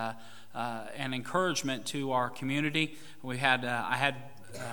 uh, 0.59 0.86
an 0.96 1.14
encouragement 1.14 1.86
to 1.86 2.12
our 2.12 2.28
community. 2.28 2.96
We 3.22 3.38
had 3.38 3.64
I 3.64 3.96
had 3.96 4.16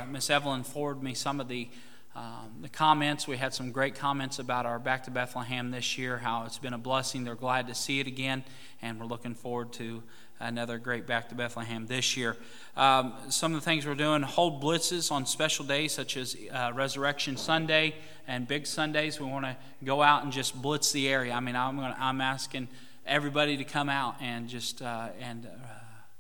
Miss 0.10 0.30
Evelyn 0.30 0.64
forward 0.64 1.04
me 1.04 1.14
some 1.14 1.40
of 1.40 1.48
the 1.48 1.70
um, 2.16 2.62
the 2.62 2.70
comments, 2.70 3.28
we 3.28 3.36
had 3.36 3.54
some 3.54 3.74
great 3.74 3.96
comments 3.96 4.40
about 4.40 4.66
our 4.66 4.80
Back 4.80 5.04
to 5.04 5.12
Bethlehem 5.12 5.72
this 5.72 5.98
year, 5.98 6.18
how 6.18 6.46
it's 6.46 6.58
been 6.58 6.74
a 6.74 6.78
blessing. 6.78 7.26
They're 7.26 7.36
glad 7.36 7.68
to 7.68 7.76
see 7.76 8.00
it 8.00 8.08
again, 8.08 8.46
and 8.82 8.98
we're 8.98 9.06
looking 9.06 9.36
forward 9.36 9.74
to 9.74 10.02
another 10.40 10.78
great 10.78 11.06
Back 11.06 11.28
to 11.30 11.36
Bethlehem 11.36 11.88
this 11.88 12.16
year. 12.16 12.38
Um, 12.78 13.16
some 13.28 13.54
of 13.54 13.60
the 13.60 13.66
things 13.66 13.86
we're 13.86 13.96
doing 13.96 14.22
hold 14.22 14.64
blitzes 14.64 15.12
on 15.12 15.26
special 15.26 15.66
days 15.66 15.92
such 15.92 16.16
as 16.16 16.38
uh, 16.54 16.72
Resurrection 16.74 17.36
Sunday 17.36 17.96
and 18.30 18.48
Big 18.48 18.66
Sundays. 18.66 19.20
We 19.20 19.26
want 19.26 19.44
to 19.44 19.58
go 19.84 20.02
out 20.02 20.24
and 20.24 20.32
just 20.32 20.62
blitz 20.62 20.94
the 20.94 21.10
area. 21.10 21.34
I 21.34 21.42
mean, 21.42 21.58
I'm, 21.58 21.76
gonna, 21.76 21.98
I'm 22.00 22.22
asking 22.22 22.70
everybody 23.06 23.58
to 23.58 23.64
come 23.64 23.90
out 23.90 24.16
and 24.22 24.48
just 24.48 24.82
uh, 24.82 25.10
and 25.20 25.48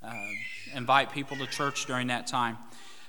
uh, 0.03 0.07
uh 0.07 0.13
invite 0.73 1.11
people 1.11 1.37
to 1.37 1.47
church 1.47 1.85
during 1.85 2.07
that 2.07 2.27
time 2.27 2.57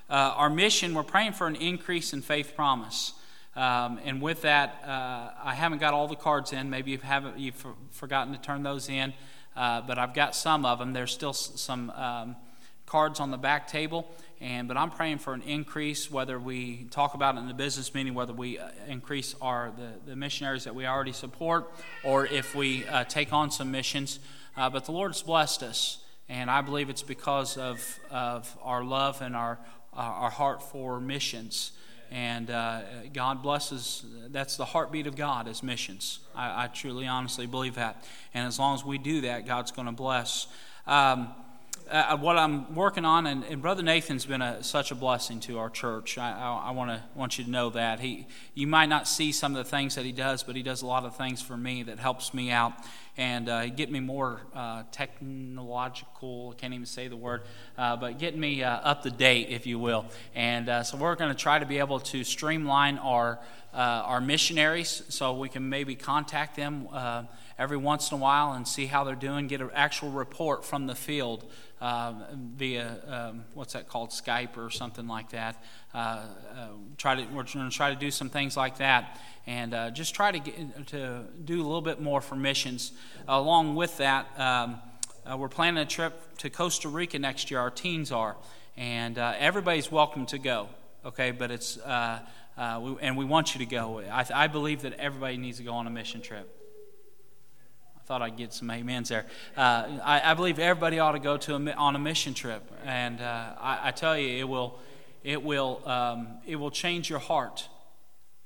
uh, 0.09 0.35
our 0.37 0.49
mission, 0.49 0.95
we're 0.95 1.03
praying 1.03 1.33
for 1.33 1.47
an 1.47 1.57
increase 1.57 2.13
in 2.13 2.23
faith 2.23 2.55
promise. 2.55 3.13
Um, 3.57 3.99
and 4.05 4.23
with 4.23 4.43
that, 4.43 4.83
uh, 4.87 5.31
I 5.43 5.55
haven't 5.55 5.79
got 5.79 5.95
all 5.95 6.07
the 6.07 6.15
cards 6.15 6.53
in. 6.53 6.71
Maybe 6.71 6.93
you 6.93 6.99
haven't, 6.99 7.39
you've 7.39 7.67
forgotten 7.91 8.33
to 8.33 8.41
turn 8.41 8.63
those 8.63 8.89
in, 8.89 9.15
but 9.55 9.99
I've 9.99 10.15
got 10.15 10.37
some 10.37 10.65
of 10.65 10.79
them. 10.79 10.93
There's 10.93 11.11
still 11.11 11.33
some 11.33 11.91
um, 11.91 12.37
cards 12.87 13.21
on 13.21 13.31
the 13.31 13.37
back 13.37 13.69
table. 13.69 14.11
And, 14.41 14.69
but 14.69 14.77
I'm 14.77 14.91
praying 14.91 15.19
for 15.19 15.33
an 15.33 15.43
increase, 15.43 16.11
whether 16.11 16.39
we 16.39 16.85
talk 16.91 17.15
about 17.15 17.37
it 17.37 17.39
in 17.39 17.49
the 17.49 17.55
business 17.55 17.95
meeting, 17.95 18.15
whether 18.15 18.33
we 18.33 18.59
uh, 18.59 18.69
increase 18.87 19.35
our, 19.41 19.73
the, 19.77 20.11
the 20.11 20.17
missionaries 20.17 20.65
that 20.65 20.75
we 20.75 20.87
already 20.87 21.13
support, 21.13 21.73
or 22.05 22.27
if 22.27 22.55
we 22.55 22.87
uh, 22.87 23.05
take 23.05 23.33
on 23.33 23.51
some 23.51 23.71
missions. 23.71 24.19
Uh, 24.57 24.69
but 24.69 24.85
the 24.85 24.93
Lord's 24.93 25.23
blessed 25.23 25.63
us. 25.63 25.99
And 26.29 26.51
I 26.51 26.61
believe 26.61 26.91
it's 26.91 27.03
because 27.03 27.57
of, 27.57 27.99
of 28.11 28.57
our 28.63 28.85
love 28.85 29.23
and 29.23 29.37
our, 29.37 29.59
our 29.95 30.31
heart 30.31 30.63
for 30.63 31.01
missions. 31.01 31.73
And 32.11 32.51
uh, 32.51 32.83
God 33.13 33.43
blesses, 33.43 34.05
that's 34.29 34.57
the 34.57 34.65
heartbeat 34.65 35.07
of 35.07 35.17
God 35.17 35.49
is 35.49 35.63
missions. 35.63 36.21
I, 36.35 36.65
I, 36.65 36.67
truly, 36.69 37.07
honestly 37.07 37.47
believe 37.47 37.77
that. 37.77 38.05
And 38.35 38.47
as 38.47 38.59
long 38.59 38.75
as 38.75 38.85
we 38.85 38.99
do 38.99 39.23
that, 39.23 39.47
God's 39.47 39.73
going 39.73 39.87
to 39.87 39.93
bless. 39.93 40.47
Um, 40.87 41.35
uh, 41.91 42.17
what 42.17 42.37
I'm 42.37 42.75
working 42.75 43.05
on, 43.05 43.27
and, 43.27 43.45
and 43.45 43.63
Brother 43.63 43.83
Nathan's 43.83 44.27
been 44.27 44.43
a, 44.43 44.63
such 44.63 44.91
a 44.91 44.95
blessing 44.95 45.41
to 45.41 45.59
our 45.59 45.71
church. 45.71 46.19
I, 46.19 46.33
I, 46.33 46.69
I 46.69 46.71
want 46.73 46.91
to 46.91 47.03
want 47.15 47.39
you 47.39 47.45
to 47.45 47.51
know 47.51 47.71
that 47.71 48.01
he. 48.01 48.27
You 48.55 48.67
might 48.67 48.89
not 48.89 49.07
see 49.07 49.33
some 49.33 49.55
of 49.55 49.65
the 49.65 49.71
things 49.71 49.95
that 49.95 50.05
he 50.05 50.13
does, 50.13 50.43
but 50.43 50.57
he 50.57 50.63
does 50.63 50.83
a 50.83 50.87
lot 50.87 51.05
of 51.05 51.17
things 51.17 51.43
for 51.43 51.57
me 51.57 51.83
that 51.85 51.99
helps 51.99 52.35
me 52.35 52.51
out 52.51 52.73
and 53.17 53.49
uh, 53.49 53.67
get 53.69 53.91
me 53.91 54.01
more 54.01 54.43
uh, 54.55 54.83
technological. 54.93 56.55
I 56.57 56.61
can't 56.61 56.75
even 56.75 56.87
say 56.87 57.09
the 57.09 57.17
word, 57.17 57.43
uh, 57.79 57.97
but 57.97 58.19
getting 58.19 58.41
me 58.41 58.63
uh, 58.63 58.71
up 58.71 59.03
to 59.05 59.11
date, 59.11 59.49
if 59.51 59.67
you 59.67 59.79
will. 59.79 60.07
And 60.35 60.69
uh, 60.69 60.83
so 60.83 60.97
we're 60.97 61.15
going 61.15 61.35
to 61.35 61.41
try 61.41 61.59
to 61.59 61.67
be 61.67 61.79
able 61.79 62.01
to 62.01 62.25
streamline 62.25 62.99
our 62.99 63.39
uh, 63.73 64.03
our 64.07 64.23
missionaries, 64.23 65.03
so 65.11 65.35
we 65.35 65.51
can 65.51 65.69
maybe 65.69 65.95
contact 65.95 66.57
them 66.57 66.89
every 67.59 67.77
once 67.77 68.11
in 68.11 68.17
a 68.17 68.21
while 68.21 68.53
and 68.53 68.67
see 68.67 68.87
how 68.87 69.05
they're 69.05 69.15
doing. 69.15 69.49
Get 69.49 69.61
an 69.61 69.71
actual 69.75 70.11
report 70.11 70.65
from 70.65 70.87
the 70.87 70.95
field 70.95 71.45
uh, 71.81 72.15
via 72.57 72.97
um, 73.07 73.45
what's 73.55 73.75
that 73.75 73.89
called 73.89 74.11
Skype 74.11 74.57
or 74.57 74.71
something 74.71 75.07
like 75.07 75.31
that. 75.31 75.63
Uh, 75.95 75.99
uh, 75.99 76.69
try 76.97 77.15
to 77.15 77.23
we're 77.27 77.45
going 77.45 77.71
to 77.71 77.77
try 77.77 77.91
to 77.91 77.97
do 77.97 78.11
some 78.11 78.31
things 78.31 78.57
like 78.57 78.79
that, 78.79 79.21
and 79.47 79.75
uh, 79.75 79.91
just 79.91 80.15
try 80.15 80.31
to 80.31 80.39
get 80.39 80.87
to 80.89 81.25
do 81.45 81.61
a 81.61 81.65
little 81.65 81.83
bit 81.83 82.01
more 82.01 82.21
for 82.21 82.37
missions. 82.37 82.93
Along 83.29 83.75
with 83.75 83.97
that, 83.99 84.27
um, 84.39 84.81
uh, 85.31 85.37
we're 85.37 85.49
planning 85.49 85.83
a 85.83 85.87
trip 85.87 86.15
to 86.39 86.51
Costa 86.51 86.89
Rica 86.89 87.19
next 87.19 87.51
year. 87.51 87.61
Our 87.61 87.71
teens 87.71 88.11
are, 88.11 88.37
and 88.77 89.19
uh, 89.19 89.35
everybody's 89.39 89.91
welcome 89.93 90.27
to 90.27 90.39
go. 90.39 90.69
Okay, 91.05 91.31
but 91.31 91.51
it's 91.51 91.77
we, 91.77 92.97
and 93.03 93.17
we 93.17 93.25
want 93.25 93.55
you 93.55 93.59
to 93.59 93.71
go. 93.71 94.01
I, 94.01 94.25
I 94.35 94.47
believe 94.47 94.83
that 94.83 94.95
everybody 94.95 95.37
needs 95.37 95.59
to 95.59 95.65
go 95.65 95.75
on 95.75 95.87
a 95.87 95.91
mission 95.91 96.23
trip 96.23 96.56
thought 98.07 98.23
I'd 98.23 98.37
get 98.37 98.53
some 98.53 98.71
amens 98.71 99.09
there. 99.09 99.27
Uh, 99.57 99.99
I, 100.05 100.31
I, 100.31 100.35
believe 100.35 100.61
everybody 100.61 101.01
ought 101.01 101.13
to 101.13 101.19
go 101.19 101.37
to 101.39 101.57
a, 101.57 101.73
on 101.73 101.97
a 101.97 101.99
mission 101.99 102.35
trip, 102.35 102.63
and 102.85 103.21
uh, 103.21 103.55
I, 103.59 103.89
I, 103.89 103.91
tell 103.91 104.17
you, 104.17 104.39
it 104.39 104.49
will, 104.49 104.79
it 105.25 105.43
will, 105.43 105.83
um, 105.89 106.29
it 106.47 106.55
will 106.55 106.71
change 106.71 107.11
your 107.11 107.19
heart. 107.19 107.69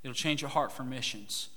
It'll 0.02 0.14
change 0.14 0.40
your 0.40 0.48
heart 0.48 0.72
for 0.72 0.82
missions. 0.82 1.50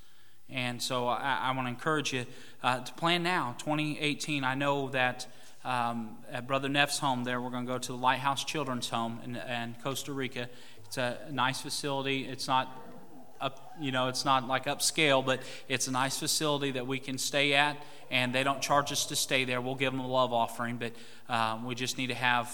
And 0.49 0.81
so 0.81 1.07
I, 1.07 1.39
I 1.43 1.51
want 1.51 1.67
to 1.67 1.69
encourage 1.69 2.11
you 2.11 2.25
uh, 2.61 2.81
to 2.81 2.93
plan 2.95 3.23
now, 3.23 3.55
2018. 3.59 4.43
I 4.43 4.55
know 4.55 4.89
that 4.89 5.25
um, 5.63 6.17
at 6.29 6.45
Brother 6.45 6.67
Neff's 6.67 6.99
home 6.99 7.23
there, 7.23 7.39
we're 7.39 7.51
going 7.51 7.65
to 7.65 7.71
go 7.71 7.77
to 7.77 7.91
the 7.93 7.97
Lighthouse 7.97 8.43
Children's 8.43 8.89
Home 8.89 9.21
in, 9.23 9.37
in 9.37 9.75
Costa 9.81 10.11
Rica. 10.11 10.49
It's 10.85 10.97
a 10.97 11.17
nice 11.31 11.61
facility. 11.61 12.25
It's 12.25 12.49
not 12.49 12.82
up, 13.43 13.73
you 13.79 13.91
know, 13.91 14.07
it's 14.07 14.23
not 14.23 14.47
like 14.47 14.65
upscale, 14.65 15.23
but 15.23 15.41
it's 15.67 15.87
a 15.87 15.91
nice 15.91 16.17
facility 16.17 16.71
that 16.71 16.87
we 16.87 16.97
can 16.97 17.17
stay 17.17 17.53
at, 17.53 17.77
and 18.09 18.33
they 18.33 18.43
don't 18.43 18.61
charge 18.61 18.91
us 18.91 19.05
to 19.07 19.15
stay 19.15 19.43
there. 19.43 19.59
We'll 19.59 19.75
give 19.75 19.91
them 19.91 19.99
a 19.99 20.07
love 20.07 20.31
offering, 20.31 20.77
but 20.77 20.93
um, 21.33 21.65
we 21.65 21.75
just 21.75 21.97
need 21.97 22.07
to 22.07 22.15
have 22.15 22.49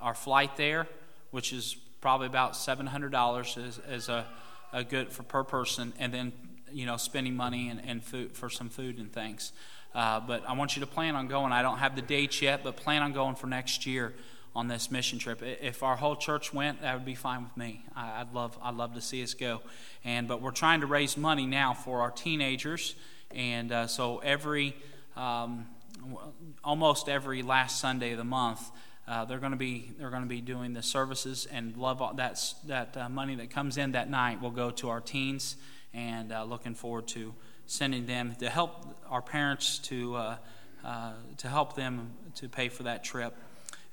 our 0.00 0.14
flight 0.14 0.56
there, 0.56 0.88
which 1.30 1.52
is 1.52 1.76
probably 2.00 2.26
about 2.26 2.56
seven 2.56 2.86
hundred 2.86 3.12
dollars 3.12 3.56
as, 3.56 3.78
as 3.88 4.08
a, 4.08 4.26
a 4.72 4.82
good 4.82 5.12
for 5.12 5.22
per 5.22 5.44
person, 5.44 5.92
and 5.98 6.12
then 6.12 6.32
you 6.72 6.86
know 6.86 6.96
spending 6.96 7.36
money 7.36 7.68
and, 7.68 7.80
and 7.86 8.02
food 8.02 8.32
for 8.32 8.50
some 8.50 8.68
food 8.68 8.98
and 8.98 9.12
things. 9.12 9.52
Uh, 9.94 10.18
but 10.20 10.42
I 10.48 10.54
want 10.54 10.74
you 10.74 10.80
to 10.80 10.86
plan 10.86 11.14
on 11.14 11.28
going. 11.28 11.52
I 11.52 11.62
don't 11.62 11.78
have 11.78 11.94
the 11.94 12.02
dates 12.02 12.42
yet, 12.42 12.64
but 12.64 12.76
plan 12.76 13.02
on 13.02 13.12
going 13.12 13.36
for 13.36 13.46
next 13.46 13.86
year 13.86 14.12
on 14.54 14.68
this 14.68 14.90
mission 14.90 15.18
trip. 15.18 15.42
If 15.42 15.82
our 15.82 15.96
whole 15.96 16.16
church 16.16 16.52
went, 16.52 16.82
that 16.82 16.94
would 16.94 17.06
be 17.06 17.14
fine 17.14 17.44
with 17.44 17.56
me. 17.56 17.84
I'd 17.96 18.32
love, 18.34 18.58
I'd 18.62 18.74
love 18.74 18.94
to 18.94 19.00
see 19.00 19.22
us 19.22 19.34
go. 19.34 19.62
And 20.04 20.28
but 20.28 20.42
we're 20.42 20.50
trying 20.50 20.80
to 20.80 20.86
raise 20.86 21.16
money 21.16 21.46
now 21.46 21.72
for 21.72 22.00
our 22.00 22.10
teenagers, 22.10 22.94
and 23.34 23.72
uh, 23.72 23.86
so 23.86 24.18
every, 24.18 24.76
um, 25.16 25.66
almost 26.62 27.08
every 27.08 27.42
last 27.42 27.80
Sunday 27.80 28.12
of 28.12 28.18
the 28.18 28.24
month, 28.24 28.70
uh, 29.08 29.24
they're 29.24 29.38
going 29.38 29.52
to 29.52 29.58
be 29.58 29.92
they're 29.98 30.10
going 30.10 30.22
to 30.22 30.28
be 30.28 30.40
doing 30.40 30.74
the 30.74 30.82
services 30.82 31.46
and 31.50 31.76
love 31.76 32.16
that 32.16 32.38
that 32.66 32.96
uh, 32.96 33.08
money 33.08 33.34
that 33.36 33.50
comes 33.50 33.76
in 33.76 33.92
that 33.92 34.10
night 34.10 34.40
will 34.40 34.50
go 34.50 34.70
to 34.70 34.90
our 34.90 35.00
teens, 35.00 35.56
and 35.94 36.30
uh, 36.30 36.44
looking 36.44 36.74
forward 36.74 37.08
to 37.08 37.34
sending 37.66 38.06
them 38.06 38.34
to 38.38 38.50
help 38.50 38.96
our 39.08 39.22
parents 39.22 39.78
to 39.78 40.14
uh, 40.14 40.36
uh, 40.84 41.12
to 41.38 41.48
help 41.48 41.74
them 41.74 42.10
to 42.34 42.48
pay 42.48 42.68
for 42.68 42.82
that 42.82 43.02
trip. 43.02 43.34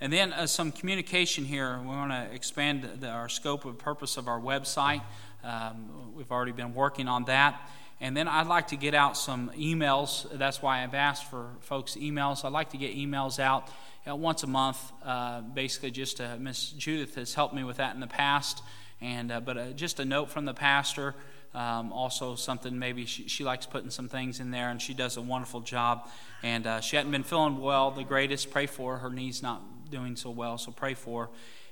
And 0.02 0.14
then 0.14 0.32
uh, 0.32 0.48
some 0.48 0.72
communication 0.72 1.44
here. 1.44 1.78
We 1.82 1.88
want 1.88 2.12
to 2.12 2.34
expand 2.34 2.88
the, 3.02 3.10
our 3.10 3.28
scope 3.28 3.66
of 3.66 3.78
purpose 3.78 4.16
of 4.16 4.30
our 4.30 4.40
website. 4.40 5.02
Um, 5.44 6.14
we've 6.16 6.32
already 6.32 6.54
been 6.54 6.74
working 6.74 7.10
on 7.10 7.26
that. 7.26 7.70
And 8.00 8.16
then 8.16 8.30
I'd 8.30 8.48
like 8.48 8.68
to 8.68 8.78
get 8.78 8.94
out 8.94 9.18
some 9.18 9.50
emails. 9.58 10.26
That's 10.32 10.62
why 10.62 10.84
I've 10.84 10.94
asked 10.94 11.30
for 11.30 11.50
folks' 11.60 11.96
emails. 11.96 12.46
I'd 12.46 12.54
like 12.54 12.70
to 12.70 12.78
get 12.78 12.96
emails 12.96 13.40
out 13.40 13.68
uh, 14.10 14.16
once 14.16 14.44
a 14.44 14.48
month, 14.48 14.80
uh, 15.04 15.42
basically 15.42 15.92
just 15.92 16.22
Miss 16.40 16.70
Judith 16.72 17.16
has 17.16 17.34
helped 17.34 17.54
me 17.54 17.66
with 17.66 17.78
that 17.78 17.94
in 17.94 18.00
the 18.00 18.08
past. 18.08 18.64
And 19.02 19.32
uh, 19.32 19.42
but 19.42 19.58
uh, 19.58 19.72
just 19.72 20.00
a 20.00 20.06
note 20.06 20.30
from 20.30 20.46
the 20.46 20.54
pastor. 20.54 21.14
Um, 21.54 21.92
also, 21.92 22.36
something 22.36 22.78
maybe 22.78 23.06
she, 23.06 23.28
she, 23.28 23.44
likes 23.44 23.66
putting 23.66 23.90
some 23.90 24.08
things 24.08 24.40
in 24.40 24.52
there, 24.52 24.70
and 24.70 24.80
she 24.80 24.94
does 24.94 25.18
a 25.18 25.22
wonderful 25.22 25.62
job. 25.62 26.08
And 26.44 26.68
uh, 26.68 26.80
she 26.80 26.96
hadn't 26.96 27.12
been 27.12 27.24
feeling 27.24 27.60
well, 27.60 27.90
the 27.92 28.04
greatest. 28.04 28.52
Pray 28.52 28.68
for 28.68 28.94
her. 28.94 29.00
Her 29.00 29.10
knee's 29.10 29.42
not 29.42 29.62
doing 29.90 30.16
so 30.16 30.30
well, 30.30 30.58
so 30.58 30.72
pray 30.72 30.94
for. 30.94 31.30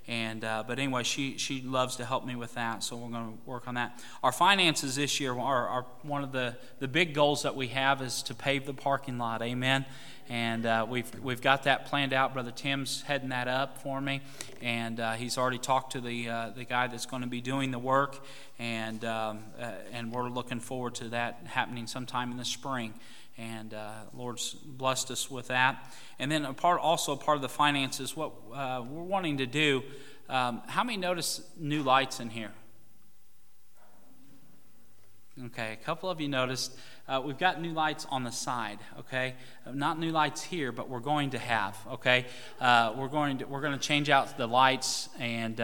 And 0.07 0.45
uh, 0.45 0.63
but 0.65 0.79
anyway, 0.79 1.03
she 1.03 1.37
she 1.37 1.61
loves 1.61 1.97
to 1.97 2.05
help 2.05 2.25
me 2.25 2.35
with 2.37 2.53
that, 2.53 2.81
so 2.81 2.95
we're 2.95 3.09
going 3.09 3.33
to 3.33 3.37
work 3.45 3.67
on 3.67 3.75
that. 3.75 4.01
Our 4.23 4.31
finances 4.31 4.95
this 4.95 5.19
year 5.19 5.33
are, 5.33 5.67
are 5.67 5.85
one 6.01 6.23
of 6.23 6.31
the 6.31 6.55
the 6.79 6.87
big 6.87 7.13
goals 7.13 7.43
that 7.43 7.57
we 7.57 7.67
have 7.69 8.01
is 8.01 8.23
to 8.23 8.33
pave 8.33 8.65
the 8.65 8.73
parking 8.73 9.17
lot. 9.17 9.41
Amen. 9.41 9.85
And 10.29 10.65
uh, 10.65 10.85
we've 10.89 11.13
we've 11.21 11.41
got 11.41 11.63
that 11.63 11.87
planned 11.87 12.13
out. 12.13 12.33
Brother 12.33 12.51
Tim's 12.51 13.01
heading 13.01 13.29
that 13.29 13.49
up 13.49 13.81
for 13.81 13.99
me, 13.99 14.21
and 14.61 14.97
uh, 15.01 15.13
he's 15.13 15.37
already 15.37 15.57
talked 15.57 15.91
to 15.91 15.99
the 15.99 16.29
uh, 16.29 16.49
the 16.55 16.63
guy 16.63 16.87
that's 16.87 17.05
going 17.05 17.23
to 17.23 17.27
be 17.27 17.41
doing 17.41 17.71
the 17.71 17.79
work, 17.79 18.23
and 18.59 19.03
um, 19.03 19.39
uh, 19.59 19.71
and 19.91 20.13
we're 20.13 20.29
looking 20.29 20.61
forward 20.61 20.95
to 20.95 21.09
that 21.09 21.41
happening 21.47 21.85
sometime 21.85 22.31
in 22.31 22.37
the 22.37 22.45
spring 22.45 22.93
and 23.37 23.73
uh, 23.73 23.91
Lord's 24.13 24.53
blessed 24.53 25.11
us 25.11 25.29
with 25.29 25.47
that. 25.47 25.93
And 26.19 26.31
then 26.31 26.45
a 26.45 26.53
part, 26.53 26.81
also 26.81 27.13
a 27.13 27.17
part 27.17 27.35
of 27.35 27.41
the 27.41 27.49
finances, 27.49 28.15
what 28.15 28.31
uh, 28.53 28.83
we're 28.87 29.03
wanting 29.03 29.37
to 29.37 29.45
do. 29.45 29.83
Um, 30.29 30.61
how 30.67 30.83
many 30.83 30.97
notice 30.97 31.41
new 31.57 31.83
lights 31.83 32.19
in 32.19 32.29
here? 32.29 32.51
Okay, 35.45 35.73
a 35.73 35.85
couple 35.85 36.09
of 36.09 36.19
you 36.19 36.27
noticed. 36.27 36.75
Uh, 37.07 37.21
we've 37.23 37.37
got 37.37 37.61
new 37.61 37.71
lights 37.71 38.07
on 38.09 38.23
the 38.23 38.31
side. 38.31 38.79
Okay, 38.99 39.35
not 39.71 39.99
new 39.99 40.11
lights 40.11 40.41
here, 40.41 40.71
but 40.71 40.89
we're 40.89 40.99
going 40.99 41.29
to 41.29 41.37
have. 41.37 41.77
Okay, 41.91 42.25
uh, 42.59 42.95
we're 42.97 43.07
going 43.07 43.37
to 43.37 43.45
we're 43.45 43.61
going 43.61 43.77
to 43.77 43.79
change 43.79 44.09
out 44.09 44.37
the 44.37 44.47
lights 44.47 45.09
and. 45.19 45.61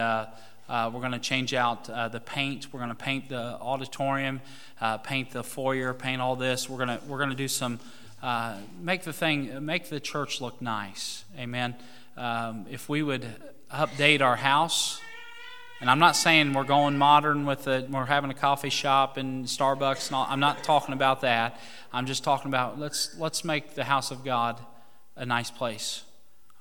Uh, 0.68 0.90
we're 0.92 1.00
going 1.00 1.12
to 1.12 1.18
change 1.18 1.52
out 1.52 1.90
uh, 1.90 2.08
the 2.08 2.20
paint. 2.20 2.68
We're 2.72 2.80
going 2.80 2.90
to 2.90 2.94
paint 2.94 3.28
the 3.28 3.58
auditorium, 3.60 4.40
uh, 4.80 4.98
paint 4.98 5.30
the 5.30 5.42
foyer, 5.42 5.92
paint 5.92 6.22
all 6.22 6.36
this. 6.36 6.68
We're 6.68 6.84
going 6.84 6.98
to 6.98 7.04
we're 7.06 7.18
going 7.18 7.30
to 7.30 7.36
do 7.36 7.48
some 7.48 7.80
uh, 8.22 8.56
make 8.80 9.02
the 9.02 9.12
thing 9.12 9.64
make 9.64 9.90
the 9.90 10.00
church 10.00 10.40
look 10.40 10.62
nice. 10.62 11.24
Amen. 11.38 11.74
Um, 12.16 12.66
if 12.70 12.88
we 12.88 13.02
would 13.02 13.26
update 13.70 14.22
our 14.22 14.36
house, 14.36 15.00
and 15.80 15.90
I'm 15.90 15.98
not 15.98 16.16
saying 16.16 16.54
we're 16.54 16.64
going 16.64 16.96
modern 16.96 17.44
with 17.44 17.68
it. 17.68 17.90
We're 17.90 18.06
having 18.06 18.30
a 18.30 18.34
coffee 18.34 18.70
shop 18.70 19.18
and 19.18 19.44
Starbucks 19.44 20.06
and 20.06 20.16
all. 20.16 20.26
I'm 20.30 20.40
not 20.40 20.64
talking 20.64 20.94
about 20.94 21.20
that. 21.20 21.60
I'm 21.92 22.06
just 22.06 22.24
talking 22.24 22.48
about 22.48 22.78
let's 22.78 23.14
let's 23.18 23.44
make 23.44 23.74
the 23.74 23.84
house 23.84 24.10
of 24.10 24.24
God 24.24 24.58
a 25.14 25.26
nice 25.26 25.50
place. 25.50 26.04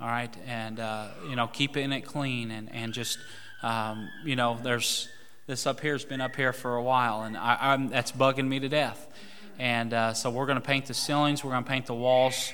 All 0.02 0.08
right, 0.08 0.36
and 0.46 0.82
uh, 0.82 1.08
you 1.30 1.38
know 1.38 1.48
keeping 1.48 1.94
it 1.94 2.02
clean 2.02 2.52
and 2.52 2.70
and 2.74 2.92
just 2.92 3.18
um, 3.64 4.10
you 4.26 4.36
know, 4.36 4.60
there's 4.62 5.08
this 5.48 5.66
up 5.66 5.80
here 5.80 5.94
has 5.94 6.06
been 6.06 6.22
up 6.22 6.36
here 6.36 6.54
for 6.54 6.76
a 6.76 6.84
while, 6.84 7.24
and 7.24 7.36
I, 7.38 7.78
that's 7.88 8.12
bugging 8.12 8.48
me 8.48 8.60
to 8.60 8.70
death. 8.70 9.08
And 9.58 9.94
uh, 9.94 10.14
so 10.14 10.30
we're 10.30 10.46
going 10.46 10.60
to 10.60 10.66
paint 10.66 10.86
the 10.86 10.94
ceilings, 10.94 11.44
we're 11.44 11.52
going 11.52 11.64
to 11.64 11.70
paint 11.70 11.86
the 11.86 11.94
walls, 11.94 12.52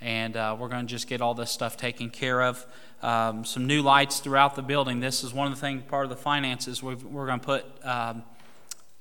and 0.00 0.36
uh, 0.36 0.56
we're 0.58 0.68
going 0.68 0.86
to 0.86 0.90
just 0.90 1.06
get 1.06 1.20
all 1.20 1.34
this 1.34 1.50
stuff 1.50 1.76
taken 1.76 2.10
care 2.10 2.42
of. 2.42 2.64
Um, 3.02 3.44
some 3.44 3.66
new 3.66 3.80
lights 3.80 4.20
throughout 4.20 4.54
the 4.54 4.62
building. 4.62 5.00
This 5.00 5.24
is 5.24 5.32
one 5.32 5.50
of 5.50 5.54
the 5.54 5.60
things, 5.60 5.82
part 5.88 6.04
of 6.04 6.10
the 6.10 6.16
finances. 6.16 6.82
we 6.82 6.92
are 6.92 7.26
going 7.26 7.40
to 7.40 7.46
put 7.46 7.64
um, 7.82 8.22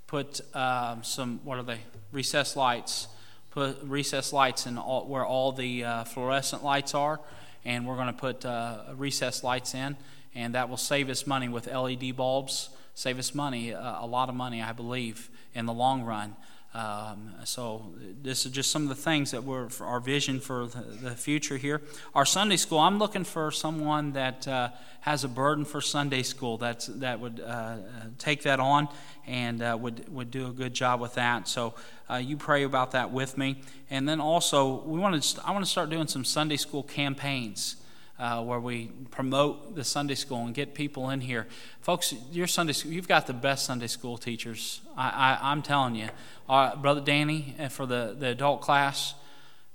put 0.08 0.42
um, 0.56 1.04
some 1.04 1.42
what 1.44 1.58
are 1.58 1.64
they? 1.64 1.80
Recessed 2.14 2.56
lights. 2.56 3.08
Put 3.52 3.80
recessed 3.84 4.32
lights 4.32 4.66
in 4.66 4.78
all, 4.78 5.08
where 5.08 5.26
all 5.26 5.52
the 5.52 5.84
uh, 5.84 6.04
fluorescent 6.06 6.64
lights 6.64 6.94
are, 6.96 7.20
and 7.66 7.86
we're 7.86 7.96
going 7.96 8.08
to 8.08 8.14
put 8.14 8.46
uh, 8.46 8.84
recessed 8.96 9.44
lights 9.44 9.74
in 9.74 9.98
and 10.36 10.56
that 10.56 10.70
will 10.70 10.78
save 10.78 11.10
us 11.10 11.26
money 11.26 11.50
with 11.50 11.68
LED 11.68 12.16
bulbs, 12.16 12.70
save 12.94 13.20
us 13.20 13.34
money, 13.34 13.74
uh, 13.74 14.04
a 14.04 14.08
lot 14.08 14.30
of 14.30 14.36
money, 14.36 14.62
I 14.62 14.72
believe, 14.72 15.30
in 15.54 15.66
the 15.66 15.74
long 15.74 16.04
run. 16.04 16.36
Um, 16.74 17.34
so 17.46 17.94
this 18.22 18.46
is 18.46 18.52
just 18.52 18.70
some 18.70 18.84
of 18.84 18.90
the 18.90 18.96
things 18.96 19.32
that 19.32 19.44
were 19.44 19.70
our 19.82 20.00
vision 20.00 20.40
for 20.40 20.68
the, 20.68 21.12
future 21.16 21.58
here. 21.58 21.82
Our 22.14 22.26
Sunday 22.26 22.58
school. 22.58 22.78
I'm 22.78 23.00
looking 23.00 23.24
for 23.24 23.50
someone 23.50 24.14
that 24.14 24.48
uh, 24.48 24.70
has 25.02 25.24
a 25.24 25.28
burden 25.28 25.66
for 25.66 25.82
Sunday 25.82 26.22
school. 26.22 26.58
That's 26.58 26.86
that 26.86 27.20
would 27.20 27.40
uh, 27.40 27.78
take 28.20 28.44
that 28.44 28.60
on 28.60 28.88
and 29.26 29.64
uh, 29.64 29.76
would 29.82 30.14
would 30.14 30.30
do 30.30 30.46
a 30.48 30.52
good 30.52 30.76
job 30.76 31.02
with 31.02 31.16
that. 31.16 31.48
So 31.48 31.74
uh, 32.08 32.18
you 32.18 32.38
pray 32.38 32.64
about 32.64 32.92
that 32.92 33.12
with 33.12 33.36
me. 33.36 33.62
And 33.90 34.08
then 34.08 34.22
also 34.22 34.84
we 34.86 35.00
want 35.00 35.22
to. 35.24 35.48
I 35.48 35.52
want 35.52 35.66
to 35.66 35.72
start 35.72 35.90
doing 35.90 36.08
some 36.08 36.24
Sunday 36.24 36.58
school 36.58 36.84
campaigns 36.84 37.78
uh, 38.20 38.44
where 38.44 38.60
we 38.60 38.92
promote 39.12 39.76
the 39.76 39.84
Sunday 39.84 40.16
school 40.16 40.46
and 40.46 40.54
get 40.54 40.74
people 40.74 41.10
in 41.10 41.22
here. 41.22 41.48
Folks, 41.82 42.14
your 42.32 42.48
Sunday 42.48 42.74
school, 42.74 42.92
you've 42.92 43.08
got 43.08 43.28
the 43.28 43.34
best 43.34 43.66
Sunday 43.66 43.88
school 43.88 44.18
teachers. 44.18 44.82
I, 44.98 45.38
I, 45.42 45.52
am 45.52 45.62
telling 45.62 45.96
you. 45.96 46.10
Uh, 46.48 46.76
Brother 46.76 47.02
Danny, 47.02 47.56
uh, 47.58 47.70
for 47.70 47.86
the, 47.86 48.16
the 48.18 48.28
adult 48.28 48.62
class, 48.62 49.14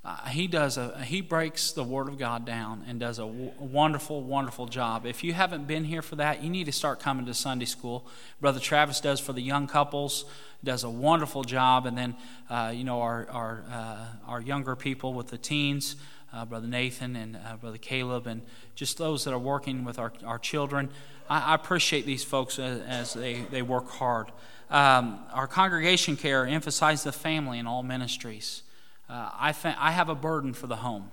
uh, 0.04 0.26
he 0.26 0.46
does 0.46 0.76
a 0.76 1.02
he 1.02 1.22
breaks 1.22 1.72
the 1.72 1.82
Word 1.82 2.08
of 2.08 2.18
God 2.18 2.44
down 2.44 2.84
and 2.86 3.00
does 3.00 3.18
a 3.18 3.26
wonderful, 3.26 4.22
wonderful 4.22 4.66
job. 4.66 5.06
If 5.06 5.24
you 5.24 5.32
haven't 5.32 5.66
been 5.66 5.84
here 5.84 6.02
for 6.02 6.16
that, 6.16 6.44
you 6.44 6.50
need 6.50 6.64
to 6.64 6.72
start 6.72 7.00
coming 7.00 7.24
to 7.24 7.32
Sunday 7.32 7.64
school. 7.64 8.06
Brother 8.38 8.60
Travis 8.60 9.00
does 9.00 9.18
for 9.18 9.32
the 9.32 9.40
young 9.40 9.66
couples, 9.66 10.26
does 10.62 10.84
a 10.84 10.90
wonderful 10.90 11.42
job, 11.42 11.86
and 11.86 11.96
then 11.96 12.16
uh, 12.50 12.70
you 12.74 12.84
know 12.84 13.00
our 13.00 13.26
our 13.30 13.64
uh, 13.72 14.06
our 14.26 14.42
younger 14.42 14.76
people 14.76 15.14
with 15.14 15.28
the 15.28 15.38
teens 15.38 15.96
uh, 16.34 16.44
Brother 16.44 16.66
Nathan 16.66 17.14
and 17.16 17.36
uh, 17.36 17.56
Brother 17.56 17.78
Caleb, 17.78 18.26
and 18.26 18.42
just 18.74 18.98
those 18.98 19.24
that 19.24 19.32
are 19.32 19.38
working 19.38 19.84
with 19.84 19.98
our, 19.98 20.12
our 20.26 20.38
children. 20.38 20.90
I, 21.30 21.52
I 21.52 21.54
appreciate 21.54 22.06
these 22.06 22.24
folks 22.24 22.58
as, 22.58 22.80
as, 22.80 23.14
they, 23.14 23.42
they 23.50 23.62
work 23.62 23.88
hard. 23.88 24.32
Um, 24.70 25.20
our 25.32 25.46
congregation 25.46 26.16
care 26.16 26.46
emphasizes 26.46 27.04
the 27.04 27.12
family 27.12 27.58
in 27.58 27.66
all 27.66 27.82
ministries. 27.82 28.62
Uh, 29.08 29.30
I, 29.38 29.52
th- 29.52 29.76
I 29.78 29.92
have 29.92 30.08
a 30.08 30.14
burden 30.14 30.52
for 30.54 30.66
the 30.66 30.76
home. 30.76 31.10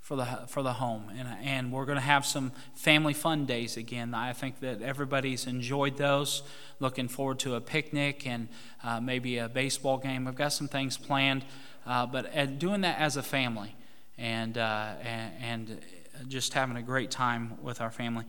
For 0.00 0.16
the, 0.16 0.24
for 0.48 0.64
the 0.64 0.72
home. 0.72 1.04
And, 1.16 1.28
and 1.44 1.72
we're 1.72 1.84
going 1.84 1.98
to 1.98 2.02
have 2.02 2.26
some 2.26 2.50
family 2.74 3.12
fun 3.12 3.46
days 3.46 3.76
again. 3.76 4.12
I 4.12 4.32
think 4.32 4.58
that 4.58 4.82
everybody's 4.82 5.46
enjoyed 5.46 5.98
those. 5.98 6.42
Looking 6.80 7.06
forward 7.06 7.38
to 7.40 7.54
a 7.54 7.60
picnic 7.60 8.26
and 8.26 8.48
uh, 8.82 9.00
maybe 9.00 9.38
a 9.38 9.48
baseball 9.48 9.98
game. 9.98 10.26
I've 10.26 10.34
got 10.34 10.48
some 10.48 10.66
things 10.66 10.96
planned. 10.96 11.44
Uh, 11.86 12.06
but 12.06 12.36
uh, 12.36 12.46
doing 12.46 12.80
that 12.80 12.98
as 12.98 13.16
a 13.16 13.22
family 13.22 13.76
and, 14.20 14.58
uh, 14.58 14.92
and, 15.02 15.80
just 16.28 16.52
having 16.52 16.76
a 16.76 16.82
great 16.82 17.10
time 17.10 17.54
with 17.62 17.80
our 17.80 17.90
family. 17.90 18.26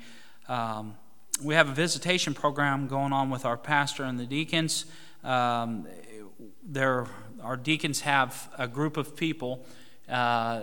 Um, 0.47 0.95
we 1.43 1.55
have 1.55 1.67
a 1.67 1.73
visitation 1.73 2.33
program 2.33 2.87
going 2.87 3.11
on 3.11 3.29
with 3.29 3.43
our 3.43 3.57
pastor 3.57 4.05
and 4.05 4.17
the 4.17 4.25
deacons. 4.25 4.85
Um, 5.25 5.87
our 7.43 7.57
deacons 7.57 7.99
have 8.01 8.49
a 8.57 8.67
group 8.67 8.95
of 8.95 9.17
people. 9.17 9.65
Uh, 10.09 10.61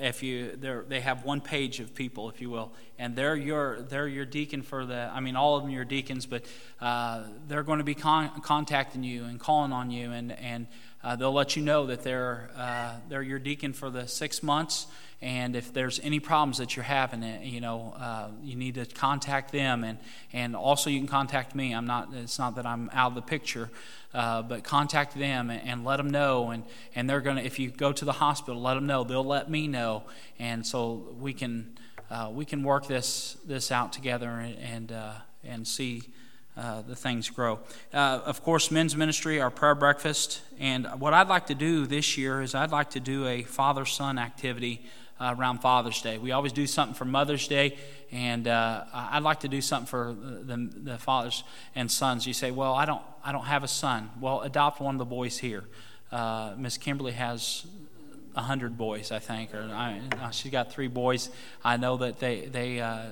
if 0.00 0.22
you, 0.22 0.56
they 0.88 1.00
have 1.00 1.24
one 1.24 1.42
page 1.42 1.80
of 1.80 1.94
people, 1.94 2.30
if 2.30 2.40
you 2.40 2.48
will, 2.48 2.72
and 2.98 3.14
they're 3.14 3.36
your 3.36 3.82
they're 3.82 4.08
your 4.08 4.24
deacon 4.24 4.62
for 4.62 4.86
the. 4.86 5.10
I 5.12 5.20
mean, 5.20 5.36
all 5.36 5.56
of 5.56 5.64
them 5.64 5.74
are 5.76 5.84
deacons, 5.84 6.26
but 6.26 6.44
uh, 6.80 7.24
they're 7.46 7.62
going 7.62 7.78
to 7.78 7.84
be 7.84 7.94
con- 7.94 8.40
contacting 8.42 9.02
you 9.02 9.24
and 9.24 9.38
calling 9.38 9.72
on 9.72 9.90
you 9.90 10.12
and 10.12 10.32
and 10.32 10.66
uh, 11.02 11.16
they'll 11.16 11.32
let 11.32 11.56
you 11.56 11.62
know 11.62 11.86
that 11.86 12.02
they're, 12.02 12.50
uh, 12.56 12.92
they're 13.08 13.22
your 13.22 13.38
deacon 13.38 13.72
for 13.72 13.88
the 13.88 14.06
six 14.06 14.42
months. 14.42 14.86
And 15.22 15.54
if 15.54 15.72
there's 15.72 16.00
any 16.00 16.18
problems 16.18 16.58
that 16.58 16.76
you're 16.76 16.82
having, 16.82 17.22
uh, 17.22 17.40
you 17.42 17.60
know, 17.60 17.94
uh, 17.98 18.28
you 18.42 18.56
need 18.56 18.76
to 18.76 18.86
contact 18.86 19.52
them. 19.52 19.84
And, 19.84 19.98
and 20.32 20.56
also 20.56 20.88
you 20.88 20.98
can 20.98 21.08
contact 21.08 21.54
me. 21.54 21.74
I'm 21.74 21.86
not, 21.86 22.08
it's 22.14 22.38
not 22.38 22.56
that 22.56 22.66
I'm 22.66 22.90
out 22.92 23.12
of 23.12 23.14
the 23.14 23.22
picture, 23.22 23.70
uh, 24.14 24.42
but 24.42 24.64
contact 24.64 25.18
them 25.18 25.50
and, 25.50 25.66
and, 25.66 25.84
let 25.84 25.98
them 25.98 26.10
know. 26.10 26.50
And, 26.50 26.64
and 26.94 27.08
they're 27.08 27.20
going 27.20 27.36
to, 27.36 27.44
if 27.44 27.58
you 27.58 27.70
go 27.70 27.92
to 27.92 28.04
the 28.04 28.12
hospital, 28.12 28.60
let 28.60 28.74
them 28.74 28.86
know. 28.86 29.04
They'll 29.04 29.24
let 29.24 29.50
me 29.50 29.68
know. 29.68 30.04
And 30.38 30.66
so 30.66 31.14
we 31.18 31.34
can, 31.34 31.76
uh, 32.10 32.30
we 32.32 32.44
can 32.44 32.62
work 32.62 32.86
this, 32.86 33.36
this 33.46 33.70
out 33.70 33.92
together 33.92 34.28
and, 34.28 34.56
and, 34.58 34.92
uh, 34.92 35.12
and 35.44 35.66
see 35.66 36.02
uh, 36.56 36.82
the 36.82 36.96
things 36.96 37.30
grow. 37.30 37.60
Uh, 37.92 38.20
of 38.24 38.42
course, 38.42 38.70
men's 38.70 38.96
ministry, 38.96 39.40
our 39.40 39.50
prayer 39.50 39.74
breakfast. 39.74 40.42
And 40.58 40.86
what 40.98 41.14
I'd 41.14 41.28
like 41.28 41.46
to 41.46 41.54
do 41.54 41.86
this 41.86 42.18
year 42.18 42.42
is 42.42 42.54
I'd 42.54 42.72
like 42.72 42.90
to 42.90 43.00
do 43.00 43.26
a 43.26 43.42
father 43.42 43.84
son 43.84 44.18
activity 44.18 44.82
uh, 45.20 45.34
around 45.38 45.58
Father's 45.58 46.00
Day. 46.00 46.18
We 46.18 46.32
always 46.32 46.52
do 46.52 46.66
something 46.66 46.94
for 46.94 47.04
Mother's 47.04 47.46
Day, 47.46 47.76
and 48.10 48.48
uh, 48.48 48.84
I'd 48.92 49.22
like 49.22 49.40
to 49.40 49.48
do 49.48 49.60
something 49.60 49.86
for 49.86 50.14
the, 50.14 50.70
the, 50.82 50.98
fathers 50.98 51.44
and 51.74 51.90
sons. 51.90 52.26
You 52.26 52.32
say, 52.32 52.50
"Well, 52.50 52.72
I 52.72 52.86
don't, 52.86 53.02
I 53.22 53.30
don't 53.30 53.44
have 53.44 53.62
a 53.62 53.68
son." 53.68 54.10
Well, 54.18 54.40
adopt 54.40 54.80
one 54.80 54.94
of 54.94 54.98
the 54.98 55.04
boys 55.04 55.38
here. 55.38 55.64
Uh, 56.10 56.54
Miss 56.56 56.78
Kimberly 56.78 57.12
has 57.12 57.66
a 58.36 58.42
hundred 58.42 58.78
boys, 58.78 59.10
I 59.10 59.18
think, 59.18 59.54
or 59.54 59.62
I, 59.62 60.00
uh, 60.20 60.30
she's 60.30 60.52
got 60.52 60.72
three 60.72 60.88
boys. 60.88 61.30
I 61.64 61.76
know 61.76 61.96
that 61.98 62.18
they, 62.18 62.46
they, 62.46 62.80
uh, 62.80 63.06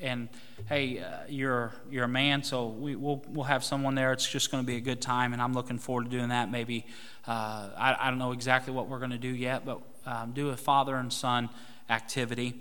and 0.00 0.28
hey, 0.68 1.00
uh, 1.00 1.18
you're 1.28 1.72
you're 1.90 2.04
a 2.04 2.08
man, 2.08 2.42
so 2.42 2.68
we, 2.68 2.96
will 2.96 3.24
we'll 3.28 3.44
have 3.44 3.62
someone 3.64 3.94
there. 3.94 4.12
It's 4.12 4.28
just 4.28 4.50
going 4.50 4.62
to 4.62 4.66
be 4.66 4.76
a 4.76 4.80
good 4.80 5.00
time, 5.00 5.32
and 5.32 5.42
I'm 5.42 5.52
looking 5.52 5.78
forward 5.78 6.04
to 6.04 6.10
doing 6.10 6.30
that. 6.30 6.50
Maybe 6.50 6.86
uh, 7.26 7.68
I, 7.76 7.96
I 8.00 8.10
don't 8.10 8.18
know 8.18 8.32
exactly 8.32 8.72
what 8.72 8.88
we're 8.88 8.98
going 8.98 9.10
to 9.10 9.18
do 9.18 9.34
yet, 9.34 9.64
but 9.64 9.80
um, 10.06 10.32
do 10.32 10.48
a 10.48 10.56
father 10.56 10.96
and 10.96 11.12
son 11.12 11.50
activity. 11.88 12.60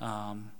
Um, 0.00 0.50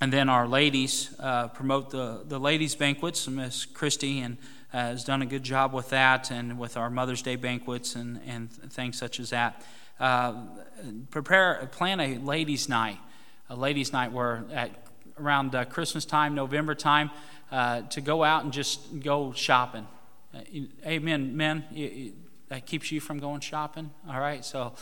and 0.00 0.12
then 0.12 0.28
our 0.28 0.48
ladies 0.48 1.14
uh, 1.18 1.48
promote 1.48 1.90
the, 1.90 2.22
the 2.26 2.38
ladies' 2.38 2.74
banquets. 2.74 3.28
Miss 3.28 3.66
Christie 3.66 4.20
and 4.20 4.38
has 4.70 5.04
done 5.04 5.20
a 5.22 5.26
good 5.26 5.42
job 5.42 5.72
with 5.72 5.90
that 5.90 6.30
and 6.30 6.58
with 6.58 6.76
our 6.76 6.90
Mother's 6.90 7.22
Day 7.22 7.36
banquets 7.36 7.96
and, 7.96 8.20
and 8.26 8.50
things 8.50 8.98
such 8.98 9.18
as 9.20 9.30
that. 9.30 9.62
Uh, 9.98 10.34
prepare, 11.10 11.68
plan 11.72 12.00
a 12.00 12.18
ladies' 12.18 12.68
night, 12.68 12.98
a 13.48 13.56
ladies' 13.56 13.92
night 13.92 14.12
where 14.12 14.44
at 14.52 14.70
around 15.18 15.54
uh, 15.54 15.64
Christmas 15.66 16.04
time, 16.04 16.34
November 16.34 16.74
time, 16.74 17.10
uh, 17.52 17.82
to 17.82 18.00
go 18.00 18.22
out 18.24 18.44
and 18.44 18.52
just 18.52 19.00
go 19.00 19.32
shopping. 19.32 19.86
Uh, 20.34 20.40
amen, 20.86 21.36
men. 21.36 22.14
that 22.48 22.64
keeps 22.64 22.90
you 22.90 23.00
from 23.00 23.18
going 23.18 23.40
shopping. 23.40 23.90
All 24.08 24.20
right, 24.20 24.44
so 24.44 24.72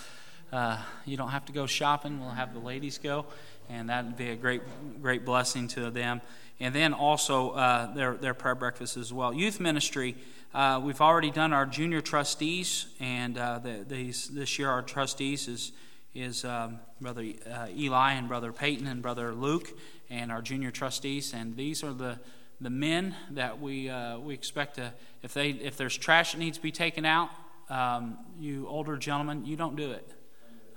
uh, 0.53 0.79
you 1.05 1.17
don't 1.17 1.31
have 1.31 1.47
to 1.47 1.53
go 1.53 1.67
shopping. 1.67 2.21
We'll 2.21 2.31
have 2.31 2.53
the 2.53 2.61
ladies 2.61 2.99
go, 2.99 3.27
and 3.69 3.89
that'd 3.89 4.17
be 4.17 4.31
a 4.31 4.37
great, 4.37 4.63
great 5.01 5.25
blessing 5.25 5.69
to 5.69 5.91
them. 5.91 6.21
And 6.61 6.75
then 6.75 6.93
also 6.93 7.51
uh, 7.51 7.95
their 7.95 8.15
their 8.15 8.35
prayer 8.35 8.55
breakfast 8.55 8.97
as 8.97 9.13
well. 9.13 9.33
Youth 9.33 9.61
ministry. 9.61 10.17
Uh, 10.55 10.81
we've 10.83 11.01
already 11.01 11.31
done 11.31 11.53
our 11.53 11.67
junior 11.67 12.01
trustees, 12.01 12.87
and 13.01 13.37
uh, 13.37 13.59
the, 13.59 13.85
these, 13.87 14.29
this 14.29 14.59
year 14.59 14.71
our 14.71 14.83
trustees 14.83 15.47
is 15.47 15.73
is 16.15 16.45
um, 16.45 16.81
brother 17.01 17.25
uh, 17.51 17.67
Eli 17.77 18.13
and 18.15 18.29
brother 18.29 18.53
Peyton 18.53 18.87
and 18.87 19.03
brother 19.03 19.33
Luke, 19.35 19.79
and 20.11 20.33
our 20.33 20.43
junior 20.43 20.71
trustees. 20.71 21.35
And 21.35 21.57
these 21.57 21.85
are 21.85 21.93
the 21.93 22.19
the 22.61 22.71
men 22.71 23.15
that 23.31 23.61
we 23.61 23.89
uh, 23.89 24.19
we 24.19 24.35
expect 24.35 24.77
to 24.77 24.93
if 25.23 25.35
they 25.35 25.51
if 25.51 25.77
there's 25.77 25.97
trash 25.97 26.33
that 26.33 26.39
needs 26.39 26.57
to 26.57 26.63
be 26.63 26.73
taken 26.73 27.05
out, 27.05 27.31
um, 27.71 28.19
you 28.39 28.67
older 28.69 28.97
gentlemen, 28.97 29.45
you 29.45 29.57
don't 29.57 29.77
do 29.77 29.93
it. 29.93 30.09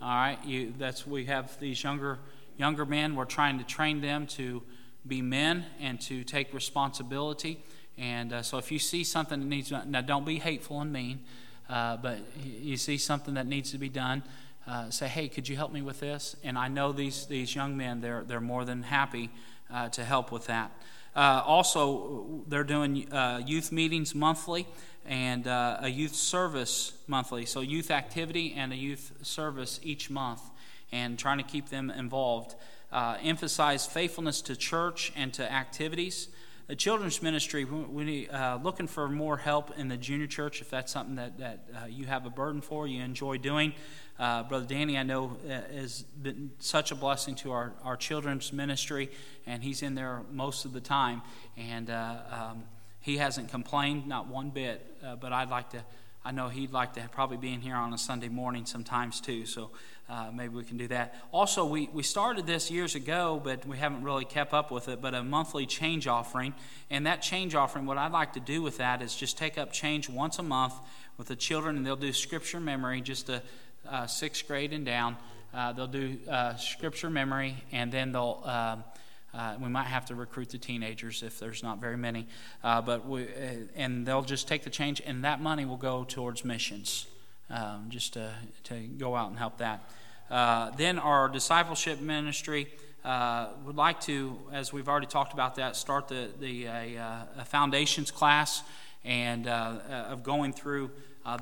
All 0.01 0.09
right, 0.09 0.43
you, 0.45 0.73
that's 0.77 1.05
we 1.05 1.25
have 1.25 1.59
these 1.59 1.83
younger 1.83 2.19
younger 2.57 2.85
men. 2.85 3.15
We're 3.15 3.25
trying 3.25 3.57
to 3.59 3.63
train 3.63 4.01
them 4.01 4.27
to 4.27 4.63
be 5.07 5.21
men 5.21 5.65
and 5.79 5.99
to 6.01 6.23
take 6.23 6.53
responsibility. 6.53 7.63
And 7.97 8.33
uh, 8.33 8.41
so, 8.41 8.57
if 8.57 8.71
you 8.71 8.79
see 8.79 9.03
something 9.03 9.39
that 9.39 9.45
needs 9.45 9.71
now, 9.71 10.01
don't 10.01 10.25
be 10.25 10.39
hateful 10.39 10.81
and 10.81 10.91
mean, 10.91 11.19
uh, 11.69 11.97
but 11.97 12.19
you 12.43 12.77
see 12.77 12.97
something 12.97 13.33
that 13.35 13.47
needs 13.47 13.71
to 13.71 13.77
be 13.77 13.89
done. 13.89 14.23
Uh, 14.67 14.89
say, 14.89 15.07
hey, 15.07 15.27
could 15.27 15.49
you 15.49 15.55
help 15.55 15.71
me 15.71 15.81
with 15.81 15.99
this? 15.99 16.35
And 16.43 16.57
I 16.57 16.67
know 16.67 16.91
these 16.91 17.25
these 17.25 17.53
young 17.55 17.75
men; 17.75 18.01
they're 18.01 18.23
they're 18.23 18.41
more 18.41 18.65
than 18.65 18.83
happy 18.83 19.29
uh, 19.71 19.89
to 19.89 20.03
help 20.03 20.31
with 20.31 20.47
that. 20.47 20.71
Uh, 21.15 21.43
also, 21.45 22.43
they're 22.47 22.63
doing 22.63 23.11
uh, 23.11 23.41
youth 23.45 23.71
meetings 23.71 24.15
monthly 24.15 24.65
and 25.05 25.47
a 25.47 25.89
youth 25.89 26.15
service 26.15 26.93
monthly. 27.07 27.45
So, 27.45 27.61
youth 27.61 27.91
activity 27.91 28.53
and 28.55 28.71
a 28.71 28.75
youth 28.75 29.11
service 29.21 29.79
each 29.83 30.09
month, 30.09 30.41
and 30.91 31.19
trying 31.19 31.39
to 31.39 31.43
keep 31.43 31.69
them 31.69 31.89
involved. 31.89 32.55
Uh, 32.91 33.17
emphasize 33.23 33.85
faithfulness 33.85 34.41
to 34.41 34.55
church 34.55 35.13
and 35.15 35.33
to 35.33 35.49
activities. 35.49 36.27
The 36.67 36.75
children's 36.75 37.21
ministry, 37.21 37.65
we 37.65 38.29
uh, 38.29 38.57
looking 38.57 38.87
for 38.87 39.09
more 39.09 39.37
help 39.37 39.77
in 39.77 39.87
the 39.87 39.97
junior 39.97 40.27
church 40.27 40.61
if 40.61 40.69
that's 40.69 40.91
something 40.91 41.15
that, 41.15 41.37
that 41.39 41.67
uh, 41.73 41.85
you 41.87 42.05
have 42.05 42.25
a 42.25 42.29
burden 42.29 42.61
for, 42.61 42.87
you 42.87 43.01
enjoy 43.01 43.37
doing. 43.37 43.73
Uh, 44.19 44.43
Brother 44.43 44.65
Danny, 44.65 44.97
I 44.97 45.03
know, 45.03 45.37
uh, 45.45 45.73
has 45.73 46.03
been 46.21 46.51
such 46.59 46.91
a 46.91 46.95
blessing 46.95 47.35
to 47.35 47.51
our, 47.51 47.73
our 47.83 47.97
children's 47.97 48.53
ministry, 48.53 49.09
and 49.45 49.63
he's 49.63 49.81
in 49.81 49.95
there 49.95 50.21
most 50.31 50.65
of 50.65 50.73
the 50.73 50.81
time. 50.81 51.21
And 51.57 51.89
um, 51.89 52.63
he 53.01 53.17
hasn't 53.17 53.49
complained, 53.49 54.07
not 54.07 54.27
one 54.27 54.51
bit, 54.51 54.85
uh, 55.03 55.15
but 55.15 55.33
I'd 55.33 55.49
like 55.49 55.71
to, 55.71 55.83
I 56.23 56.31
know 56.31 56.49
he'd 56.49 56.71
like 56.71 56.93
to 56.93 57.09
probably 57.11 57.37
be 57.37 57.51
in 57.51 57.61
here 57.61 57.75
on 57.75 57.93
a 57.93 57.97
Sunday 57.97 58.29
morning 58.29 58.65
sometimes 58.65 59.19
too, 59.19 59.45
so 59.45 59.71
uh, 60.09 60.29
maybe 60.33 60.55
we 60.55 60.63
can 60.63 60.77
do 60.77 60.87
that. 60.87 61.15
Also, 61.31 61.65
we, 61.65 61.89
we 61.93 62.03
started 62.03 62.45
this 62.45 62.69
years 62.69 62.95
ago, 62.95 63.41
but 63.43 63.65
we 63.65 63.77
haven't 63.77 64.03
really 64.03 64.25
kept 64.25 64.53
up 64.53 64.71
with 64.71 64.89
it, 64.89 65.01
but 65.01 65.13
a 65.13 65.23
monthly 65.23 65.65
change 65.65 66.07
offering. 66.07 66.53
And 66.89 67.05
that 67.07 67.21
change 67.21 67.55
offering, 67.55 67.85
what 67.85 67.97
I'd 67.97 68.11
like 68.11 68.33
to 68.33 68.39
do 68.39 68.61
with 68.61 68.77
that 68.77 69.01
is 69.01 69.15
just 69.15 69.37
take 69.37 69.57
up 69.57 69.71
change 69.71 70.09
once 70.09 70.37
a 70.39 70.43
month 70.43 70.73
with 71.17 71.27
the 71.27 71.35
children, 71.35 71.77
and 71.77 71.85
they'll 71.85 71.95
do 71.95 72.11
scripture 72.11 72.59
memory, 72.59 73.01
just 73.01 73.29
a 73.29 73.41
uh, 73.89 74.07
sixth 74.07 74.47
grade 74.47 74.73
and 74.73 74.85
down. 74.85 75.17
Uh, 75.53 75.71
they'll 75.73 75.87
do 75.87 76.17
uh, 76.29 76.55
scripture 76.55 77.09
memory, 77.09 77.55
and 77.71 77.91
then 77.91 78.11
they'll 78.11 78.41
um, 78.45 78.83
uh, 79.33 79.55
we 79.61 79.69
might 79.69 79.85
have 79.87 80.05
to 80.05 80.15
recruit 80.15 80.49
the 80.49 80.57
teenagers 80.57 81.23
if 81.23 81.39
there's 81.39 81.63
not 81.63 81.79
very 81.79 81.97
many, 81.97 82.27
uh, 82.63 82.81
but 82.81 83.07
we, 83.07 83.23
uh, 83.23 83.27
and 83.75 84.05
they'll 84.05 84.21
just 84.21 84.47
take 84.47 84.63
the 84.63 84.69
change, 84.69 85.01
and 85.05 85.23
that 85.23 85.41
money 85.41 85.63
will 85.63 85.77
go 85.77 86.03
towards 86.03 86.43
missions, 86.43 87.07
um, 87.51 87.85
just 87.89 88.13
to, 88.13 88.31
to 88.63 88.75
go 88.79 89.15
out 89.15 89.29
and 89.29 89.37
help 89.37 89.57
that. 89.57 89.83
Uh, 90.29 90.71
then 90.71 90.97
our 90.97 91.27
discipleship 91.27 91.99
ministry 91.99 92.67
uh, 93.03 93.49
would 93.65 93.75
like 93.75 93.99
to, 94.01 94.37
as 94.51 94.71
we've 94.71 94.87
already 94.87 95.07
talked 95.07 95.33
about 95.33 95.55
that, 95.55 95.75
start 95.75 96.07
the 96.07 96.29
the 96.39 96.65
a 96.65 97.45
foundations 97.45 98.11
class 98.11 98.63
and 99.03 99.47
of 99.47 100.23
going 100.23 100.53
through 100.53 100.91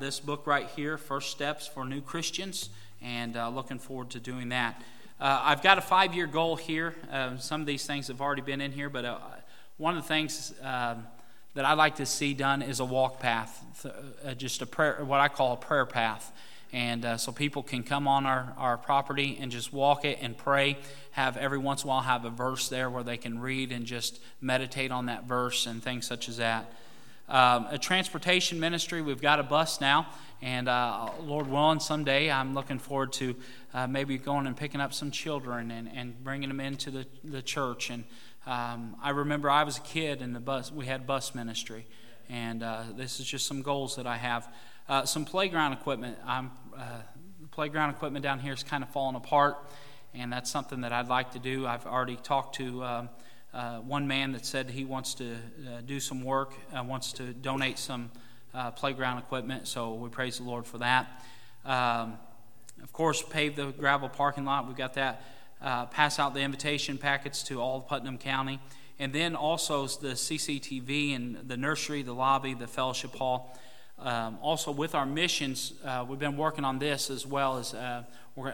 this 0.00 0.18
book 0.20 0.46
right 0.46 0.68
here, 0.74 0.98
First 0.98 1.30
Steps 1.30 1.66
for 1.66 1.84
New 1.84 2.00
Christians, 2.00 2.70
and 3.00 3.34
looking 3.54 3.78
forward 3.78 4.10
to 4.10 4.20
doing 4.20 4.48
that. 4.48 4.82
Uh, 5.20 5.38
I've 5.44 5.62
got 5.62 5.76
a 5.76 5.82
five 5.82 6.14
year 6.14 6.26
goal 6.26 6.56
here. 6.56 6.94
Uh, 7.12 7.36
some 7.36 7.60
of 7.60 7.66
these 7.66 7.84
things 7.84 8.08
have 8.08 8.22
already 8.22 8.40
been 8.40 8.62
in 8.62 8.72
here, 8.72 8.88
but 8.88 9.04
uh, 9.04 9.18
one 9.76 9.94
of 9.94 10.02
the 10.02 10.08
things 10.08 10.54
um, 10.62 11.06
that 11.54 11.64
I'd 11.64 11.78
like 11.78 11.96
to 11.96 12.06
see 12.06 12.34
done 12.34 12.62
is 12.62 12.80
a 12.80 12.84
walk 12.84 13.20
path, 13.20 13.84
uh, 14.24 14.34
just 14.34 14.62
a 14.62 14.66
prayer, 14.66 15.04
what 15.04 15.20
I 15.20 15.28
call 15.28 15.52
a 15.52 15.56
prayer 15.56 15.86
path. 15.86 16.32
And 16.72 17.04
uh, 17.04 17.16
so 17.16 17.32
people 17.32 17.64
can 17.64 17.82
come 17.82 18.06
on 18.06 18.26
our, 18.26 18.54
our 18.56 18.78
property 18.78 19.36
and 19.40 19.50
just 19.50 19.72
walk 19.72 20.04
it 20.04 20.18
and 20.22 20.36
pray. 20.36 20.78
Have 21.12 21.36
every 21.36 21.58
once 21.58 21.82
in 21.82 21.88
a 21.88 21.90
while 21.90 22.02
have 22.02 22.24
a 22.24 22.30
verse 22.30 22.68
there 22.68 22.88
where 22.88 23.02
they 23.02 23.16
can 23.16 23.40
read 23.40 23.72
and 23.72 23.84
just 23.84 24.20
meditate 24.40 24.92
on 24.92 25.06
that 25.06 25.24
verse 25.24 25.66
and 25.66 25.82
things 25.82 26.06
such 26.06 26.28
as 26.28 26.36
that. 26.36 26.72
Um, 27.28 27.66
a 27.70 27.78
transportation 27.78 28.58
ministry, 28.58 29.02
we've 29.02 29.20
got 29.20 29.38
a 29.38 29.44
bus 29.44 29.80
now, 29.80 30.08
and 30.42 30.68
uh, 30.68 31.10
Lord 31.22 31.48
willing, 31.48 31.78
someday 31.78 32.30
I'm 32.30 32.54
looking 32.54 32.78
forward 32.78 33.12
to 33.14 33.36
uh, 33.72 33.86
maybe 33.86 34.18
going 34.18 34.46
and 34.46 34.56
picking 34.56 34.80
up 34.80 34.92
some 34.92 35.10
children 35.12 35.70
and, 35.70 35.88
and 35.94 36.24
bringing 36.24 36.48
them 36.48 36.58
into 36.60 36.90
the, 36.90 37.06
the 37.22 37.42
church. 37.42 37.90
And 37.90 38.04
um, 38.46 38.96
I 39.02 39.10
remember 39.10 39.50
I 39.50 39.64
was 39.64 39.78
a 39.78 39.82
kid 39.82 40.22
and 40.22 40.34
the 40.34 40.40
bus, 40.40 40.72
we 40.72 40.86
had 40.86 41.06
bus 41.06 41.34
ministry, 41.34 41.86
and 42.28 42.62
uh, 42.62 42.84
this 42.96 43.20
is 43.20 43.26
just 43.26 43.46
some 43.46 43.62
goals 43.62 43.96
that 43.96 44.06
I 44.06 44.16
have. 44.16 44.52
Uh, 44.88 45.04
some 45.04 45.24
playground 45.24 45.72
equipment. 45.72 46.16
I'm, 46.26 46.50
uh, 46.76 47.02
playground 47.50 47.90
equipment 47.90 48.22
down 48.22 48.38
here 48.38 48.52
is 48.52 48.62
kind 48.62 48.82
of 48.82 48.90
falling 48.90 49.16
apart, 49.16 49.56
and 50.14 50.32
that's 50.32 50.50
something 50.50 50.80
that 50.80 50.92
I'd 50.92 51.08
like 51.08 51.32
to 51.32 51.38
do. 51.38 51.66
I've 51.66 51.86
already 51.86 52.16
talked 52.16 52.56
to. 52.56 52.84
Um, 52.84 53.08
uh, 53.52 53.78
one 53.78 54.06
man 54.06 54.32
that 54.32 54.46
said 54.46 54.70
he 54.70 54.84
wants 54.84 55.14
to 55.14 55.32
uh, 55.32 55.80
do 55.84 55.98
some 55.98 56.22
work, 56.22 56.54
uh, 56.72 56.82
wants 56.82 57.12
to 57.14 57.32
donate 57.32 57.78
some 57.78 58.10
playground 58.76 59.18
equipment, 59.18 59.68
so 59.68 59.94
we 59.94 60.08
praise 60.08 60.38
the 60.38 60.44
Lord 60.44 60.66
for 60.66 60.78
that. 60.78 61.24
Um, 61.64 62.14
of 62.82 62.92
course, 62.92 63.22
pave 63.22 63.54
the 63.54 63.66
gravel 63.72 64.08
parking 64.08 64.44
lot. 64.44 64.66
We've 64.66 64.76
got 64.76 64.94
that. 64.94 65.22
Uh, 65.62 65.86
pass 65.86 66.18
out 66.18 66.34
the 66.34 66.40
invitation 66.40 66.96
packets 66.98 67.42
to 67.42 67.60
all 67.60 67.78
of 67.78 67.86
Putnam 67.86 68.18
County. 68.18 68.60
And 68.98 69.14
then 69.14 69.34
also 69.34 69.86
the 69.86 70.14
CCTV 70.14 71.16
and 71.16 71.48
the 71.48 71.56
nursery, 71.56 72.02
the 72.02 72.12
lobby, 72.12 72.54
the 72.54 72.66
fellowship 72.66 73.14
hall. 73.14 73.58
um, 73.98 74.38
also 74.42 74.70
with 74.70 74.94
our 74.94 75.06
missions, 75.06 75.74
uh, 75.84 76.04
we've 76.08 76.18
been 76.18 76.36
working 76.36 76.64
on 76.64 76.78
this 76.78 77.10
as 77.10 77.26
well 77.26 77.58
as, 77.58 77.74
uh, 77.74 78.02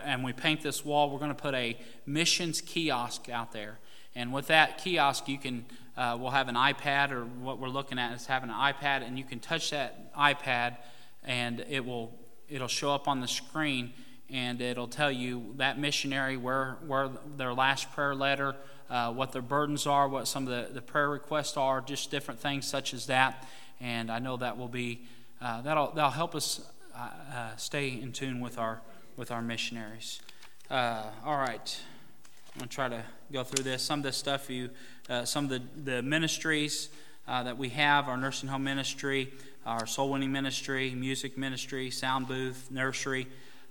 and 0.05 0.25
we 0.25 0.33
paint 0.33 0.63
this 0.63 0.85
wall. 0.85 1.11
We're 1.11 1.19
going 1.19 1.35
to 1.35 1.43
put 1.43 1.55
a 1.55 1.77
missions 2.05 2.61
kiosk 2.61 3.29
out 3.29 3.53
there, 3.53 3.79
and 4.15 4.33
with 4.33 4.49
that 4.49 4.79
kiosk, 4.79 5.29
you 5.29 5.39
can 5.39 5.65
uh, 5.97 6.17
we'll 6.21 6.31
have 6.31 6.49
an 6.49 6.57
iPad, 6.57 7.11
or 7.11 7.25
what 7.25 7.59
we're 7.59 7.69
looking 7.69 7.99
at 7.99 8.13
is 8.13 8.27
having 8.27 8.51
an 8.51 8.57
iPad, 8.57 9.07
and 9.07 9.19
you 9.19 9.25
can 9.25 9.41
touch 9.41 9.71
that 9.71 10.15
iPad, 10.15 10.77
and 11.25 11.65
it 11.69 11.85
will 11.85 12.13
it'll 12.49 12.69
show 12.69 12.93
up 12.93 13.09
on 13.09 13.21
the 13.21 13.29
screen, 13.29 13.93
and 14.31 14.61
it'll 14.61 14.89
tell 14.89 15.11
you 15.11 15.55
that 15.57 15.79
missionary 15.79 16.37
where 16.37 16.79
where 16.87 17.11
their 17.37 17.53
last 17.55 17.93
prayer 17.93 18.15
letter, 18.15 18.57
uh, 18.91 19.13
what 19.13 19.33
their 19.33 19.43
burdens 19.43 19.87
are, 19.87 20.09
what 20.09 20.27
some 20.27 20.49
of 20.49 20.51
the, 20.51 20.73
the 20.73 20.83
prayer 20.83 21.09
requests 21.09 21.57
are, 21.57 21.81
just 21.81 22.11
different 22.11 22.41
things 22.41 22.67
such 22.67 22.93
as 22.93 23.07
that. 23.07 23.47
And 23.81 24.11
I 24.11 24.19
know 24.19 24.37
that 24.39 24.59
will 24.59 24.69
be 24.69 25.03
uh, 25.41 25.63
that'll 25.63 25.93
that'll 25.93 26.11
help 26.11 26.35
us 26.35 26.61
uh, 26.95 26.99
uh 27.35 27.57
stay 27.57 27.89
in 27.89 28.13
tune 28.13 28.41
with 28.41 28.59
our 28.59 28.81
with 29.17 29.31
our 29.31 29.43
missionaries. 29.43 30.21
Uh, 30.71 31.05
all 31.25 31.37
right, 31.37 31.81
I'm 32.55 32.61
gonna 32.61 32.69
try 32.69 32.89
to 32.89 33.05
go 33.33 33.45
through 33.45 33.65
this. 33.65 33.83
Some 33.83 34.01
of 34.01 34.05
this 34.05 34.17
stuff 34.17 34.51
you 34.51 34.71
uh, 35.09 35.25
some 35.25 35.45
of 35.45 35.51
the, 35.51 35.63
the 35.85 36.03
ministries 36.03 36.89
that 37.27 37.57
we 37.57 37.69
have 37.69 38.09
our 38.09 38.17
nursing 38.17 38.49
home 38.49 38.65
ministry, 38.65 39.33
our 39.65 39.87
soul 39.87 40.11
winning 40.11 40.33
ministry, 40.33 40.95
music 40.97 41.37
ministry, 41.37 41.91
sound 41.91 42.27
booth, 42.27 42.69
nursery, 42.71 43.27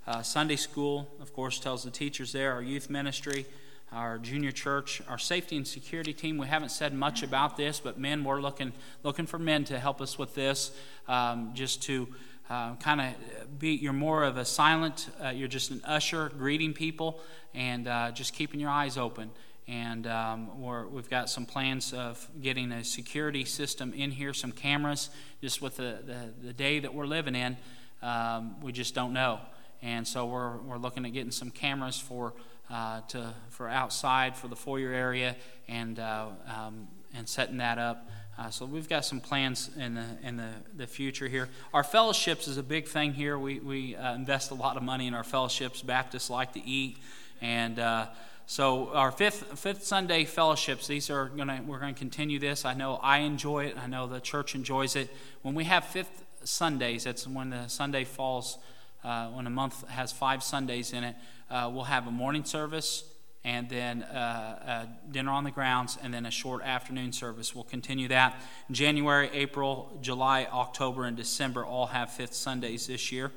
uh, 0.06 0.22
Sunday 0.22 0.56
school, 0.56 1.08
of 1.20 1.32
course, 1.32 1.58
tells 1.58 1.84
the 1.84 1.90
teachers 1.90 2.32
there, 2.32 2.52
our 2.52 2.62
youth 2.62 2.88
ministry, 2.90 3.46
our 3.92 4.18
junior 4.18 4.52
church, 4.52 5.02
our 5.08 5.18
safety 5.18 5.56
and 5.56 5.66
security 5.66 6.12
team. 6.12 6.38
We 6.38 6.46
haven't 6.46 6.70
said 6.70 6.94
much 6.94 7.22
about 7.22 7.56
this, 7.56 7.80
but 7.80 7.98
men, 7.98 8.24
we're 8.24 8.40
looking, 8.40 8.72
looking 9.02 9.26
for 9.26 9.38
men 9.38 9.64
to 9.64 9.78
help 9.78 10.00
us 10.00 10.18
with 10.18 10.34
this, 10.34 10.70
um, 11.08 11.52
just 11.54 11.82
to 11.84 12.08
uh, 12.50 12.76
kind 12.76 13.00
of 13.00 13.58
be, 13.58 13.70
you're 13.70 13.92
more 13.92 14.22
of 14.22 14.36
a 14.36 14.44
silent, 14.44 15.08
uh, 15.24 15.28
you're 15.28 15.48
just 15.48 15.70
an 15.70 15.82
usher 15.84 16.30
greeting 16.38 16.72
people 16.72 17.20
and 17.54 17.88
uh, 17.88 18.10
just 18.12 18.34
keeping 18.34 18.60
your 18.60 18.70
eyes 18.70 18.96
open 18.96 19.30
and 19.68 20.06
um, 20.06 20.62
we 20.62 20.96
have 20.96 21.10
got 21.10 21.28
some 21.28 21.44
plans 21.44 21.92
of 21.92 22.28
getting 22.40 22.70
a 22.70 22.84
security 22.84 23.44
system 23.44 23.92
in 23.94 24.12
here, 24.12 24.32
some 24.32 24.52
cameras. 24.52 25.10
Just 25.40 25.60
with 25.60 25.76
the, 25.76 25.98
the, 26.06 26.46
the 26.48 26.52
day 26.52 26.78
that 26.78 26.94
we're 26.94 27.06
living 27.06 27.34
in, 27.34 27.56
um, 28.00 28.60
we 28.60 28.70
just 28.70 28.94
don't 28.94 29.12
know. 29.12 29.40
And 29.86 30.06
so 30.06 30.26
we're, 30.26 30.56
we're 30.56 30.78
looking 30.78 31.06
at 31.06 31.12
getting 31.12 31.30
some 31.30 31.52
cameras 31.52 31.96
for, 31.96 32.34
uh, 32.68 33.02
to, 33.02 33.32
for 33.50 33.68
outside, 33.68 34.36
for 34.36 34.48
the 34.48 34.56
foyer 34.56 34.92
area, 34.92 35.36
and, 35.68 36.00
uh, 36.00 36.26
um, 36.52 36.88
and 37.14 37.28
setting 37.28 37.58
that 37.58 37.78
up. 37.78 38.10
Uh, 38.36 38.50
so 38.50 38.66
we've 38.66 38.88
got 38.88 39.04
some 39.04 39.20
plans 39.20 39.70
in 39.78 39.94
the 39.94 40.04
in 40.22 40.36
the, 40.36 40.50
the 40.76 40.86
future 40.86 41.28
here. 41.28 41.48
Our 41.72 41.84
fellowships 41.84 42.48
is 42.48 42.58
a 42.58 42.62
big 42.62 42.86
thing 42.86 43.14
here. 43.14 43.38
We 43.38 43.60
we 43.60 43.96
uh, 43.96 44.14
invest 44.14 44.50
a 44.50 44.54
lot 44.54 44.76
of 44.76 44.82
money 44.82 45.06
in 45.06 45.14
our 45.14 45.24
fellowships. 45.24 45.80
Baptists 45.82 46.28
like 46.28 46.52
to 46.52 46.62
eat, 46.68 46.98
and 47.40 47.78
uh, 47.78 48.08
so 48.44 48.88
our 48.88 49.10
fifth 49.10 49.58
fifth 49.58 49.84
Sunday 49.84 50.24
fellowships, 50.24 50.86
these 50.86 51.08
are 51.08 51.30
gonna 51.30 51.62
we're 51.64 51.78
gonna 51.78 51.94
continue 51.94 52.38
this. 52.38 52.66
I 52.66 52.74
know 52.74 52.96
I 52.96 53.18
enjoy 53.18 53.66
it. 53.66 53.78
I 53.78 53.86
know 53.86 54.06
the 54.06 54.20
church 54.20 54.54
enjoys 54.54 54.96
it. 54.96 55.08
When 55.40 55.54
we 55.54 55.64
have 55.64 55.84
fifth 55.86 56.24
Sundays, 56.44 57.04
that's 57.04 57.26
when 57.26 57.50
the 57.50 57.68
Sunday 57.68 58.04
falls. 58.04 58.58
Uh, 59.06 59.28
when 59.28 59.46
a 59.46 59.50
month 59.50 59.86
has 59.88 60.10
five 60.10 60.42
Sundays 60.42 60.92
in 60.92 61.04
it, 61.04 61.14
uh, 61.48 61.70
we'll 61.72 61.84
have 61.84 62.08
a 62.08 62.10
morning 62.10 62.44
service 62.44 63.04
and 63.44 63.68
then 63.68 64.02
uh, 64.02 64.86
dinner 65.12 65.30
on 65.30 65.44
the 65.44 65.52
grounds, 65.52 65.96
and 66.02 66.12
then 66.12 66.26
a 66.26 66.30
short 66.32 66.64
afternoon 66.64 67.12
service. 67.12 67.54
We'll 67.54 67.62
continue 67.62 68.08
that. 68.08 68.42
January, 68.72 69.30
April, 69.32 69.96
July, 70.02 70.48
October, 70.52 71.04
and 71.04 71.16
December 71.16 71.64
all 71.64 71.86
have 71.86 72.12
fifth 72.12 72.34
Sundays 72.34 72.88
this 72.88 73.12
year. 73.12 73.30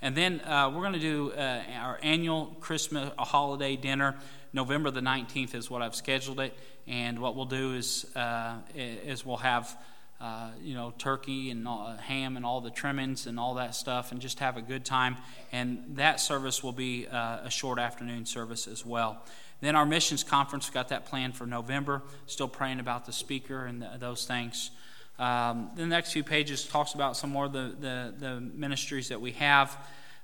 And 0.00 0.16
then 0.16 0.40
uh, 0.40 0.70
we're 0.74 0.80
going 0.80 0.94
to 0.94 0.98
do 0.98 1.32
uh, 1.32 1.62
our 1.76 2.00
annual 2.02 2.56
Christmas 2.60 3.10
holiday 3.18 3.76
dinner. 3.76 4.16
November 4.54 4.90
the 4.90 5.02
19th 5.02 5.54
is 5.54 5.70
what 5.70 5.82
I've 5.82 5.94
scheduled 5.94 6.40
it. 6.40 6.56
And 6.86 7.18
what 7.18 7.36
we'll 7.36 7.44
do 7.44 7.74
is, 7.74 8.06
uh, 8.16 8.54
is 8.74 9.26
we'll 9.26 9.36
have, 9.36 9.76
uh, 10.22 10.50
you 10.62 10.72
know, 10.72 10.94
turkey 10.98 11.50
and 11.50 11.66
uh, 11.66 11.96
ham 11.96 12.36
and 12.36 12.46
all 12.46 12.60
the 12.60 12.70
trimmings 12.70 13.26
and 13.26 13.40
all 13.40 13.54
that 13.54 13.74
stuff 13.74 14.12
and 14.12 14.20
just 14.20 14.38
have 14.38 14.56
a 14.56 14.62
good 14.62 14.84
time. 14.84 15.16
And 15.50 15.82
that 15.96 16.20
service 16.20 16.62
will 16.62 16.72
be 16.72 17.08
uh, 17.08 17.38
a 17.42 17.50
short 17.50 17.80
afternoon 17.80 18.24
service 18.24 18.68
as 18.68 18.86
well. 18.86 19.24
Then 19.60 19.74
our 19.74 19.84
missions 19.84 20.22
conference, 20.22 20.70
got 20.70 20.90
that 20.90 21.06
planned 21.06 21.34
for 21.34 21.44
November. 21.44 22.02
Still 22.26 22.46
praying 22.46 22.78
about 22.78 23.04
the 23.04 23.12
speaker 23.12 23.66
and 23.66 23.82
the, 23.82 23.90
those 23.98 24.24
things. 24.24 24.70
Um, 25.18 25.70
the 25.74 25.86
next 25.86 26.12
few 26.12 26.22
pages 26.22 26.66
talks 26.66 26.94
about 26.94 27.16
some 27.16 27.30
more 27.30 27.46
of 27.46 27.52
the, 27.52 27.74
the, 27.80 28.14
the 28.16 28.40
ministries 28.40 29.08
that 29.08 29.20
we 29.20 29.32
have. 29.32 29.76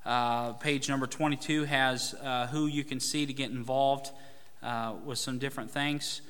Uh, 0.06 0.52
page 0.52 0.88
number 0.88 1.08
22 1.08 1.64
has 1.64 2.14
uh, 2.22 2.46
who 2.46 2.68
you 2.68 2.84
can 2.84 3.00
see 3.00 3.26
to 3.26 3.32
get 3.32 3.50
involved 3.50 4.12
uh, 4.62 4.94
with 5.04 5.18
some 5.18 5.38
different 5.38 5.72
things. 5.72 6.20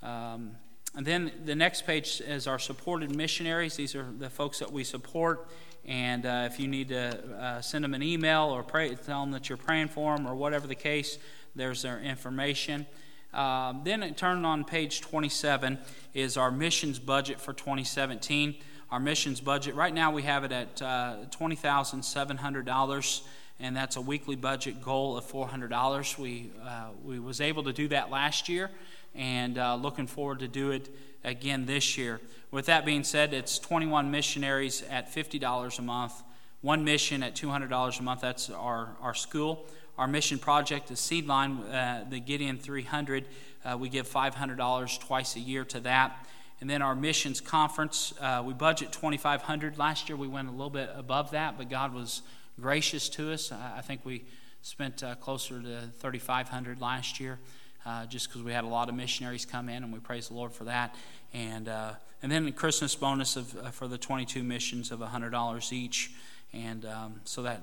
Um, 0.00 0.52
and 0.96 1.06
then 1.06 1.30
the 1.44 1.54
next 1.54 1.86
page 1.86 2.20
is 2.26 2.46
our 2.46 2.58
supported 2.58 3.14
missionaries. 3.14 3.76
These 3.76 3.94
are 3.94 4.06
the 4.18 4.30
folks 4.30 4.58
that 4.58 4.72
we 4.72 4.82
support. 4.82 5.46
And 5.84 6.26
uh, 6.26 6.48
if 6.50 6.58
you 6.58 6.66
need 6.66 6.88
to 6.88 7.22
uh, 7.36 7.60
send 7.60 7.84
them 7.84 7.94
an 7.94 8.02
email 8.02 8.44
or 8.44 8.64
pray, 8.64 8.92
tell 8.94 9.20
them 9.20 9.30
that 9.30 9.48
you're 9.48 9.58
praying 9.58 9.88
for 9.88 10.16
them 10.16 10.26
or 10.26 10.34
whatever 10.34 10.66
the 10.66 10.74
case, 10.74 11.18
there's 11.54 11.82
their 11.82 12.00
information. 12.00 12.86
Um, 13.32 13.82
then 13.84 14.14
turn 14.14 14.44
on 14.44 14.64
page 14.64 15.00
27 15.02 15.78
is 16.14 16.36
our 16.36 16.50
missions 16.50 16.98
budget 16.98 17.40
for 17.40 17.52
2017 17.52 18.56
our 18.90 19.00
missions 19.00 19.40
budget. 19.40 19.74
Right 19.74 19.92
now, 19.92 20.12
we 20.12 20.22
have 20.22 20.44
it 20.44 20.52
at 20.52 20.80
uh, 20.80 21.16
$20,700, 21.30 23.20
and 23.58 23.76
that's 23.76 23.96
a 23.96 24.00
weekly 24.00 24.36
budget 24.36 24.80
goal 24.82 25.16
of 25.16 25.24
$400. 25.24 26.18
We, 26.18 26.50
uh, 26.62 26.90
we 27.04 27.18
was 27.18 27.40
able 27.40 27.64
to 27.64 27.72
do 27.72 27.88
that 27.88 28.10
last 28.10 28.48
year, 28.48 28.70
and 29.16 29.58
uh, 29.58 29.74
looking 29.74 30.06
forward 30.06 30.40
to 30.40 30.48
do 30.48 30.70
it 30.70 30.94
again 31.24 31.66
this 31.66 31.96
year. 31.98 32.20
With 32.50 32.66
that 32.66 32.84
being 32.84 33.04
said, 33.04 33.34
it's 33.34 33.58
21 33.58 34.10
missionaries 34.10 34.82
at 34.88 35.12
$50 35.12 35.78
a 35.78 35.82
month, 35.82 36.22
one 36.60 36.84
mission 36.84 37.22
at 37.22 37.34
$200 37.34 37.98
a 37.98 38.02
month. 38.02 38.20
That's 38.20 38.50
our, 38.50 38.96
our 39.00 39.14
school. 39.14 39.66
Our 39.98 40.06
mission 40.06 40.38
project 40.38 40.90
is 40.90 40.98
Seedline, 40.98 41.72
uh, 41.72 42.04
the 42.08 42.20
Gideon 42.20 42.58
300. 42.58 43.24
Uh, 43.64 43.76
we 43.78 43.88
give 43.88 44.08
$500 44.08 45.00
twice 45.00 45.36
a 45.36 45.40
year 45.40 45.64
to 45.64 45.80
that. 45.80 46.26
And 46.60 46.70
then 46.70 46.82
our 46.82 46.94
missions 46.94 47.40
conference, 47.40 48.14
uh, 48.20 48.42
we 48.44 48.54
budget 48.54 48.92
2,500. 48.92 49.78
Last 49.78 50.08
year 50.08 50.16
we 50.16 50.28
went 50.28 50.48
a 50.48 50.52
little 50.52 50.70
bit 50.70 50.90
above 50.94 51.32
that, 51.32 51.58
but 51.58 51.68
God 51.68 51.92
was 51.92 52.22
gracious 52.60 53.08
to 53.10 53.32
us. 53.32 53.52
I, 53.52 53.78
I 53.78 53.80
think 53.80 54.02
we 54.04 54.24
spent 54.62 55.02
uh, 55.02 55.14
closer 55.16 55.60
to 55.60 55.80
3,500 55.98 56.80
last 56.80 57.20
year, 57.20 57.38
uh, 57.86 58.04
just 58.06 58.28
because 58.28 58.42
we 58.42 58.52
had 58.52 58.64
a 58.64 58.68
lot 58.68 58.88
of 58.88 58.94
missionaries 58.94 59.44
come 59.44 59.68
in, 59.68 59.84
and 59.84 59.92
we 59.92 60.00
praise 60.00 60.28
the 60.28 60.34
Lord 60.34 60.52
for 60.52 60.64
that. 60.64 60.94
And 61.32 61.68
uh, 61.68 61.92
and 62.22 62.32
then 62.32 62.44
the 62.44 62.50
Christmas 62.50 62.94
bonus 62.94 63.36
of 63.36 63.56
uh, 63.56 63.70
for 63.70 63.86
the 63.86 63.96
22 63.96 64.42
missions 64.42 64.90
of 64.90 64.98
$100 65.00 65.72
each, 65.72 66.10
and 66.52 66.84
um, 66.84 67.20
so 67.24 67.42
that 67.42 67.62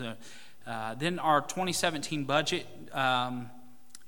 a. 0.00 0.16
Uh, 0.66 0.94
then 0.94 1.18
our 1.18 1.40
2017 1.40 2.24
budget. 2.24 2.66
Um, 2.92 3.50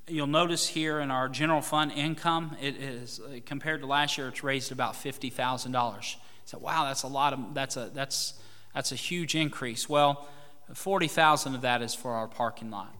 you'll 0.07 0.27
notice 0.27 0.67
here 0.67 0.99
in 0.99 1.09
our 1.09 1.27
general 1.29 1.61
fund 1.61 1.91
income, 1.91 2.55
it 2.61 2.75
is 2.75 3.19
compared 3.45 3.81
to 3.81 3.87
last 3.87 4.17
year, 4.17 4.27
it's 4.27 4.43
raised 4.43 4.71
about 4.71 4.95
fifty 4.95 5.29
thousand 5.29 5.71
dollars. 5.71 6.17
So 6.45 6.59
wow, 6.59 6.85
that's 6.85 7.03
a 7.03 7.07
lot 7.07 7.33
of 7.33 7.53
that's 7.53 7.77
a 7.77 7.89
that's 7.93 8.33
that's 8.73 8.91
a 8.91 8.95
huge 8.95 9.35
increase. 9.35 9.89
Well, 9.89 10.27
forty 10.73 11.07
thousand 11.07 11.55
of 11.55 11.61
that 11.61 11.81
is 11.81 11.95
for 11.95 12.11
our 12.11 12.27
parking 12.27 12.69
lot. 12.69 12.93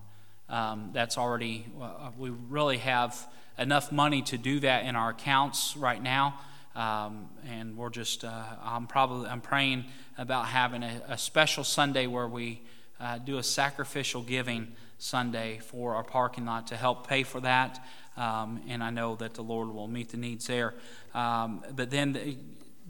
Um, 0.51 0.89
that's 0.91 1.17
already 1.17 1.65
uh, 1.81 2.11
we 2.17 2.29
really 2.29 2.77
have 2.77 3.17
enough 3.57 3.91
money 3.91 4.21
to 4.23 4.37
do 4.37 4.59
that 4.59 4.85
in 4.85 4.95
our 4.95 5.11
accounts 5.11 5.77
right 5.77 6.01
now. 6.01 6.39
Um, 6.75 7.29
and 7.49 7.77
we're 7.77 7.89
just 7.89 8.23
uh, 8.23 8.43
I'm 8.61 8.85
probably 8.85 9.29
I'm 9.29 9.41
praying 9.41 9.85
about 10.17 10.45
having 10.47 10.83
a, 10.83 11.01
a 11.07 11.17
special 11.17 11.63
Sunday 11.63 12.05
where 12.05 12.27
we 12.27 12.61
uh, 12.99 13.17
do 13.17 13.37
a 13.37 13.43
sacrificial 13.43 14.21
giving 14.21 14.67
Sunday 14.97 15.59
for 15.63 15.95
our 15.95 16.03
parking 16.03 16.45
lot 16.45 16.67
to 16.67 16.75
help 16.75 17.07
pay 17.07 17.23
for 17.23 17.41
that. 17.41 17.83
Um, 18.17 18.61
and 18.67 18.83
I 18.83 18.89
know 18.89 19.15
that 19.15 19.33
the 19.33 19.41
Lord 19.41 19.69
will 19.69 19.87
meet 19.87 20.09
the 20.09 20.17
needs 20.17 20.47
there. 20.47 20.73
Um, 21.13 21.63
but 21.75 21.89
then 21.89 22.13
the, 22.13 22.37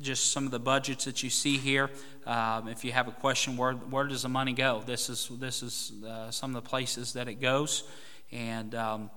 just 0.02 0.32
some 0.32 0.46
of 0.46 0.52
the 0.52 0.60
budgets 0.60 1.06
that 1.06 1.24
you 1.24 1.30
see 1.30 1.58
here. 1.58 1.90
Um, 2.26 2.68
if 2.68 2.84
you 2.84 2.92
have 2.92 3.08
a 3.08 3.12
question, 3.12 3.58
where 3.58 3.74
where 3.74 4.06
does 4.06 4.24
the 4.24 4.30
money 4.30 4.54
go? 4.54 4.84
This 4.86 5.10
is 5.10 5.30
this 5.40 5.64
is 5.64 5.92
uh, 6.06 6.32
some 6.32 6.56
of 6.56 6.64
the 6.64 6.70
places 6.70 7.14
that 7.14 7.28
it 7.28 7.36
goes, 7.36 7.84
and. 8.32 8.76
Um, 8.76 9.12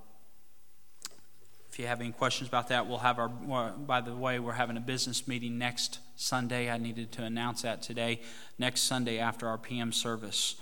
if 1.71 1.81
you 1.81 1.89
have 1.89 2.01
any 2.01 2.13
questions 2.13 2.49
about 2.49 2.69
that, 2.69 2.87
we'll 2.87 2.99
have 2.99 3.19
our. 3.19 3.29
By 3.29 4.01
the 4.01 4.15
way, 4.15 4.39
we're 4.39 4.53
having 4.53 4.77
a 4.77 4.81
business 4.81 5.27
meeting 5.27 5.59
next 5.59 5.99
Sunday. 6.15 6.71
I 6.71 6.79
needed 6.79 7.11
to 7.13 7.25
announce 7.25 7.63
that 7.63 7.83
today. 7.83 8.21
Next 8.61 8.83
Sunday 8.83 9.19
after 9.19 9.49
our 9.49 9.59
PM 9.59 9.91
service. 9.91 10.55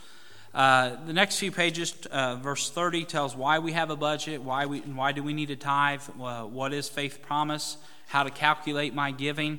Uh, 0.54 0.96
the 1.06 1.12
next 1.12 1.38
few 1.38 1.50
pages, 1.50 1.94
uh, 2.10 2.36
verse 2.36 2.70
30, 2.70 3.04
tells 3.04 3.34
why 3.34 3.58
we 3.58 3.72
have 3.72 3.90
a 3.90 3.96
budget, 3.96 4.42
why, 4.42 4.66
we, 4.66 4.80
why 4.80 5.12
do 5.12 5.22
we 5.22 5.32
need 5.32 5.50
a 5.50 5.56
tithe, 5.56 6.02
uh, 6.20 6.42
what 6.42 6.74
is 6.74 6.88
faith 6.88 7.22
promise, 7.22 7.78
how 8.06 8.22
to 8.22 8.30
calculate 8.30 8.94
my 8.94 9.10
giving. 9.10 9.58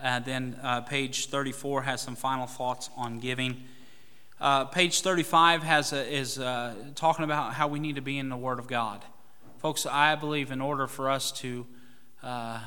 Uh, 0.00 0.20
then 0.20 0.58
uh, 0.62 0.80
page 0.82 1.26
34 1.26 1.82
has 1.82 2.00
some 2.00 2.14
final 2.14 2.46
thoughts 2.46 2.88
on 2.96 3.18
giving. 3.18 3.64
Uh, 4.40 4.64
page 4.64 5.00
35 5.00 5.64
has 5.64 5.92
a, 5.92 6.14
is 6.14 6.38
uh, 6.38 6.72
talking 6.94 7.24
about 7.24 7.54
how 7.54 7.66
we 7.66 7.80
need 7.80 7.96
to 7.96 8.00
be 8.00 8.16
in 8.16 8.28
the 8.28 8.36
Word 8.36 8.60
of 8.60 8.68
God. 8.68 9.04
Folks, 9.58 9.86
I 9.86 10.14
believe 10.14 10.52
in 10.52 10.60
order 10.60 10.86
for 10.86 11.10
us 11.10 11.32
to, 11.32 11.66
uh, 12.22 12.60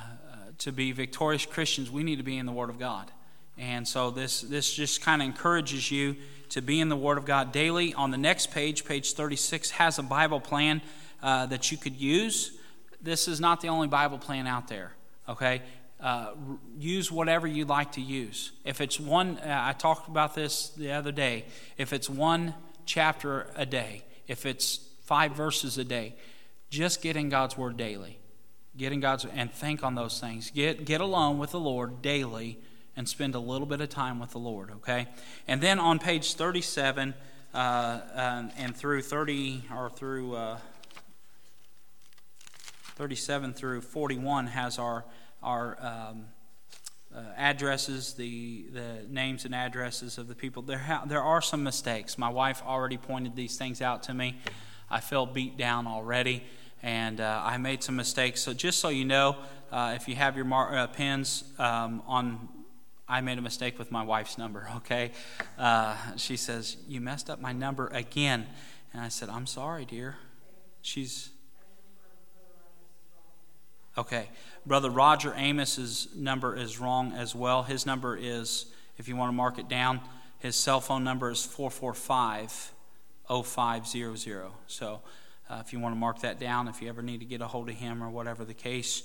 to 0.58 0.74
be 0.74 0.92
victorious 0.92 1.46
Christians, 1.46 1.90
we 1.90 2.04
need 2.04 2.18
to 2.18 2.24
be 2.24 2.38
in 2.38 2.46
the 2.46 2.52
Word 2.52 2.70
of 2.70 2.78
God. 2.78 3.10
And 3.58 3.88
so 3.88 4.12
this, 4.12 4.42
this 4.42 4.74
just 4.74 5.02
kind 5.02 5.22
of 5.22 5.26
encourages 5.26 5.90
you 5.90 6.18
to 6.50 6.62
be 6.62 6.82
in 6.82 6.90
the 6.90 6.98
Word 6.98 7.18
of 7.18 7.24
God 7.24 7.54
daily. 7.54 7.94
On 7.94 8.12
the 8.12 8.18
next 8.18 8.52
page, 8.52 8.84
page 8.84 9.14
36, 9.14 9.72
has 9.72 9.98
a 9.98 10.04
Bible 10.04 10.42
plan 10.42 10.82
that 11.22 11.72
you 11.72 11.78
could 11.78 11.96
use. 11.96 12.52
This 13.02 13.30
is 13.30 13.40
not 13.40 13.62
the 13.62 13.70
only 13.70 13.88
Bible 13.88 14.18
plan 14.18 14.48
out 14.48 14.68
there, 14.68 14.92
okay? 15.30 15.62
Uh, 16.02 16.34
use 16.80 17.12
whatever 17.12 17.46
you 17.46 17.64
like 17.64 17.92
to 17.92 18.02
use. 18.02 18.52
If 18.66 18.82
it's 18.82 19.00
one, 19.00 19.38
uh, 19.38 19.66
I 19.70 19.74
talked 19.74 20.08
about 20.08 20.34
this 20.34 20.70
the 20.70 20.94
other 20.94 21.12
day. 21.12 21.46
If 21.78 21.94
it's 21.94 22.10
one 22.10 22.56
chapter 22.86 23.46
a 23.56 23.68
day, 23.68 24.04
if 24.28 24.48
it's 24.48 24.80
five 25.04 25.36
verses 25.36 25.78
a 25.78 25.84
day, 25.84 26.16
just 26.72 27.04
get 27.04 27.16
in 27.16 27.30
God's 27.30 27.56
Word 27.56 27.78
daily. 27.78 28.18
Get 28.76 28.94
in 28.94 29.00
God's 29.00 29.26
and 29.26 29.52
think 29.52 29.84
on 29.84 29.96
those 29.96 30.20
things. 30.20 30.50
Get 30.50 30.86
get 30.86 31.02
alone 31.02 31.38
with 31.38 31.52
the 31.52 31.60
Lord 31.60 32.02
daily 32.02 32.58
and 32.96 33.08
spend 33.08 33.36
a 33.36 33.40
little 33.40 33.68
bit 33.68 33.82
of 33.82 33.90
time 33.90 34.18
with 34.20 34.32
the 34.32 34.40
Lord. 34.40 34.72
Okay, 34.72 35.08
and 35.48 35.62
then 35.62 35.78
on 35.78 36.00
page 36.00 36.34
thirty-seven 36.34 37.14
uh, 37.54 38.00
and, 38.16 38.52
and, 38.58 38.76
through 38.76 39.02
thirty 39.02 39.66
or 39.76 39.90
through 39.90 40.36
uh, 40.36 40.58
thirty-seven 42.96 43.54
through 43.54 43.82
forty-one 43.82 44.48
has 44.48 44.80
our 44.80 45.04
our 45.42 45.78
um, 45.82 46.26
uh, 47.16 47.20
addresses, 47.36 48.14
the, 48.14 48.66
the 48.72 49.06
names 49.10 49.46
and 49.46 49.54
addresses 49.54 50.18
of 50.18 50.28
the 50.28 50.36
people. 50.36 50.62
There, 50.62 50.78
ha- 50.78 51.04
there 51.06 51.22
are 51.22 51.42
some 51.42 51.64
mistakes. 51.64 52.18
My 52.18 52.30
wife 52.30 52.62
already 52.66 52.98
pointed 52.98 53.36
these 53.36 53.58
things 53.58 53.82
out 53.82 54.04
to 54.04 54.14
me. 54.14 54.38
I 54.90 55.00
felt 55.00 55.34
beat 55.34 55.58
down 55.58 55.88
already, 55.88 56.44
and 56.84 57.20
uh, 57.20 57.42
I 57.44 57.58
made 57.58 57.84
some 57.84 57.96
mistakes. 57.96 58.42
So, 58.42 58.54
just 58.54 58.80
so 58.80 58.90
you 58.90 59.06
know, 59.06 59.38
uh, 59.72 59.94
if 59.96 60.08
you 60.08 60.16
have 60.16 60.36
your 60.36 60.46
mar- 60.46 60.76
uh, 60.76 60.88
pens 60.88 61.44
um, 61.58 62.02
on, 62.08 62.50
I 63.08 63.22
made 63.22 63.38
a 63.38 63.42
mistake 63.42 63.80
with 63.80 63.92
my 63.92 64.04
wife's 64.04 64.38
number, 64.38 64.70
okay? 64.78 65.12
Uh, 65.58 65.96
she 66.18 66.38
says, 66.38 66.78
You 66.88 67.02
messed 67.02 67.30
up 67.30 67.42
my 67.42 67.52
number 67.52 67.88
again. 67.88 68.48
And 68.94 69.02
I 69.02 69.08
said, 69.08 69.30
I'm 69.30 69.48
sorry, 69.48 69.86
dear. 69.86 70.18
She's. 70.82 71.30
Okay. 73.98 74.30
Brother 74.66 74.92
Roger 74.92 75.34
Amos's 75.34 76.08
number 76.16 76.56
is 76.56 76.80
wrong 76.80 77.14
as 77.14 77.34
well. 77.34 77.64
His 77.64 77.86
number 77.86 78.16
is, 78.16 78.68
if 78.98 79.08
you 79.08 79.16
want 79.16 79.30
to 79.30 79.36
mark 79.36 79.58
it 79.58 79.68
down, 79.68 80.02
his 80.38 80.56
cell 80.56 80.80
phone 80.80 81.04
number 81.04 81.32
is 81.32 81.44
445 81.44 82.74
0500. 83.28 84.52
So 84.68 85.02
uh, 85.50 85.62
if 85.66 85.74
you 85.74 85.80
want 85.80 85.96
to 85.96 86.00
mark 86.00 86.22
that 86.22 86.40
down, 86.40 86.68
if 86.68 86.82
you 86.82 86.90
ever 86.90 87.02
need 87.02 87.22
to 87.22 87.26
get 87.26 87.42
a 87.42 87.48
hold 87.48 87.70
of 87.70 87.76
him 87.76 88.04
or 88.04 88.10
whatever 88.10 88.46
the 88.46 88.54
case. 88.54 89.04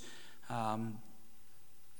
Um, 0.49 0.99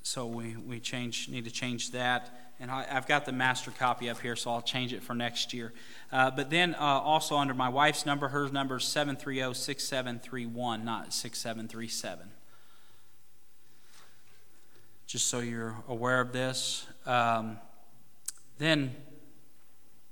so 0.04 0.28
we, 0.28 0.56
we 0.56 0.80
change 0.80 1.28
need 1.28 1.46
to 1.46 1.52
change 1.52 1.92
that. 1.92 2.30
And 2.60 2.70
I, 2.70 2.84
have 2.84 3.08
got 3.08 3.26
the 3.26 3.32
master 3.32 3.72
copy 3.72 4.10
up 4.10 4.20
here, 4.20 4.36
so 4.36 4.52
I'll 4.52 4.62
change 4.62 4.94
it 4.94 5.04
for 5.04 5.14
next 5.14 5.54
year. 5.54 5.74
Uh, 6.12 6.30
but 6.32 6.50
then 6.50 6.76
uh, 6.76 6.84
also 6.84 7.38
under 7.38 7.54
my 7.54 7.70
wife's 7.70 8.06
number, 8.06 8.28
her 8.30 8.50
number 8.50 8.78
is 8.78 8.86
730 8.86 9.54
6731, 9.56 10.86
not 10.86 11.14
6737 11.14 12.37
just 15.08 15.30
so 15.30 15.40
you're 15.40 15.76
aware 15.88 16.20
of 16.20 16.34
this. 16.34 16.86
Um, 17.06 17.58
then, 18.58 18.94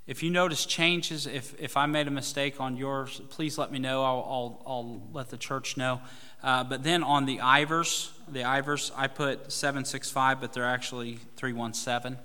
if 0.07 0.23
you 0.23 0.29
notice 0.29 0.65
changes, 0.65 1.27
if, 1.27 1.59
if 1.59 1.75
I 1.75 1.85
made 1.85 2.07
a 2.07 2.11
mistake 2.11 2.61
on 2.61 2.77
yours, 2.77 3.21
please 3.29 3.57
let 3.57 3.71
me 3.71 3.79
know. 3.79 4.03
I'll, 4.03 4.27
I'll, 4.29 4.63
I'll 4.65 5.01
let 5.11 5.29
the 5.29 5.37
church 5.37 5.75
know. 5.75 5.99
Uh, 6.41 6.63
but 6.63 6.83
then 6.83 7.03
on 7.03 7.25
the 7.25 7.39
Ivers, 7.39 8.11
the 8.29 8.41
Ivers, 8.41 8.91
I 8.95 9.07
put 9.07 9.51
765, 9.51 10.39
but 10.39 10.53
they're 10.53 10.63
actually 10.63 11.19
317. 11.35 12.17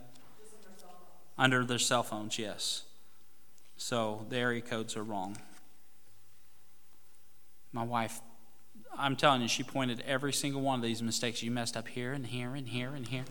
Under 1.37 1.65
their 1.65 1.79
cell 1.79 2.03
phones, 2.03 2.39
yes. 2.39 2.83
So 3.79 4.27
the 4.29 4.37
area 4.37 4.61
codes 4.61 4.95
are 4.97 5.03
wrong. 5.03 5.39
My 7.73 7.83
wife 7.83 8.21
I'm 8.99 9.17
telling 9.17 9.43
you, 9.43 9.49
she 9.49 9.63
pointed 9.63 10.03
every 10.07 10.33
single 10.33 10.61
one 10.61 10.79
of 10.79 10.83
these 10.83 11.03
mistakes. 11.03 11.43
You 11.43 11.51
messed 11.51 11.77
up 11.77 11.89
here 11.89 12.13
and 12.13 12.27
here 12.27 12.55
and 12.55 12.69
here 12.69 12.93
and 12.95 13.07
here. 13.07 13.25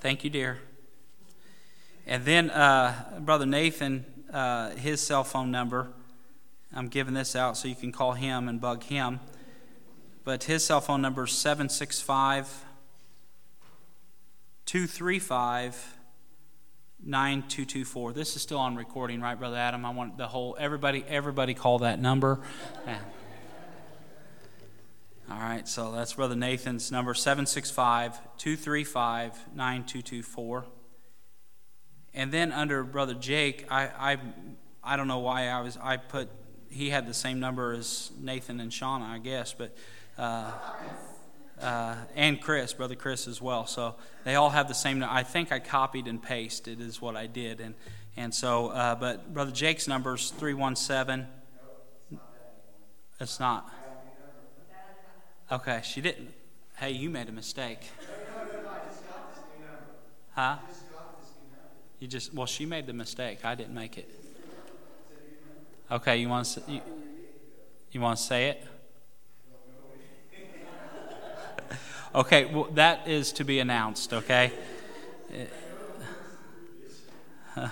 Thank 0.00 0.24
you, 0.24 0.30
dear. 0.30 0.58
And 2.06 2.24
then 2.24 2.50
uh, 2.50 3.20
Brother 3.20 3.46
Nathan, 3.46 4.04
uh, 4.32 4.70
his 4.70 5.00
cell 5.00 5.24
phone 5.24 5.50
number, 5.50 5.88
I'm 6.74 6.88
giving 6.88 7.14
this 7.14 7.36
out 7.36 7.56
so 7.56 7.68
you 7.68 7.74
can 7.74 7.92
call 7.92 8.12
him 8.12 8.48
and 8.48 8.60
bug 8.60 8.84
him. 8.84 9.20
But 10.24 10.44
his 10.44 10.64
cell 10.64 10.80
phone 10.80 11.02
number 11.02 11.24
is 11.24 11.32
765 11.32 12.64
235 14.66 15.96
9224. 17.02 18.12
This 18.12 18.36
is 18.36 18.42
still 18.42 18.58
on 18.58 18.76
recording, 18.76 19.20
right, 19.20 19.38
Brother 19.38 19.56
Adam? 19.56 19.84
I 19.84 19.90
want 19.90 20.18
the 20.18 20.28
whole, 20.28 20.56
everybody, 20.58 21.04
everybody 21.08 21.54
call 21.54 21.80
that 21.80 21.98
number. 21.98 22.40
All 25.30 25.38
right, 25.38 25.68
so 25.68 25.92
that's 25.92 26.14
Brother 26.14 26.34
Nathan's 26.34 26.90
number 26.90 27.14
765 27.14 28.14
235 28.36 29.32
9224. 29.54 30.64
And 32.14 32.32
then 32.32 32.50
under 32.50 32.82
Brother 32.82 33.14
Jake, 33.14 33.64
I, 33.70 33.84
I, 33.86 34.16
I 34.82 34.96
don't 34.96 35.06
know 35.06 35.20
why 35.20 35.46
I 35.46 35.60
was, 35.60 35.78
I 35.80 35.98
put, 35.98 36.28
he 36.68 36.90
had 36.90 37.06
the 37.06 37.14
same 37.14 37.38
number 37.38 37.72
as 37.72 38.10
Nathan 38.18 38.58
and 38.58 38.72
Shauna, 38.72 39.08
I 39.08 39.18
guess, 39.18 39.52
but, 39.52 39.76
uh, 40.18 40.50
uh, 41.60 41.94
and 42.16 42.40
Chris, 42.40 42.72
Brother 42.72 42.96
Chris 42.96 43.28
as 43.28 43.40
well. 43.40 43.66
So 43.66 43.94
they 44.24 44.34
all 44.34 44.50
have 44.50 44.66
the 44.66 44.74
same, 44.74 45.04
I 45.04 45.22
think 45.22 45.52
I 45.52 45.60
copied 45.60 46.08
and 46.08 46.20
pasted 46.20 46.80
is 46.80 47.00
what 47.00 47.14
I 47.14 47.28
did. 47.28 47.60
And, 47.60 47.76
and 48.16 48.34
so, 48.34 48.70
uh, 48.70 48.96
but 48.96 49.32
Brother 49.32 49.52
Jake's 49.52 49.86
number 49.86 50.16
is 50.16 50.30
317. 50.30 51.28
It's 53.20 53.38
not. 53.38 53.72
Okay, 55.52 55.80
she 55.82 56.00
didn't. 56.00 56.32
Hey, 56.76 56.92
you 56.92 57.10
made 57.10 57.28
a 57.28 57.32
mistake. 57.32 57.90
Huh? 60.34 60.56
You 61.98 62.06
just 62.06 62.32
well, 62.32 62.46
she 62.46 62.66
made 62.66 62.86
the 62.86 62.92
mistake. 62.92 63.44
I 63.44 63.56
didn't 63.56 63.74
make 63.74 63.98
it. 63.98 64.08
Okay, 65.90 66.18
you 66.18 66.28
want 66.28 66.46
to 66.46 66.62
you, 66.68 66.80
you 67.90 68.00
want 68.00 68.18
to 68.18 68.24
say 68.24 68.50
it? 68.50 68.66
Okay, 72.14 72.44
well, 72.44 72.68
that 72.74 73.06
is 73.08 73.32
to 73.32 73.44
be 73.44 73.58
announced. 73.58 74.12
Okay. 74.12 74.52
Uh, 77.56 77.68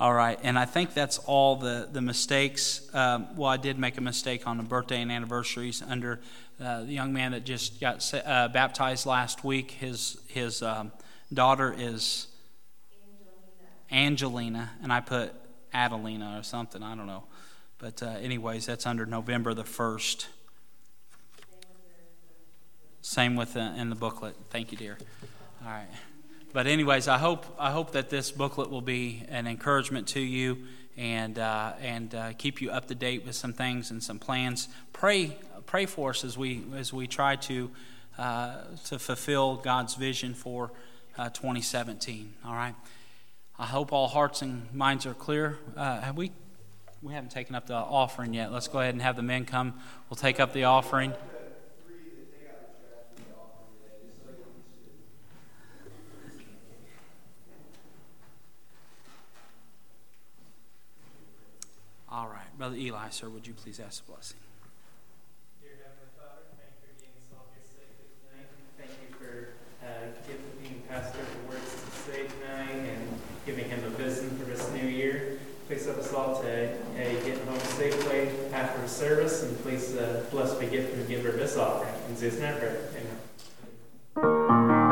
All 0.00 0.14
right, 0.14 0.38
and 0.42 0.58
I 0.58 0.64
think 0.64 0.94
that's 0.94 1.18
all 1.18 1.56
the, 1.56 1.86
the 1.92 2.00
mistakes. 2.00 2.88
Um, 2.94 3.36
well, 3.36 3.50
I 3.50 3.58
did 3.58 3.78
make 3.78 3.98
a 3.98 4.00
mistake 4.00 4.46
on 4.46 4.56
the 4.56 4.62
birthday 4.62 5.02
and 5.02 5.12
anniversaries 5.12 5.82
under 5.86 6.20
uh, 6.58 6.84
the 6.84 6.92
young 6.92 7.12
man 7.12 7.32
that 7.32 7.44
just 7.44 7.82
got 7.82 8.10
uh, 8.14 8.48
baptized 8.48 9.04
last 9.04 9.44
week. 9.44 9.72
His, 9.72 10.18
his 10.28 10.62
um, 10.62 10.90
daughter 11.34 11.74
is 11.76 12.28
Angelina. 13.92 14.70
Angelina. 14.70 14.70
and 14.82 14.90
I 14.90 15.00
put 15.00 15.34
Adelina 15.74 16.38
or 16.38 16.44
something, 16.44 16.82
I 16.82 16.96
don't 16.96 17.06
know. 17.06 17.24
But, 17.76 18.02
uh, 18.02 18.06
anyways, 18.22 18.64
that's 18.64 18.86
under 18.86 19.04
November 19.04 19.52
the 19.52 19.64
1st. 19.64 20.28
Same 23.02 23.36
with 23.36 23.52
the, 23.52 23.74
in 23.76 23.90
the 23.90 23.96
booklet. 23.96 24.34
Thank 24.48 24.72
you, 24.72 24.78
dear. 24.78 24.96
All 25.62 25.70
right. 25.70 25.88
But 26.52 26.66
anyways, 26.66 27.06
I 27.06 27.18
hope 27.18 27.46
I 27.58 27.70
hope 27.70 27.92
that 27.92 28.10
this 28.10 28.32
booklet 28.32 28.70
will 28.70 28.80
be 28.80 29.24
an 29.28 29.46
encouragement 29.46 30.08
to 30.08 30.20
you 30.20 30.58
and 30.96 31.38
uh, 31.38 31.74
and 31.80 32.12
uh, 32.12 32.32
keep 32.32 32.60
you 32.60 32.70
up 32.72 32.88
to 32.88 32.94
date 32.96 33.24
with 33.24 33.36
some 33.36 33.52
things 33.52 33.92
and 33.92 34.02
some 34.02 34.18
plans. 34.18 34.68
Pray 34.92 35.36
pray 35.66 35.86
for 35.86 36.10
us 36.10 36.24
as 36.24 36.36
we 36.36 36.64
as 36.74 36.92
we 36.92 37.06
try 37.06 37.36
to 37.36 37.70
uh, 38.18 38.56
to 38.86 38.98
fulfill 38.98 39.56
God's 39.56 39.94
vision 39.94 40.34
for 40.34 40.72
uh, 41.16 41.28
2017. 41.28 42.34
All 42.44 42.54
right. 42.54 42.74
I 43.56 43.66
hope 43.66 43.92
all 43.92 44.08
hearts 44.08 44.42
and 44.42 44.72
minds 44.74 45.06
are 45.06 45.14
clear. 45.14 45.58
Uh, 45.76 46.00
have 46.00 46.16
we 46.16 46.32
we 47.00 47.14
haven't 47.14 47.30
taken 47.30 47.54
up 47.54 47.66
the 47.66 47.74
offering 47.74 48.34
yet. 48.34 48.52
Let's 48.52 48.68
go 48.68 48.80
ahead 48.80 48.94
and 48.94 49.02
have 49.02 49.14
the 49.14 49.22
men 49.22 49.44
come. 49.44 49.74
We'll 50.08 50.16
take 50.16 50.40
up 50.40 50.52
the 50.52 50.64
offering. 50.64 51.14
All 62.12 62.26
right. 62.26 62.58
Brother 62.58 62.74
Eli, 62.74 63.08
sir, 63.10 63.28
would 63.28 63.46
you 63.46 63.54
please 63.54 63.78
ask 63.78 64.02
a 64.02 64.10
blessing? 64.10 64.38
Dear 65.62 65.78
Heavenly 65.78 66.10
Father, 66.18 66.42
thank 66.58 66.74
you 66.82 66.90
for 66.90 66.98
being 66.98 67.14
so 67.30 67.36
all 67.38 67.46
tonight. 68.26 68.50
Thank 68.76 68.90
you 68.98 69.14
for 69.14 69.54
uh, 69.86 70.10
giving 70.26 70.50
being 70.60 70.82
pastor 70.88 71.18
the 71.18 71.48
words 71.48 71.70
to 71.70 71.90
say 72.10 72.26
tonight 72.26 72.82
and 72.90 73.06
giving 73.46 73.68
him 73.68 73.84
a 73.84 73.90
vision 73.90 74.30
for 74.38 74.44
this 74.44 74.68
new 74.72 74.88
year. 74.88 75.38
Please 75.68 75.86
help 75.86 75.98
us 75.98 76.12
all 76.12 76.42
to 76.42 76.72
uh, 76.72 76.74
get 76.96 77.38
home 77.46 77.60
safely 77.60 78.28
after 78.52 78.88
service, 78.88 79.44
and 79.44 79.56
please 79.62 79.94
uh, 79.94 80.24
bless 80.32 80.54
the 80.54 80.66
gift 80.66 80.92
and 80.94 81.06
give 81.06 81.22
her 81.22 81.30
this 81.30 81.56
offering. 81.56 81.94
In 82.08 82.16
Jesus' 82.16 82.40
name, 82.40 82.56
amen. 84.16 84.89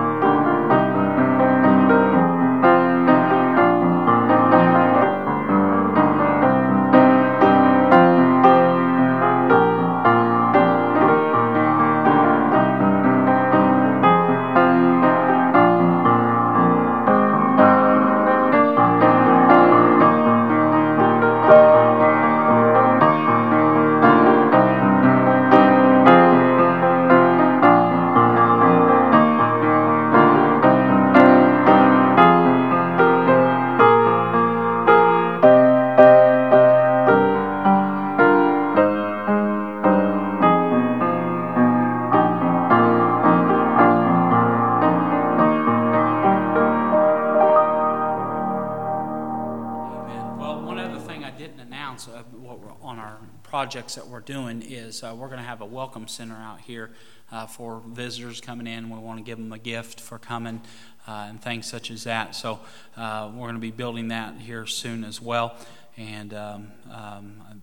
Projects 53.69 53.97
that 53.97 54.09
we're 54.09 54.21
doing 54.21 54.63
is 54.63 55.03
uh, 55.03 55.15
we're 55.15 55.27
going 55.27 55.37
to 55.39 55.45
have 55.45 55.61
a 55.61 55.67
welcome 55.67 56.09
center 56.09 56.37
out 56.37 56.59
here 56.59 56.89
uh, 57.31 57.45
for 57.45 57.83
visitors 57.87 58.41
coming 58.41 58.67
in. 58.67 58.89
We 58.89 58.99
want 58.99 59.19
to 59.19 59.23
give 59.23 59.37
them 59.37 59.53
a 59.53 59.59
gift 59.59 60.01
for 60.01 60.19
coming 60.19 60.63
uh, 61.07 61.27
and 61.29 61.39
things 61.39 61.67
such 61.67 61.91
as 61.91 62.05
that. 62.05 62.35
So 62.35 62.61
uh, 62.97 63.31
we're 63.31 63.43
going 63.43 63.57
to 63.57 63.61
be 63.61 63.71
building 63.71 64.09
that 64.09 64.37
here 64.37 64.65
soon 64.65 65.05
as 65.05 65.21
well. 65.21 65.55
And 65.99 66.33
um, 66.33 66.69
um, 66.91 67.61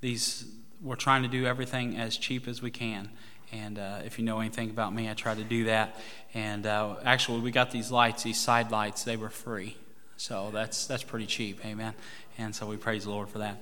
these, 0.00 0.44
we're 0.82 0.96
trying 0.96 1.22
to 1.22 1.28
do 1.28 1.46
everything 1.46 1.98
as 1.98 2.16
cheap 2.16 2.48
as 2.48 2.60
we 2.60 2.72
can. 2.72 3.10
And 3.52 3.78
uh, 3.78 4.00
if 4.04 4.18
you 4.18 4.24
know 4.24 4.40
anything 4.40 4.70
about 4.70 4.92
me, 4.92 5.08
I 5.08 5.14
try 5.14 5.36
to 5.36 5.44
do 5.44 5.66
that. 5.66 6.00
And 6.34 6.66
uh, 6.66 6.96
actually, 7.04 7.42
we 7.42 7.52
got 7.52 7.70
these 7.70 7.92
lights, 7.92 8.24
these 8.24 8.40
side 8.40 8.72
lights, 8.72 9.04
they 9.04 9.16
were 9.16 9.30
free. 9.30 9.76
So 10.16 10.50
that's 10.52 10.86
that's 10.86 11.04
pretty 11.04 11.26
cheap, 11.26 11.64
amen. 11.64 11.94
And 12.38 12.52
so 12.56 12.66
we 12.66 12.76
praise 12.76 13.04
the 13.04 13.10
Lord 13.10 13.28
for 13.28 13.38
that. 13.38 13.60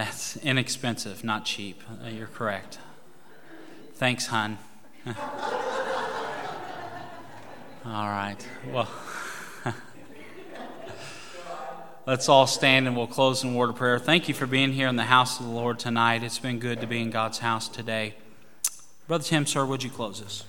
That's 0.00 0.38
inexpensive, 0.38 1.22
not 1.24 1.44
cheap. 1.44 1.82
Uh, 2.02 2.08
you're 2.08 2.26
correct. 2.26 2.78
Thanks, 3.96 4.28
hon. 4.28 4.56
All 5.06 5.14
right. 7.84 8.38
Well, 8.72 8.88
let's 12.06 12.30
all 12.30 12.46
stand 12.46 12.86
and 12.86 12.96
we'll 12.96 13.08
close 13.08 13.44
in 13.44 13.54
word 13.54 13.68
of 13.68 13.76
prayer. 13.76 13.98
Thank 13.98 14.26
you 14.26 14.32
for 14.32 14.46
being 14.46 14.72
here 14.72 14.88
in 14.88 14.96
the 14.96 15.02
house 15.02 15.38
of 15.38 15.44
the 15.44 15.52
Lord 15.52 15.78
tonight. 15.78 16.22
It's 16.22 16.38
been 16.38 16.58
good 16.58 16.80
to 16.80 16.86
be 16.86 17.02
in 17.02 17.10
God's 17.10 17.40
house 17.40 17.68
today. 17.68 18.14
Brother 19.06 19.24
Tim, 19.24 19.44
sir, 19.44 19.66
would 19.66 19.82
you 19.82 19.90
close 19.90 20.22
us? 20.22 20.44